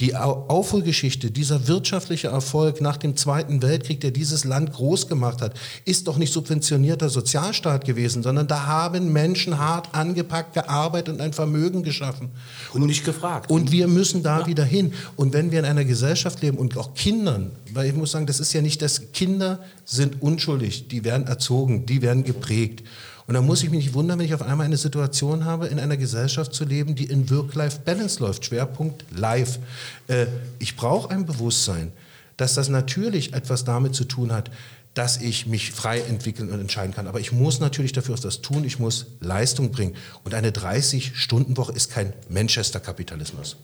Die 0.00 0.14
Aufholgeschichte, 0.14 1.32
dieser 1.32 1.66
wirtschaftliche 1.66 2.28
Erfolg 2.28 2.80
nach 2.80 2.96
dem 2.96 3.16
Zweiten 3.16 3.62
Weltkrieg, 3.62 4.00
der 4.00 4.12
dieses 4.12 4.44
Land 4.44 4.72
groß 4.72 5.08
gemacht 5.08 5.42
hat, 5.42 5.54
ist 5.84 6.06
doch 6.06 6.18
nicht 6.18 6.32
subventionierter 6.32 7.08
Sozialstaat 7.08 7.84
gewesen, 7.84 8.22
sondern 8.22 8.46
da 8.46 8.66
haben 8.66 9.12
Menschen 9.12 9.58
hart 9.58 9.94
angepackt, 9.94 10.54
gearbeitet 10.54 11.14
und 11.14 11.20
ein 11.20 11.32
Vermögen 11.32 11.82
geschaffen. 11.82 12.30
Und 12.72 12.86
nicht 12.86 13.04
gefragt. 13.04 13.50
Und 13.50 13.72
wir 13.72 13.88
müssen 13.88 14.22
da 14.22 14.40
ja. 14.40 14.46
wieder 14.46 14.64
hin. 14.64 14.92
Und 15.16 15.32
wenn 15.32 15.50
wir 15.50 15.58
in 15.58 15.64
einer 15.64 15.84
Gesellschaft 15.84 16.42
leben 16.42 16.58
und 16.58 16.76
auch 16.76 16.94
Kindern, 16.94 17.50
weil 17.72 17.88
ich 17.88 17.94
muss 17.94 18.12
sagen, 18.12 18.26
das 18.26 18.38
ist 18.38 18.52
ja 18.52 18.62
nicht, 18.62 18.80
dass 18.82 19.12
Kinder 19.12 19.58
sind 19.84 20.22
unschuldig, 20.22 20.88
die 20.88 21.04
werden 21.04 21.26
erzogen, 21.26 21.86
die 21.86 22.02
werden 22.02 22.22
geprägt. 22.22 22.84
Und 23.28 23.34
da 23.34 23.42
muss 23.42 23.62
ich 23.62 23.68
mich 23.68 23.84
nicht 23.84 23.94
wundern, 23.94 24.18
wenn 24.18 24.24
ich 24.24 24.32
auf 24.32 24.40
einmal 24.40 24.64
eine 24.64 24.78
Situation 24.78 25.44
habe, 25.44 25.66
in 25.66 25.78
einer 25.78 25.98
Gesellschaft 25.98 26.54
zu 26.54 26.64
leben, 26.64 26.94
die 26.94 27.04
in 27.04 27.28
Work-Life-Balance 27.28 28.20
läuft. 28.20 28.46
Schwerpunkt 28.46 29.04
Life. 29.14 29.60
Äh, 30.06 30.26
ich 30.58 30.76
brauche 30.76 31.10
ein 31.10 31.26
Bewusstsein, 31.26 31.92
dass 32.38 32.54
das 32.54 32.70
natürlich 32.70 33.34
etwas 33.34 33.64
damit 33.64 33.94
zu 33.94 34.06
tun 34.06 34.32
hat, 34.32 34.50
dass 34.94 35.18
ich 35.18 35.46
mich 35.46 35.72
frei 35.72 36.00
entwickeln 36.00 36.50
und 36.50 36.58
entscheiden 36.58 36.94
kann. 36.94 37.06
Aber 37.06 37.20
ich 37.20 37.30
muss 37.30 37.60
natürlich 37.60 37.92
dafür 37.92 38.16
das 38.16 38.40
tun, 38.40 38.64
ich 38.64 38.78
muss 38.78 39.06
Leistung 39.20 39.72
bringen. 39.72 39.94
Und 40.24 40.32
eine 40.32 40.50
30-Stunden-Woche 40.50 41.72
ist 41.72 41.90
kein 41.90 42.14
Manchester-Kapitalismus. 42.30 43.58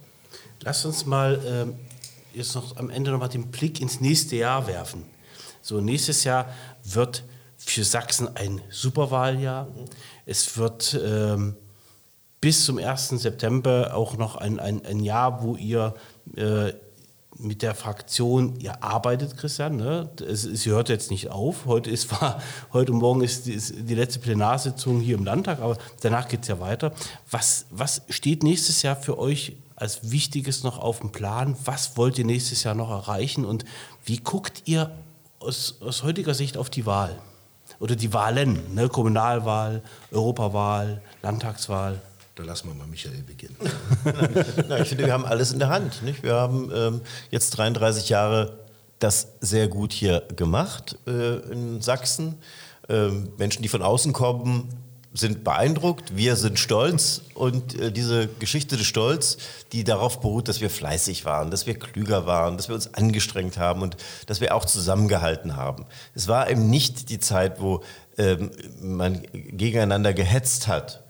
Lass 0.60 0.84
uns 0.84 1.06
mal 1.06 1.74
äh, 2.34 2.36
jetzt 2.36 2.54
noch 2.54 2.76
am 2.76 2.90
Ende 2.90 3.12
noch 3.12 3.18
mal 3.18 3.28
den 3.28 3.46
Blick 3.46 3.80
ins 3.80 3.98
nächste 4.02 4.36
Jahr 4.36 4.66
werfen. 4.66 5.04
So, 5.62 5.80
nächstes 5.80 6.24
Jahr 6.24 6.52
wird 6.84 7.24
für 7.56 7.84
Sachsen 7.84 8.36
ein 8.36 8.60
Superwahljahr. 8.70 9.68
Es 10.26 10.56
wird 10.56 10.98
ähm, 11.02 11.56
bis 12.40 12.64
zum 12.64 12.78
1. 12.78 13.08
September 13.08 13.92
auch 13.94 14.16
noch 14.16 14.36
ein, 14.36 14.60
ein, 14.60 14.84
ein 14.84 15.00
Jahr, 15.00 15.42
wo 15.42 15.56
ihr 15.56 15.94
äh, 16.36 16.72
mit 17.38 17.62
der 17.62 17.74
Fraktion, 17.74 18.56
ihr 18.60 18.82
arbeitet, 18.82 19.36
Christian, 19.36 19.76
ne? 19.76 20.10
es, 20.20 20.44
es 20.44 20.66
hört 20.66 20.88
jetzt 20.88 21.10
nicht 21.10 21.30
auf. 21.30 21.66
Heute, 21.66 21.90
ist, 21.90 22.10
war, 22.12 22.40
heute 22.72 22.92
Morgen 22.92 23.22
ist 23.22 23.46
die, 23.46 23.52
ist 23.52 23.74
die 23.76 23.94
letzte 23.94 24.20
Plenarsitzung 24.20 25.00
hier 25.00 25.16
im 25.16 25.24
Landtag, 25.24 25.60
aber 25.60 25.76
danach 26.00 26.28
geht 26.28 26.42
es 26.42 26.48
ja 26.48 26.60
weiter. 26.60 26.92
Was, 27.30 27.66
was 27.70 28.02
steht 28.08 28.42
nächstes 28.42 28.82
Jahr 28.82 28.96
für 28.96 29.18
euch 29.18 29.56
als 29.76 30.10
Wichtiges 30.10 30.62
noch 30.62 30.78
auf 30.78 31.00
dem 31.00 31.10
Plan? 31.10 31.56
Was 31.64 31.96
wollt 31.96 32.18
ihr 32.18 32.24
nächstes 32.24 32.62
Jahr 32.62 32.74
noch 32.74 32.90
erreichen 32.90 33.44
und 33.44 33.64
wie 34.04 34.18
guckt 34.18 34.62
ihr 34.66 34.90
aus, 35.40 35.78
aus 35.80 36.02
heutiger 36.02 36.34
Sicht 36.34 36.56
auf 36.56 36.70
die 36.70 36.86
Wahl? 36.86 37.18
Oder 37.84 37.96
die 37.96 38.14
Wahlen, 38.14 38.74
ne? 38.74 38.88
Kommunalwahl, 38.88 39.82
Europawahl, 40.10 41.02
Landtagswahl. 41.20 42.00
Da 42.34 42.42
lassen 42.42 42.68
wir 42.68 42.74
mal 42.74 42.86
Michael 42.86 43.22
beginnen. 43.22 43.56
Na, 44.68 44.80
ich 44.80 44.88
finde, 44.88 45.04
wir 45.04 45.12
haben 45.12 45.26
alles 45.26 45.52
in 45.52 45.58
der 45.58 45.68
Hand. 45.68 46.02
Nicht? 46.02 46.22
Wir 46.22 46.32
haben 46.32 46.72
ähm, 46.74 47.02
jetzt 47.30 47.50
33 47.50 48.08
Jahre 48.08 48.58
das 49.00 49.34
sehr 49.40 49.68
gut 49.68 49.92
hier 49.92 50.22
gemacht 50.34 50.96
äh, 51.06 51.36
in 51.52 51.82
Sachsen. 51.82 52.38
Ähm, 52.88 53.28
Menschen, 53.36 53.62
die 53.62 53.68
von 53.68 53.82
außen 53.82 54.14
kommen, 54.14 54.70
sind 55.14 55.44
beeindruckt, 55.44 56.16
wir 56.16 56.34
sind 56.34 56.58
stolz 56.58 57.22
und 57.34 57.78
äh, 57.78 57.92
diese 57.92 58.26
Geschichte 58.26 58.76
des 58.76 58.86
Stolz, 58.86 59.38
die 59.72 59.84
darauf 59.84 60.20
beruht, 60.20 60.48
dass 60.48 60.60
wir 60.60 60.70
fleißig 60.70 61.24
waren, 61.24 61.52
dass 61.52 61.66
wir 61.66 61.78
klüger 61.78 62.26
waren, 62.26 62.56
dass 62.56 62.68
wir 62.68 62.74
uns 62.74 62.92
angestrengt 62.94 63.56
haben 63.56 63.82
und 63.82 63.96
dass 64.26 64.40
wir 64.40 64.54
auch 64.54 64.64
zusammengehalten 64.64 65.56
haben. 65.56 65.86
Es 66.14 66.26
war 66.26 66.50
eben 66.50 66.68
nicht 66.68 67.10
die 67.10 67.20
Zeit, 67.20 67.60
wo 67.60 67.84
ähm, 68.18 68.50
man 68.80 69.22
gegeneinander 69.32 70.12
gehetzt 70.12 70.66
hat 70.66 71.03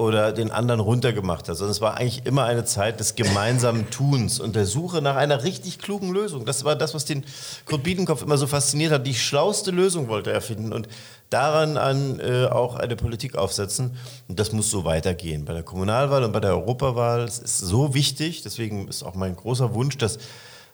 oder 0.00 0.32
den 0.32 0.50
anderen 0.50 0.80
runtergemacht 0.80 1.46
hat, 1.46 1.58
sondern 1.58 1.72
es 1.72 1.82
war 1.82 1.98
eigentlich 1.98 2.24
immer 2.24 2.44
eine 2.44 2.64
Zeit 2.64 3.00
des 3.00 3.16
gemeinsamen 3.16 3.90
Tuns 3.90 4.40
und 4.40 4.56
der 4.56 4.64
Suche 4.64 5.02
nach 5.02 5.14
einer 5.14 5.44
richtig 5.44 5.78
klugen 5.78 6.10
Lösung. 6.10 6.46
Das 6.46 6.64
war 6.64 6.74
das, 6.74 6.94
was 6.94 7.04
den 7.04 7.22
Kurt 7.66 7.82
Biedenkopf 7.82 8.22
immer 8.22 8.38
so 8.38 8.46
fasziniert 8.46 8.92
hat. 8.92 9.06
Die 9.06 9.14
schlauste 9.14 9.70
Lösung 9.70 10.08
wollte 10.08 10.32
er 10.32 10.40
finden 10.40 10.72
und 10.72 10.88
daran 11.28 11.76
an 11.76 12.18
äh, 12.18 12.46
auch 12.46 12.76
eine 12.76 12.96
Politik 12.96 13.36
aufsetzen. 13.36 13.94
Und 14.26 14.40
das 14.40 14.52
muss 14.52 14.70
so 14.70 14.86
weitergehen. 14.86 15.44
Bei 15.44 15.52
der 15.52 15.64
Kommunalwahl 15.64 16.24
und 16.24 16.32
bei 16.32 16.40
der 16.40 16.52
Europawahl 16.52 17.24
es 17.24 17.38
ist 17.38 17.58
so 17.58 17.92
wichtig, 17.92 18.40
deswegen 18.42 18.88
ist 18.88 19.02
auch 19.02 19.14
mein 19.14 19.36
großer 19.36 19.74
Wunsch, 19.74 19.98
dass 19.98 20.18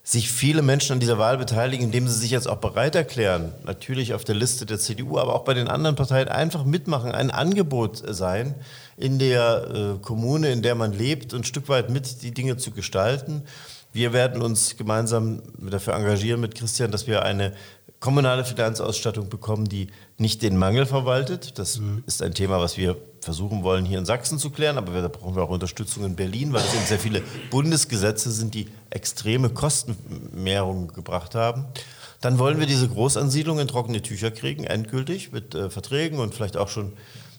sich 0.04 0.30
viele 0.30 0.62
Menschen 0.62 0.92
an 0.92 1.00
dieser 1.00 1.18
Wahl 1.18 1.36
beteiligen, 1.36 1.86
indem 1.86 2.06
sie 2.06 2.14
sich 2.16 2.30
jetzt 2.30 2.48
auch 2.48 2.58
bereit 2.58 2.94
erklären, 2.94 3.52
natürlich 3.64 4.14
auf 4.14 4.22
der 4.22 4.36
Liste 4.36 4.64
der 4.64 4.78
CDU, 4.78 5.18
aber 5.18 5.34
auch 5.34 5.42
bei 5.42 5.52
den 5.52 5.66
anderen 5.66 5.96
Parteien 5.96 6.28
einfach 6.28 6.64
mitmachen, 6.64 7.10
ein 7.10 7.32
Angebot 7.32 8.04
sein, 8.06 8.54
in 8.96 9.18
der 9.18 9.96
äh, 9.96 9.98
Kommune, 10.02 10.50
in 10.50 10.62
der 10.62 10.74
man 10.74 10.92
lebt, 10.92 11.34
ein 11.34 11.44
Stück 11.44 11.68
weit 11.68 11.90
mit 11.90 12.22
die 12.22 12.32
Dinge 12.32 12.56
zu 12.56 12.70
gestalten. 12.70 13.42
Wir 13.92 14.12
werden 14.12 14.42
uns 14.42 14.76
gemeinsam 14.76 15.42
dafür 15.58 15.94
engagieren 15.94 16.40
mit 16.40 16.54
Christian, 16.54 16.90
dass 16.90 17.06
wir 17.06 17.22
eine 17.22 17.52
kommunale 18.00 18.44
Finanzausstattung 18.44 19.28
bekommen, 19.28 19.64
die 19.66 19.88
nicht 20.18 20.42
den 20.42 20.56
Mangel 20.56 20.86
verwaltet. 20.86 21.58
Das 21.58 21.78
mhm. 21.78 22.04
ist 22.06 22.22
ein 22.22 22.34
Thema, 22.34 22.60
was 22.60 22.76
wir 22.76 22.96
versuchen 23.20 23.62
wollen, 23.64 23.84
hier 23.84 23.98
in 23.98 24.06
Sachsen 24.06 24.38
zu 24.38 24.50
klären, 24.50 24.78
aber 24.78 25.00
da 25.00 25.08
brauchen 25.08 25.34
wir 25.34 25.42
auch 25.42 25.48
Unterstützung 25.48 26.04
in 26.04 26.14
Berlin, 26.14 26.52
weil 26.52 26.62
es 26.62 26.74
eben 26.74 26.84
sehr 26.84 26.98
viele 26.98 27.22
Bundesgesetze 27.50 28.30
sind, 28.30 28.54
die 28.54 28.68
extreme 28.90 29.50
Kostenmehrungen 29.50 30.88
gebracht 30.88 31.34
haben. 31.34 31.64
Dann 32.20 32.38
wollen 32.38 32.58
wir 32.60 32.66
diese 32.66 32.88
Großansiedlung 32.88 33.58
in 33.58 33.68
trockene 33.68 34.02
Tücher 34.02 34.30
kriegen, 34.30 34.64
endgültig, 34.64 35.32
mit 35.32 35.54
äh, 35.54 35.70
Verträgen 35.70 36.18
und 36.18 36.34
vielleicht 36.34 36.56
auch 36.56 36.68
schon 36.68 36.92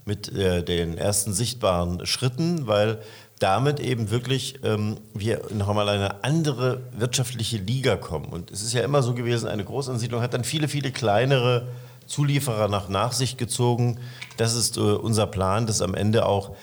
mit 0.07 0.33
äh, 0.33 0.63
den 0.63 0.97
ersten 0.97 1.33
sichtbaren 1.33 2.05
Schritten, 2.05 2.65
weil 2.65 2.99
damit 3.39 3.79
eben 3.79 4.09
wirklich 4.09 4.59
ähm, 4.63 4.97
wir 5.13 5.41
noch 5.53 5.69
einmal 5.69 5.89
eine 5.89 6.23
andere 6.23 6.81
wirtschaftliche 6.97 7.57
Liga 7.57 7.95
kommen. 7.95 8.27
Und 8.27 8.49
es 8.49 8.63
ist 8.63 8.73
ja 8.73 8.81
immer 8.81 9.03
so 9.03 9.13
gewesen, 9.13 9.47
eine 9.47 9.63
Großansiedlung 9.63 10.21
hat 10.21 10.33
dann 10.33 10.43
viele, 10.43 10.67
viele 10.67 10.91
kleinere 10.91 11.67
Zulieferer 12.07 12.67
nach, 12.67 12.89
nach 12.89 13.11
sich 13.11 13.37
gezogen. 13.37 13.99
Das 14.37 14.55
ist 14.55 14.77
äh, 14.77 14.79
unser 14.79 15.27
Plan, 15.27 15.67
dass 15.67 15.81
am 15.81 15.93
Ende 15.93 16.25
auch 16.25 16.55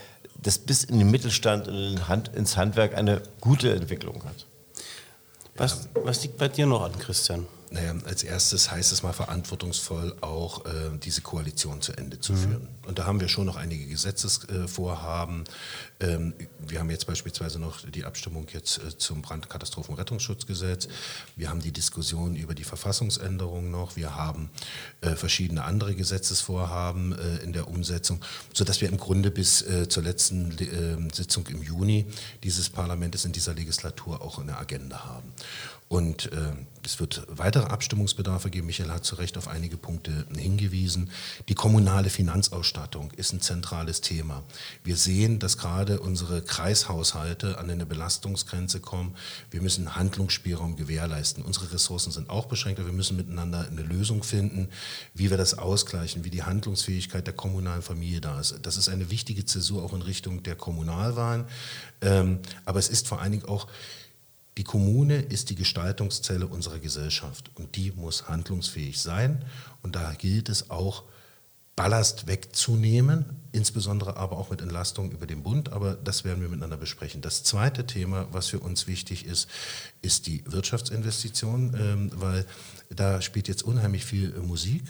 das 0.42 0.59
bis 0.59 0.85
in 0.85 0.98
den 0.98 1.11
Mittelstand 1.11 1.68
in 1.68 2.09
Hand, 2.09 2.28
ins 2.35 2.57
Handwerk 2.57 2.96
eine 2.96 3.22
gute 3.40 3.72
Entwicklung 3.74 4.24
hat. 4.24 4.46
Was, 5.57 5.88
was 5.94 6.22
liegt 6.22 6.38
bei 6.38 6.48
dir 6.48 6.66
noch 6.66 6.83
an, 6.83 6.98
Christian? 6.98 7.46
Naja, 7.70 7.95
als 8.05 8.22
erstes 8.22 8.70
heißt 8.70 8.93
es 8.93 9.03
mal 9.03 9.12
verantwortungsvoll 9.12 10.14
auch, 10.20 10.64
äh, 10.64 10.97
diese 11.03 11.22
Koalition 11.22 11.80
zu 11.80 11.93
Ende 11.93 12.20
zu 12.20 12.32
mhm. 12.32 12.36
führen. 12.36 12.68
Und 12.86 12.99
da 12.99 13.07
haben 13.07 13.20
wir 13.20 13.28
schon 13.28 13.47
noch 13.47 13.57
einige 13.57 13.86
Gesetzesvorhaben. 13.86 15.45
Ähm, 16.01 16.34
wir 16.59 16.80
haben 16.80 16.91
jetzt 16.91 17.07
beispielsweise 17.07 17.59
noch 17.59 17.80
die 17.88 18.05
Abstimmung 18.05 18.47
jetzt 18.53 18.78
äh, 18.78 18.97
zum 18.97 19.22
Brandkatastrophenrettungsschutzgesetz. 19.22 20.88
Wir 21.36 21.49
haben 21.51 21.61
die 21.61 21.72
Diskussion 21.72 22.36
über 22.36 22.55
die 22.55 22.64
Verfassungsänderung 22.64 23.70
noch. 23.70 23.97
Wir 23.97 24.14
haben 24.14 24.51
äh, 25.01 25.16
verschiedene 25.16 25.64
andere 25.64 25.95
Gesetzesvorhaben 25.95 27.18
äh, 27.18 27.36
in 27.38 27.53
der 27.53 27.68
Umsetzung, 27.68 28.20
sodass 28.53 28.80
wir 28.80 28.88
im 28.88 28.99
Grunde 28.99 29.30
bis 29.30 29.62
äh, 29.62 29.88
zur 29.88 30.03
letzten 30.03 30.53
äh, 30.59 31.14
Sitzung 31.14 31.47
im 31.49 31.62
Juni 31.62 32.07
dieses 32.43 32.68
Parlaments 32.68 33.24
in 33.24 33.32
dieser 33.32 33.55
Legislatur 33.55 34.22
auch 34.22 34.38
eine 34.38 34.59
Agenda 34.59 35.05
haben. 35.05 35.32
Und 35.89 36.32
äh, 36.32 36.53
es 36.82 36.99
wird 36.99 37.26
weitere 37.28 37.64
Abstimmungsbedarfe 37.64 38.51
geben. 38.51 38.66
Michael 38.66 38.91
hat 38.91 39.05
zu 39.05 39.16
Recht 39.16 39.37
auf 39.37 39.49
einige 39.49 39.76
Punkte 39.76 40.26
hingewiesen. 40.35 41.11
Die 41.49 41.55
kommunale 41.55 42.11
Finanzausstattung 42.11 43.11
ist 43.12 43.32
ein 43.32 43.41
zentrales 43.41 44.01
Thema. 44.01 44.43
Wir 44.82 44.97
sehen, 44.97 45.39
dass 45.39 45.59
gerade 45.59 46.01
unsere 46.01 46.43
Kreishaushalte 46.43 47.59
an 47.59 47.70
eine 47.70 47.87
Belastungsgrenze 47.87 48.80
kommen. 48.80 49.14
Wir 49.51 49.61
müssen 49.61 49.95
Handlungsspielraum 49.95 50.76
gewährleisten. 50.76 51.45
Unsere 51.45 51.72
Ressourcen 51.72 52.12
sind 52.12 52.30
auch 52.30 52.47
beschränkt, 52.47 52.85
wir 52.85 52.93
müssen 52.93 53.16
miteinander 53.16 53.66
eine 53.70 53.82
Lösung 53.82 54.22
finden, 54.22 54.68
wie 55.14 55.30
wir 55.30 55.37
das 55.37 55.59
ausgleichen, 55.59 56.24
wie 56.24 56.30
die 56.30 56.43
Handlungsfähigkeit 56.43 57.26
der 57.26 57.35
kommunalen 57.35 57.82
Familie 57.82 58.20
da 58.20 58.41
ist. 58.41 58.59
Das 58.62 58.76
ist 58.76 58.89
eine 58.89 59.11
wichtige 59.11 59.45
Zäsur 59.45 59.82
auch 59.82 59.93
in 59.93 60.03
Richtung 60.03 60.43
der 60.43 60.57
Kommunalwahlen. 60.57 61.45
Ähm, 62.01 62.41
aber 62.64 62.78
es 62.78 62.89
ist 62.89 63.07
vor 63.07 63.20
allen 63.20 63.32
Dingen 63.32 63.45
auch 63.47 63.68
die 64.57 64.64
Kommune 64.64 65.16
ist 65.16 65.50
die 65.50 65.57
Gestaltungszelle 65.57 66.46
unserer 66.46 66.78
Gesellschaft 66.78 67.50
und 67.55 67.74
die 67.76 67.92
muss 67.92 68.28
handlungsfähig 68.28 69.00
sein. 69.00 69.44
Und 69.82 69.96
da 69.96 70.14
gilt 70.14 70.48
es 70.48 70.70
auch, 70.70 71.05
Ballast 71.76 72.28
wegzunehmen, 72.28 73.24
insbesondere 73.50 74.16
aber 74.16 74.38
auch 74.38 74.50
mit 74.50 74.61
Entlastung 74.61 75.11
über 75.11 75.26
den 75.26 75.42
Bund. 75.42 75.72
Aber 75.72 75.94
das 75.94 76.24
werden 76.24 76.40
wir 76.40 76.48
miteinander 76.48 76.76
besprechen. 76.76 77.20
Das 77.20 77.42
zweite 77.42 77.84
Thema, 77.84 78.28
was 78.30 78.46
für 78.46 78.61
uns 78.61 78.86
wichtig 78.86 79.26
ist, 79.26 79.48
ist 80.00 80.28
die 80.28 80.44
Wirtschaftsinvestition, 80.46 81.74
ähm, 81.76 82.11
weil 82.14 82.46
da 82.90 83.20
spielt 83.20 83.48
jetzt 83.48 83.64
unheimlich 83.64 84.05
viel 84.05 84.30
Musik. 84.34 84.84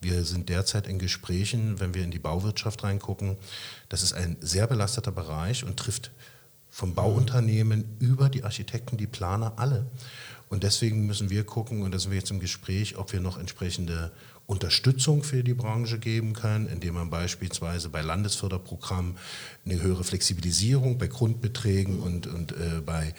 Wir 0.00 0.24
sind 0.24 0.50
derzeit 0.50 0.86
in 0.86 0.98
Gesprächen, 0.98 1.80
wenn 1.80 1.94
wir 1.94 2.04
in 2.04 2.10
die 2.10 2.18
Bauwirtschaft 2.18 2.84
reingucken. 2.84 3.38
Das 3.88 4.02
ist 4.02 4.12
ein 4.12 4.36
sehr 4.40 4.66
belasteter 4.66 5.12
Bereich 5.12 5.64
und 5.64 5.78
trifft 5.78 6.10
vom 6.78 6.94
Bauunternehmen 6.94 7.96
über 7.98 8.28
die 8.28 8.44
Architekten, 8.44 8.96
die 8.96 9.08
Planer, 9.08 9.54
alle. 9.56 9.84
Und 10.48 10.62
deswegen 10.62 11.06
müssen 11.06 11.28
wir 11.28 11.42
gucken, 11.42 11.82
und 11.82 11.90
da 11.92 11.98
sind 11.98 12.12
wir 12.12 12.18
jetzt 12.18 12.30
im 12.30 12.38
Gespräch, 12.38 12.96
ob 12.96 13.12
wir 13.12 13.18
noch 13.18 13.36
entsprechende 13.36 14.12
Unterstützung 14.46 15.24
für 15.24 15.42
die 15.42 15.54
Branche 15.54 15.98
geben 15.98 16.34
können, 16.34 16.68
indem 16.68 16.94
man 16.94 17.10
beispielsweise 17.10 17.88
bei 17.88 18.00
Landesförderprogrammen 18.00 19.16
eine 19.64 19.82
höhere 19.82 20.04
Flexibilisierung 20.04 20.98
bei 20.98 21.08
Grundbeträgen 21.08 21.98
und, 21.98 22.28
und 22.28 22.52
äh, 22.52 22.80
bei 22.86 23.12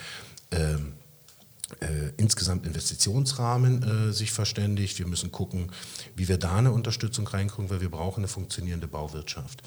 ähm, 0.52 0.94
äh, 1.82 2.12
insgesamt 2.18 2.66
Investitionsrahmen 2.66 3.84
äh, 4.10 4.14
sich 4.14 4.32
verständigt. 4.32 4.98
Wir 4.98 5.06
müssen 5.06 5.32
gucken, 5.32 5.72
wie 6.16 6.28
wir 6.28 6.38
da 6.38 6.56
eine 6.56 6.72
Unterstützung 6.72 7.28
reinkriegen, 7.28 7.70
weil 7.70 7.82
wir 7.82 7.92
brauchen 7.92 8.22
eine 8.22 8.28
funktionierende 8.28 8.88
Bauwirtschaft. 8.88 9.62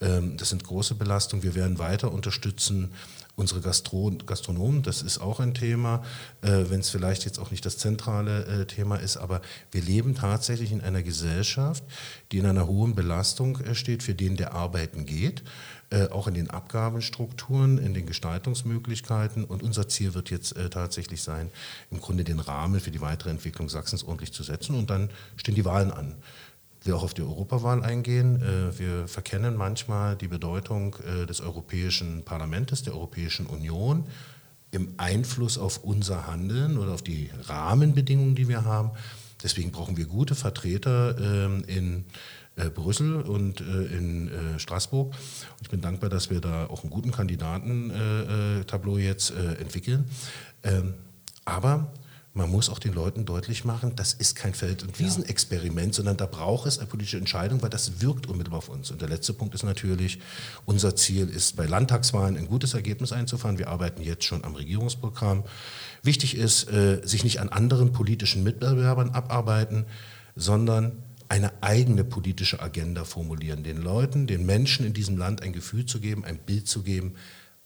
Ähm, 0.00 0.38
das 0.38 0.48
sind 0.48 0.64
große 0.64 0.94
Belastungen. 0.94 1.42
Wir 1.42 1.54
werden 1.54 1.78
weiter 1.78 2.10
unterstützen 2.10 2.92
unsere 3.36 3.60
Gastro 3.60 4.12
Gastronomen, 4.26 4.82
das 4.82 5.02
ist 5.02 5.18
auch 5.18 5.40
ein 5.40 5.54
Thema, 5.54 6.02
äh, 6.42 6.64
wenn 6.68 6.80
es 6.80 6.90
vielleicht 6.90 7.24
jetzt 7.24 7.38
auch 7.38 7.50
nicht 7.50 7.64
das 7.64 7.78
zentrale 7.78 8.44
äh, 8.44 8.66
Thema 8.66 8.96
ist, 8.96 9.16
aber 9.16 9.40
wir 9.70 9.82
leben 9.82 10.14
tatsächlich 10.14 10.70
in 10.70 10.80
einer 10.80 11.02
Gesellschaft, 11.02 11.82
die 12.30 12.38
in 12.38 12.46
einer 12.46 12.66
hohen 12.66 12.94
Belastung 12.94 13.58
äh, 13.60 13.74
steht, 13.74 14.02
für 14.02 14.14
den 14.14 14.36
der 14.36 14.52
arbeiten 14.52 15.06
geht, 15.06 15.42
äh, 15.90 16.08
auch 16.08 16.26
in 16.26 16.34
den 16.34 16.50
Abgabenstrukturen, 16.50 17.78
in 17.78 17.94
den 17.94 18.06
Gestaltungsmöglichkeiten. 18.06 19.44
Und 19.44 19.62
unser 19.62 19.88
Ziel 19.88 20.14
wird 20.14 20.30
jetzt 20.30 20.56
äh, 20.56 20.70
tatsächlich 20.70 21.22
sein, 21.22 21.50
im 21.90 22.00
Grunde 22.00 22.24
den 22.24 22.40
Rahmen 22.40 22.80
für 22.80 22.90
die 22.90 23.00
weitere 23.00 23.30
Entwicklung 23.30 23.68
Sachsens 23.68 24.04
ordentlich 24.04 24.32
zu 24.32 24.42
setzen. 24.42 24.74
Und 24.74 24.90
dann 24.90 25.10
stehen 25.36 25.54
die 25.54 25.64
Wahlen 25.64 25.90
an 25.90 26.14
will 26.84 26.94
auch 26.94 27.02
auf 27.02 27.14
die 27.14 27.22
Europawahl 27.22 27.82
eingehen. 27.82 28.42
Äh, 28.42 28.78
wir 28.78 29.08
verkennen 29.08 29.56
manchmal 29.56 30.16
die 30.16 30.28
Bedeutung 30.28 30.96
äh, 31.06 31.26
des 31.26 31.40
Europäischen 31.40 32.24
Parlaments, 32.24 32.82
der 32.82 32.94
Europäischen 32.94 33.46
Union 33.46 34.04
im 34.70 34.94
Einfluss 34.96 35.58
auf 35.58 35.84
unser 35.84 36.26
Handeln 36.26 36.78
oder 36.78 36.92
auf 36.92 37.02
die 37.02 37.30
Rahmenbedingungen, 37.44 38.34
die 38.34 38.48
wir 38.48 38.64
haben. 38.64 38.90
Deswegen 39.42 39.70
brauchen 39.70 39.96
wir 39.96 40.06
gute 40.06 40.34
Vertreter 40.34 41.18
ähm, 41.18 41.64
in 41.66 42.04
äh, 42.56 42.70
Brüssel 42.70 43.20
und 43.20 43.60
in 43.60 44.30
Straßburg. 44.58 45.14
Ich 45.62 45.68
bin 45.68 45.80
dankbar, 45.80 46.10
dass 46.10 46.30
wir 46.30 46.40
da 46.40 46.66
auch 46.66 46.82
einen 46.82 46.90
guten 46.90 47.10
Kandidatentableau 47.10 48.98
jetzt 48.98 49.30
entwickeln. 49.30 50.04
Ähm, 50.62 50.94
aber 51.44 51.92
man 52.34 52.50
muss 52.50 52.70
auch 52.70 52.78
den 52.78 52.94
Leuten 52.94 53.26
deutlich 53.26 53.64
machen, 53.64 53.94
das 53.94 54.14
ist 54.14 54.36
kein 54.36 54.54
Feld- 54.54 54.82
und 54.82 54.98
Wiesenexperiment, 54.98 55.94
sondern 55.94 56.16
da 56.16 56.24
braucht 56.24 56.66
es 56.66 56.78
eine 56.78 56.88
politische 56.88 57.18
Entscheidung, 57.18 57.60
weil 57.60 57.68
das 57.68 58.00
wirkt 58.00 58.26
unmittelbar 58.26 58.58
auf 58.58 58.70
uns. 58.70 58.90
Und 58.90 59.02
der 59.02 59.08
letzte 59.10 59.34
Punkt 59.34 59.54
ist 59.54 59.64
natürlich, 59.64 60.18
unser 60.64 60.96
Ziel 60.96 61.28
ist, 61.28 61.56
bei 61.56 61.66
Landtagswahlen 61.66 62.38
ein 62.38 62.46
gutes 62.46 62.72
Ergebnis 62.72 63.12
einzufahren. 63.12 63.58
Wir 63.58 63.68
arbeiten 63.68 64.00
jetzt 64.02 64.24
schon 64.24 64.44
am 64.44 64.54
Regierungsprogramm. 64.54 65.44
Wichtig 66.02 66.34
ist, 66.34 66.70
äh, 66.70 67.02
sich 67.04 67.22
nicht 67.22 67.38
an 67.38 67.50
anderen 67.50 67.92
politischen 67.92 68.42
Mitbewerbern 68.42 69.10
abarbeiten, 69.10 69.84
sondern 70.34 71.02
eine 71.28 71.62
eigene 71.62 72.04
politische 72.04 72.60
Agenda 72.60 73.04
formulieren, 73.04 73.62
den 73.62 73.78
Leuten, 73.78 74.26
den 74.26 74.46
Menschen 74.46 74.86
in 74.86 74.94
diesem 74.94 75.18
Land 75.18 75.42
ein 75.42 75.52
Gefühl 75.52 75.84
zu 75.84 76.00
geben, 76.00 76.24
ein 76.24 76.38
Bild 76.38 76.66
zu 76.66 76.82
geben, 76.82 77.14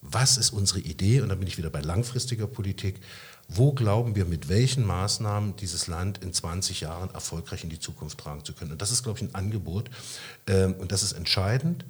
was 0.01 0.37
ist 0.37 0.51
unsere 0.51 0.81
Idee, 0.81 1.21
und 1.21 1.29
dann 1.29 1.39
bin 1.39 1.49
ich 1.49 1.59
wieder 1.59 1.71
bei 1.71 1.81
langfristiger 1.81 2.47
Politik, 2.47 3.01
wo 3.49 3.73
glauben 3.73 4.17
wir, 4.17 4.25
mit 4.25 4.49
welchen 4.49 4.85
Maßnahmen 4.85 5.57
dieses 5.57 5.87
Land 5.87 6.23
in 6.23 6.33
20 6.33 6.81
Jahren 6.81 7.11
erfolgreich 7.11 7.63
in 7.63 7.71
die 7.71 7.79
Zukunft 7.79 8.19
tragen 8.19 8.45
zu 8.45 8.53
können. 8.53 8.73
Und 8.73 8.83
das 8.83 8.91
ist, 8.91 9.03
glaube 9.05 9.19
ich, 9.19 9.25
ein 9.25 9.35
Angebot. 9.35 9.91
Ähm, 10.47 10.75
und 10.75 10.93
das 10.93 11.03
ist 11.03 11.13
entscheidend, 11.13 11.85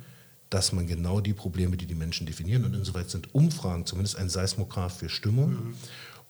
dass 0.51 0.73
man 0.73 0.87
genau 0.87 1.21
die 1.21 1.33
Probleme, 1.33 1.77
die 1.77 1.87
die 1.87 1.95
Menschen 1.95 2.27
definieren, 2.27 2.65
und 2.65 2.75
insoweit 2.75 3.11
sind 3.11 3.35
Umfragen 3.35 3.87
zumindest 3.87 4.17
ein 4.17 4.29
Seismograph 4.29 4.99
für 4.99 5.09
Stimmung, 5.09 5.51
mhm. 5.51 5.75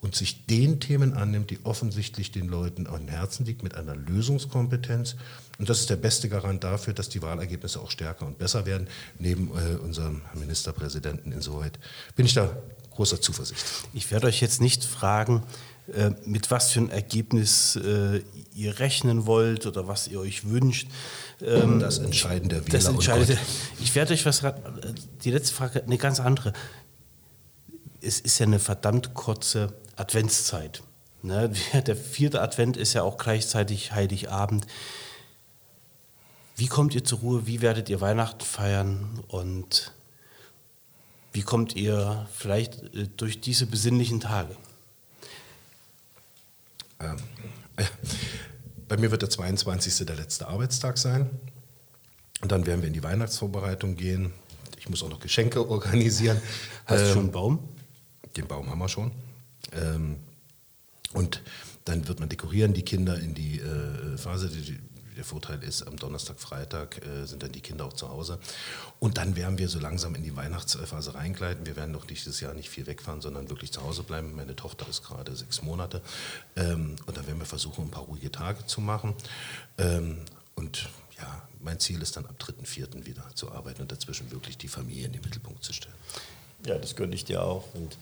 und 0.01 0.15
sich 0.15 0.47
den 0.47 0.81
Themen 0.81 1.13
annimmt, 1.13 1.51
die 1.51 1.59
offensichtlich 1.65 2.31
den 2.31 2.49
Leuten 2.49 2.87
am 2.87 3.09
Herzen 3.09 3.45
liegt, 3.45 3.63
mit 3.63 3.75
einer 3.75 3.97
Lösungskompetenz. 3.97 5.17
Und 5.59 5.69
das 5.69 5.81
ist 5.81 5.91
der 5.91 5.97
beste 5.97 6.29
Garant 6.29 6.65
dafür, 6.65 6.95
dass 6.95 7.09
die 7.09 7.21
Wahlergebnisse 7.21 7.81
auch 7.81 7.91
stärker 7.91 8.27
und 8.27 8.39
besser 8.39 8.65
werden, 8.65 8.87
neben 9.19 9.51
äh, 9.51 9.77
unserem 9.77 10.23
Ministerpräsidenten. 10.35 11.33
Insoweit 11.33 11.79
bin 12.15 12.27
ich 12.27 12.35
da 12.35 12.57
großer 12.97 13.21
Zuversicht. 13.21 13.65
Ich 13.95 14.11
werde 14.11 14.27
euch 14.27 14.41
jetzt 14.41 14.61
nicht 14.61 14.85
fragen, 14.85 15.43
äh, 15.95 16.11
mit 16.25 16.51
was 16.51 16.73
für 16.73 16.81
ein 16.81 16.91
Ergebnis 16.91 17.77
äh, 17.77 18.23
ihr 18.55 18.79
rechnen 18.81 19.27
wollt 19.27 19.67
oder 19.67 19.87
was 19.87 20.09
ihr 20.09 20.19
euch 20.19 20.49
wünscht. 20.49 20.89
Ähm, 21.41 21.79
das 21.79 21.99
entscheiden 21.99 22.49
der 22.49 22.67
Wähler. 22.67 22.73
Das 22.73 22.87
entscheidet. 22.87 23.39
Ich 23.81 23.95
werde 23.95 24.15
euch 24.15 24.27
was. 24.27 24.43
Die 25.23 25.31
letzte 25.31 25.55
Frage, 25.55 25.85
eine 25.85 25.99
ganz 25.99 26.19
andere. 26.19 26.53
Es 28.01 28.19
ist 28.19 28.39
ja 28.39 28.47
eine 28.47 28.59
verdammt 28.59 29.15
kurze 29.15 29.73
Adventszeit. 29.95 30.83
Ne? 31.23 31.53
Der 31.87 31.97
vierte 31.97 32.41
Advent 32.41 32.77
ist 32.77 32.93
ja 32.93 33.03
auch 33.03 33.17
gleichzeitig 33.17 33.93
Heiligabend. 33.93 34.67
Wie 36.57 36.69
kommt 36.69 36.95
ihr 36.95 37.05
zur 37.05 37.19
Ruhe? 37.19 37.47
Wie 37.47 37.61
werdet 37.61 37.89
ihr 37.89 38.01
Weihnachten 38.01 38.45
feiern? 38.45 39.23
Und 39.29 39.93
wie 41.37 41.43
kommt 41.43 41.77
ihr 41.77 42.27
vielleicht 42.33 42.83
äh, 42.95 43.09
durch 43.15 43.41
diese 43.43 43.67
besinnlichen 43.67 44.21
Tage? 44.21 44.57
Ähm, 46.99 47.19
bei 48.89 48.97
mir 48.97 49.11
wird 49.11 49.21
der 49.21 49.29
22. 49.29 50.07
der 50.07 50.17
letzte 50.17 50.49
Arbeitstag 50.49 50.97
sein. 50.97 51.29
Und 52.41 52.53
dann 52.53 52.67
werden 52.67 52.81
wir 52.81 52.89
in 52.89 52.95
die 52.95 53.03
Weihnachtsvorbereitung 53.03 53.97
gehen. 53.97 54.33
Ich 54.79 54.89
muss 54.89 55.03
auch 55.03 55.11
noch 55.11 55.21
Geschenke 55.21 55.69
organisieren. 55.69 56.41
Hast 56.87 57.01
ähm, 57.01 57.07
du 57.07 57.13
schon 57.13 57.23
einen 57.25 57.33
Baum? 57.33 57.69
Den 58.35 58.47
Baum 58.47 58.71
haben 58.71 58.79
wir 58.79 58.89
schon. 58.89 59.13
Ähm, 59.73 60.17
und 61.13 61.43
dann 61.85 62.09
wird 62.09 62.19
man 62.19 62.31
dekorieren, 62.31 62.73
die 62.73 62.83
Kinder 62.83 63.19
in 63.19 63.35
die 63.35 63.61
äh, 63.61 64.17
Phase. 64.17 64.49
Die, 64.49 64.79
der 65.17 65.25
Vorteil 65.25 65.63
ist, 65.63 65.83
am 65.83 65.97
Donnerstag, 65.97 66.39
Freitag 66.39 67.05
äh, 67.05 67.27
sind 67.27 67.43
dann 67.43 67.53
die 67.53 67.61
Kinder 67.61 67.87
auch 67.87 67.93
zu 67.93 68.09
Hause. 68.09 68.39
Und 68.99 69.19
dann 69.19 69.37
werden 69.37 69.59
wir 69.59 69.69
so 69.69 69.79
langsam 69.79 70.15
in 70.15 70.23
die 70.23 70.37
Weihnachtsphase 70.37 71.15
reingleiten. 71.15 71.67
Wir 71.67 71.77
werden 71.77 71.93
noch 71.93 72.05
dieses 72.05 72.41
Jahr 72.41 72.55
nicht 72.55 72.71
viel 72.71 72.87
wegfahren, 72.87 73.21
sondern 73.21 73.49
wirklich 73.49 73.73
zu 73.73 73.83
Hause 73.83 74.03
bleiben. 74.03 74.35
Meine 74.37 74.55
Tochter 74.55 74.87
ist 74.89 75.03
gerade 75.03 75.35
sechs 75.35 75.63
Monate. 75.63 76.03
Ähm, 76.55 76.97
und 77.07 77.17
dann 77.17 77.27
werden 77.27 77.39
wir 77.39 77.47
versuchen, 77.47 77.85
ein 77.87 77.91
paar 77.91 78.05
ruhige 78.05 78.31
Tage 78.31 78.67
zu 78.67 78.81
machen. 78.81 79.15
Ähm, 79.79 80.19
und 80.55 80.89
ja, 81.19 81.43
mein 81.61 81.81
Ziel 81.81 82.01
ist 82.03 82.17
dann 82.17 82.27
ab 82.27 82.37
3.4. 82.39 83.07
wieder 83.07 83.25
zu 83.35 83.51
arbeiten 83.51 83.83
und 83.83 83.93
dazwischen 83.93 84.31
wirklich 84.31 84.59
die 84.59 84.69
Familie 84.69 85.07
in 85.07 85.13
den 85.13 85.23
Mittelpunkt 85.23 85.65
zu 85.65 85.73
stellen. 85.73 85.95
Ja, 86.65 86.79
das 86.79 86.97
gönne 86.97 87.15
ich 87.15 87.25
dir 87.25 87.45
auch. 87.45 87.65
Und 87.75 87.99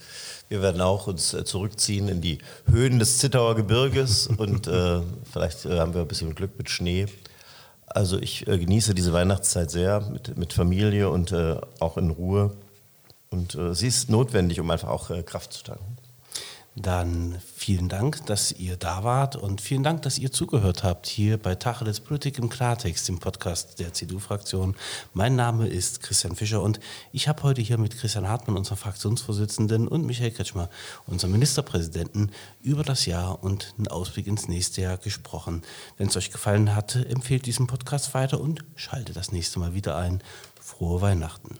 wir 0.49 0.63
werden 0.63 0.81
auch 0.81 1.07
uns 1.07 1.35
äh, 1.35 1.45
zurückziehen 1.45 2.09
in 2.09 2.21
die 2.21 2.39
Höhen 2.67 2.99
des 2.99 3.19
Zittauer 3.19 3.57
Gebirges 3.57 4.27
und 4.39 4.67
äh, 4.67 5.01
vielleicht 5.31 5.65
äh, 5.65 5.79
haben 5.79 5.95
wir 5.95 6.03
ein 6.03 6.09
bisschen 6.09 6.35
Glück 6.35 6.57
mit 6.59 6.71
Schnee. 6.71 7.07
Also 7.87 8.19
ich 8.19 8.47
äh, 8.47 8.59
genieße 8.59 8.95
diese 8.95 9.13
Weihnachtszeit 9.13 9.71
sehr 9.71 10.01
mit, 10.01 10.37
mit 10.37 10.53
Familie 10.53 11.11
und 11.11 11.33
äh, 11.33 11.57
auch 11.81 11.97
in 11.97 12.11
Ruhe. 12.11 12.57
Und 13.31 13.59
sie 13.73 13.89
ist 13.89 14.11
notwendig, 14.11 14.61
um 14.61 14.71
einfach 14.71 14.87
auch 14.87 15.11
Kraft 15.27 15.55
zu 15.55 15.65
tanken. 15.65 15.97
Dann 16.77 17.39
vielen 17.55 17.89
Dank, 17.89 18.27
dass 18.27 18.51
ihr 18.51 18.77
da 18.77 19.05
wart 19.05 19.37
und 19.37 19.61
vielen 19.61 19.85
Dank, 19.85 20.03
dass 20.03 20.19
ihr 20.19 20.33
zugehört 20.33 20.83
habt 20.83 21.07
hier 21.07 21.39
bei 21.39 21.55
Tacheles 21.55 22.01
Politik 22.01 22.37
im 22.39 22.49
Klartext, 22.49 23.07
dem 23.07 23.21
Podcast 23.21 23.79
der 23.79 23.93
CDU-Fraktion. 23.93 24.75
Mein 25.13 25.37
Name 25.37 25.69
ist 25.69 26.03
Christian 26.03 26.35
Fischer 26.35 26.61
und 26.63 26.81
ich 27.13 27.29
habe 27.29 27.45
heute 27.45 27.63
hier 27.63 27.79
mit 27.79 27.97
Christian 27.97 28.29
Hartmann, 28.29 28.57
unserem 28.57 28.79
Fraktionsvorsitzenden, 28.79 29.87
und 29.87 30.05
Michael 30.05 30.33
Kretschmer, 30.33 30.69
unserem 31.07 31.33
Ministerpräsidenten, 31.33 32.33
über 32.61 32.83
das 32.83 33.07
Jahr 33.07 33.45
und 33.45 33.73
einen 33.79 33.87
Ausblick 33.87 34.27
ins 34.27 34.49
nächste 34.49 34.83
Jahr 34.83 34.97
gesprochen. 34.97 35.63
Wenn 35.97 36.09
es 36.09 36.17
euch 36.17 36.33
gefallen 36.33 36.75
hat, 36.75 36.97
empfehlt 36.97 37.47
diesen 37.47 37.69
Podcast 37.69 38.15
weiter 38.15 38.41
und 38.41 38.65
schaltet 38.75 39.15
das 39.15 39.31
nächste 39.31 39.61
Mal 39.61 39.75
wieder 39.75 39.97
ein. 39.97 40.25
Frohe 40.61 41.01
Weihnachten. 41.01 41.57